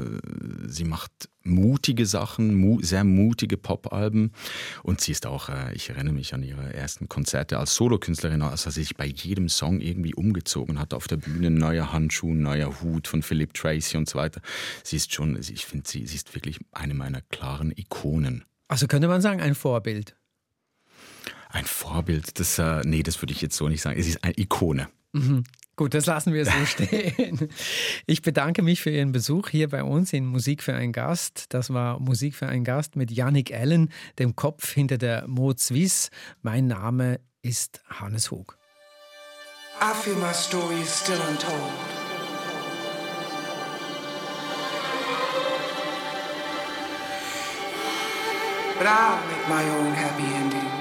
sie 0.67 0.85
macht 0.85 1.29
mutige 1.43 2.07
Sachen, 2.07 2.55
mu 2.55 2.81
sehr 2.83 3.05
mutige 3.05 3.57
Popalben. 3.57 4.33
Und 4.83 5.01
sie 5.01 5.13
ist 5.13 5.27
auch, 5.27 5.49
äh, 5.49 5.75
ich 5.75 5.91
erinnere 5.91 6.15
mich 6.15 6.35
an 6.35 6.43
ihre 6.43 6.75
ersten 6.75 7.09
Konzerte 7.09 7.59
als 7.59 7.75
Solokünstlerin, 7.75 8.43
als 8.43 8.63
sie 8.63 8.71
sich 8.71 8.97
bei 8.97 9.07
jedem 9.07 9.49
Song 9.49 9.81
irgendwie 9.81 10.15
umgezogen 10.15 10.79
hat 10.79 10.95
auf 10.95 11.09
der 11.09 11.17
Bühne. 11.17 11.51
Neuer 11.51 11.93
Handschuh, 11.93 12.35
neuer 12.35 12.81
Hut 12.81 13.09
von 13.09 13.23
Philip 13.23 13.53
Tracy 13.55 13.97
und 13.97 14.09
so 14.09 14.19
weiter. 14.19 14.41
Sie 14.85 14.97
ist 14.97 15.13
schon, 15.13 15.39
ich 15.39 15.67
finde, 15.67 15.89
sie, 15.89 16.07
sie 16.07 16.17
ist 16.17 16.35
wirklich 16.35 16.59
eine 16.73 16.95
meiner 16.95 17.23
klaren 17.23 17.73
Ikonen. 17.75 18.45
Also 18.69 18.87
könnte 18.87 19.09
man 19.09 19.23
sagen, 19.23 19.41
ein 19.41 19.55
Vorbild. 19.55 20.18
Ein 21.51 21.65
Vorbild, 21.65 22.39
das, 22.39 22.59
äh, 22.59 22.83
nee, 22.85 23.03
das 23.03 23.23
würde 23.23 23.33
ich 23.33 23.41
jetzt 23.41 23.57
so 23.57 23.69
nicht 23.69 23.81
sagen. 23.81 23.99
Es 23.99 24.07
ist 24.07 24.23
eine 24.23 24.39
Ikone. 24.39 24.89
Mhm. 25.13 25.45
Gut, 25.77 25.95
das 25.95 26.07
lassen 26.07 26.35
wir 26.35 26.45
so 26.45 26.51
stehen. 26.67 27.49
Ich 28.07 28.23
bedanke 28.23 28.63
mich 28.63 28.83
für 28.83 28.91
Ihren 28.91 29.13
Besuch 29.13 29.49
hier 29.49 29.69
bei 29.69 29.83
uns 29.83 30.13
in 30.13 30.27
Musik 30.27 30.63
für 30.63 30.75
einen 30.75 30.93
Gast. 30.93 31.47
Das 31.51 31.73
war 31.73 32.01
Musik 32.01 32.35
für 32.35 32.49
einen 32.49 32.65
Gast 32.65 32.97
mit 32.97 33.11
Yannick 33.11 33.55
Allen, 33.55 33.91
dem 34.19 34.37
Kopf 34.37 34.73
hinter 34.73 34.99
der 34.99 35.27
Mode 35.29 35.61
Suisse. 35.61 36.11
Mein 36.43 36.67
Name 36.67 37.21
ist 37.43 37.81
Hannes 37.89 38.31
Hug. 38.31 38.59
I 39.81 39.95
feel 39.95 40.17
my 40.17 40.33
story 40.33 40.81
is 40.83 41.01
still 41.01 41.21
untold. 41.29 41.55
But 48.77 48.87
I'll 48.87 49.17
make 49.29 49.49
my 49.49 49.63
own 49.71 49.95
happy 49.95 50.25
ending. 50.25 50.78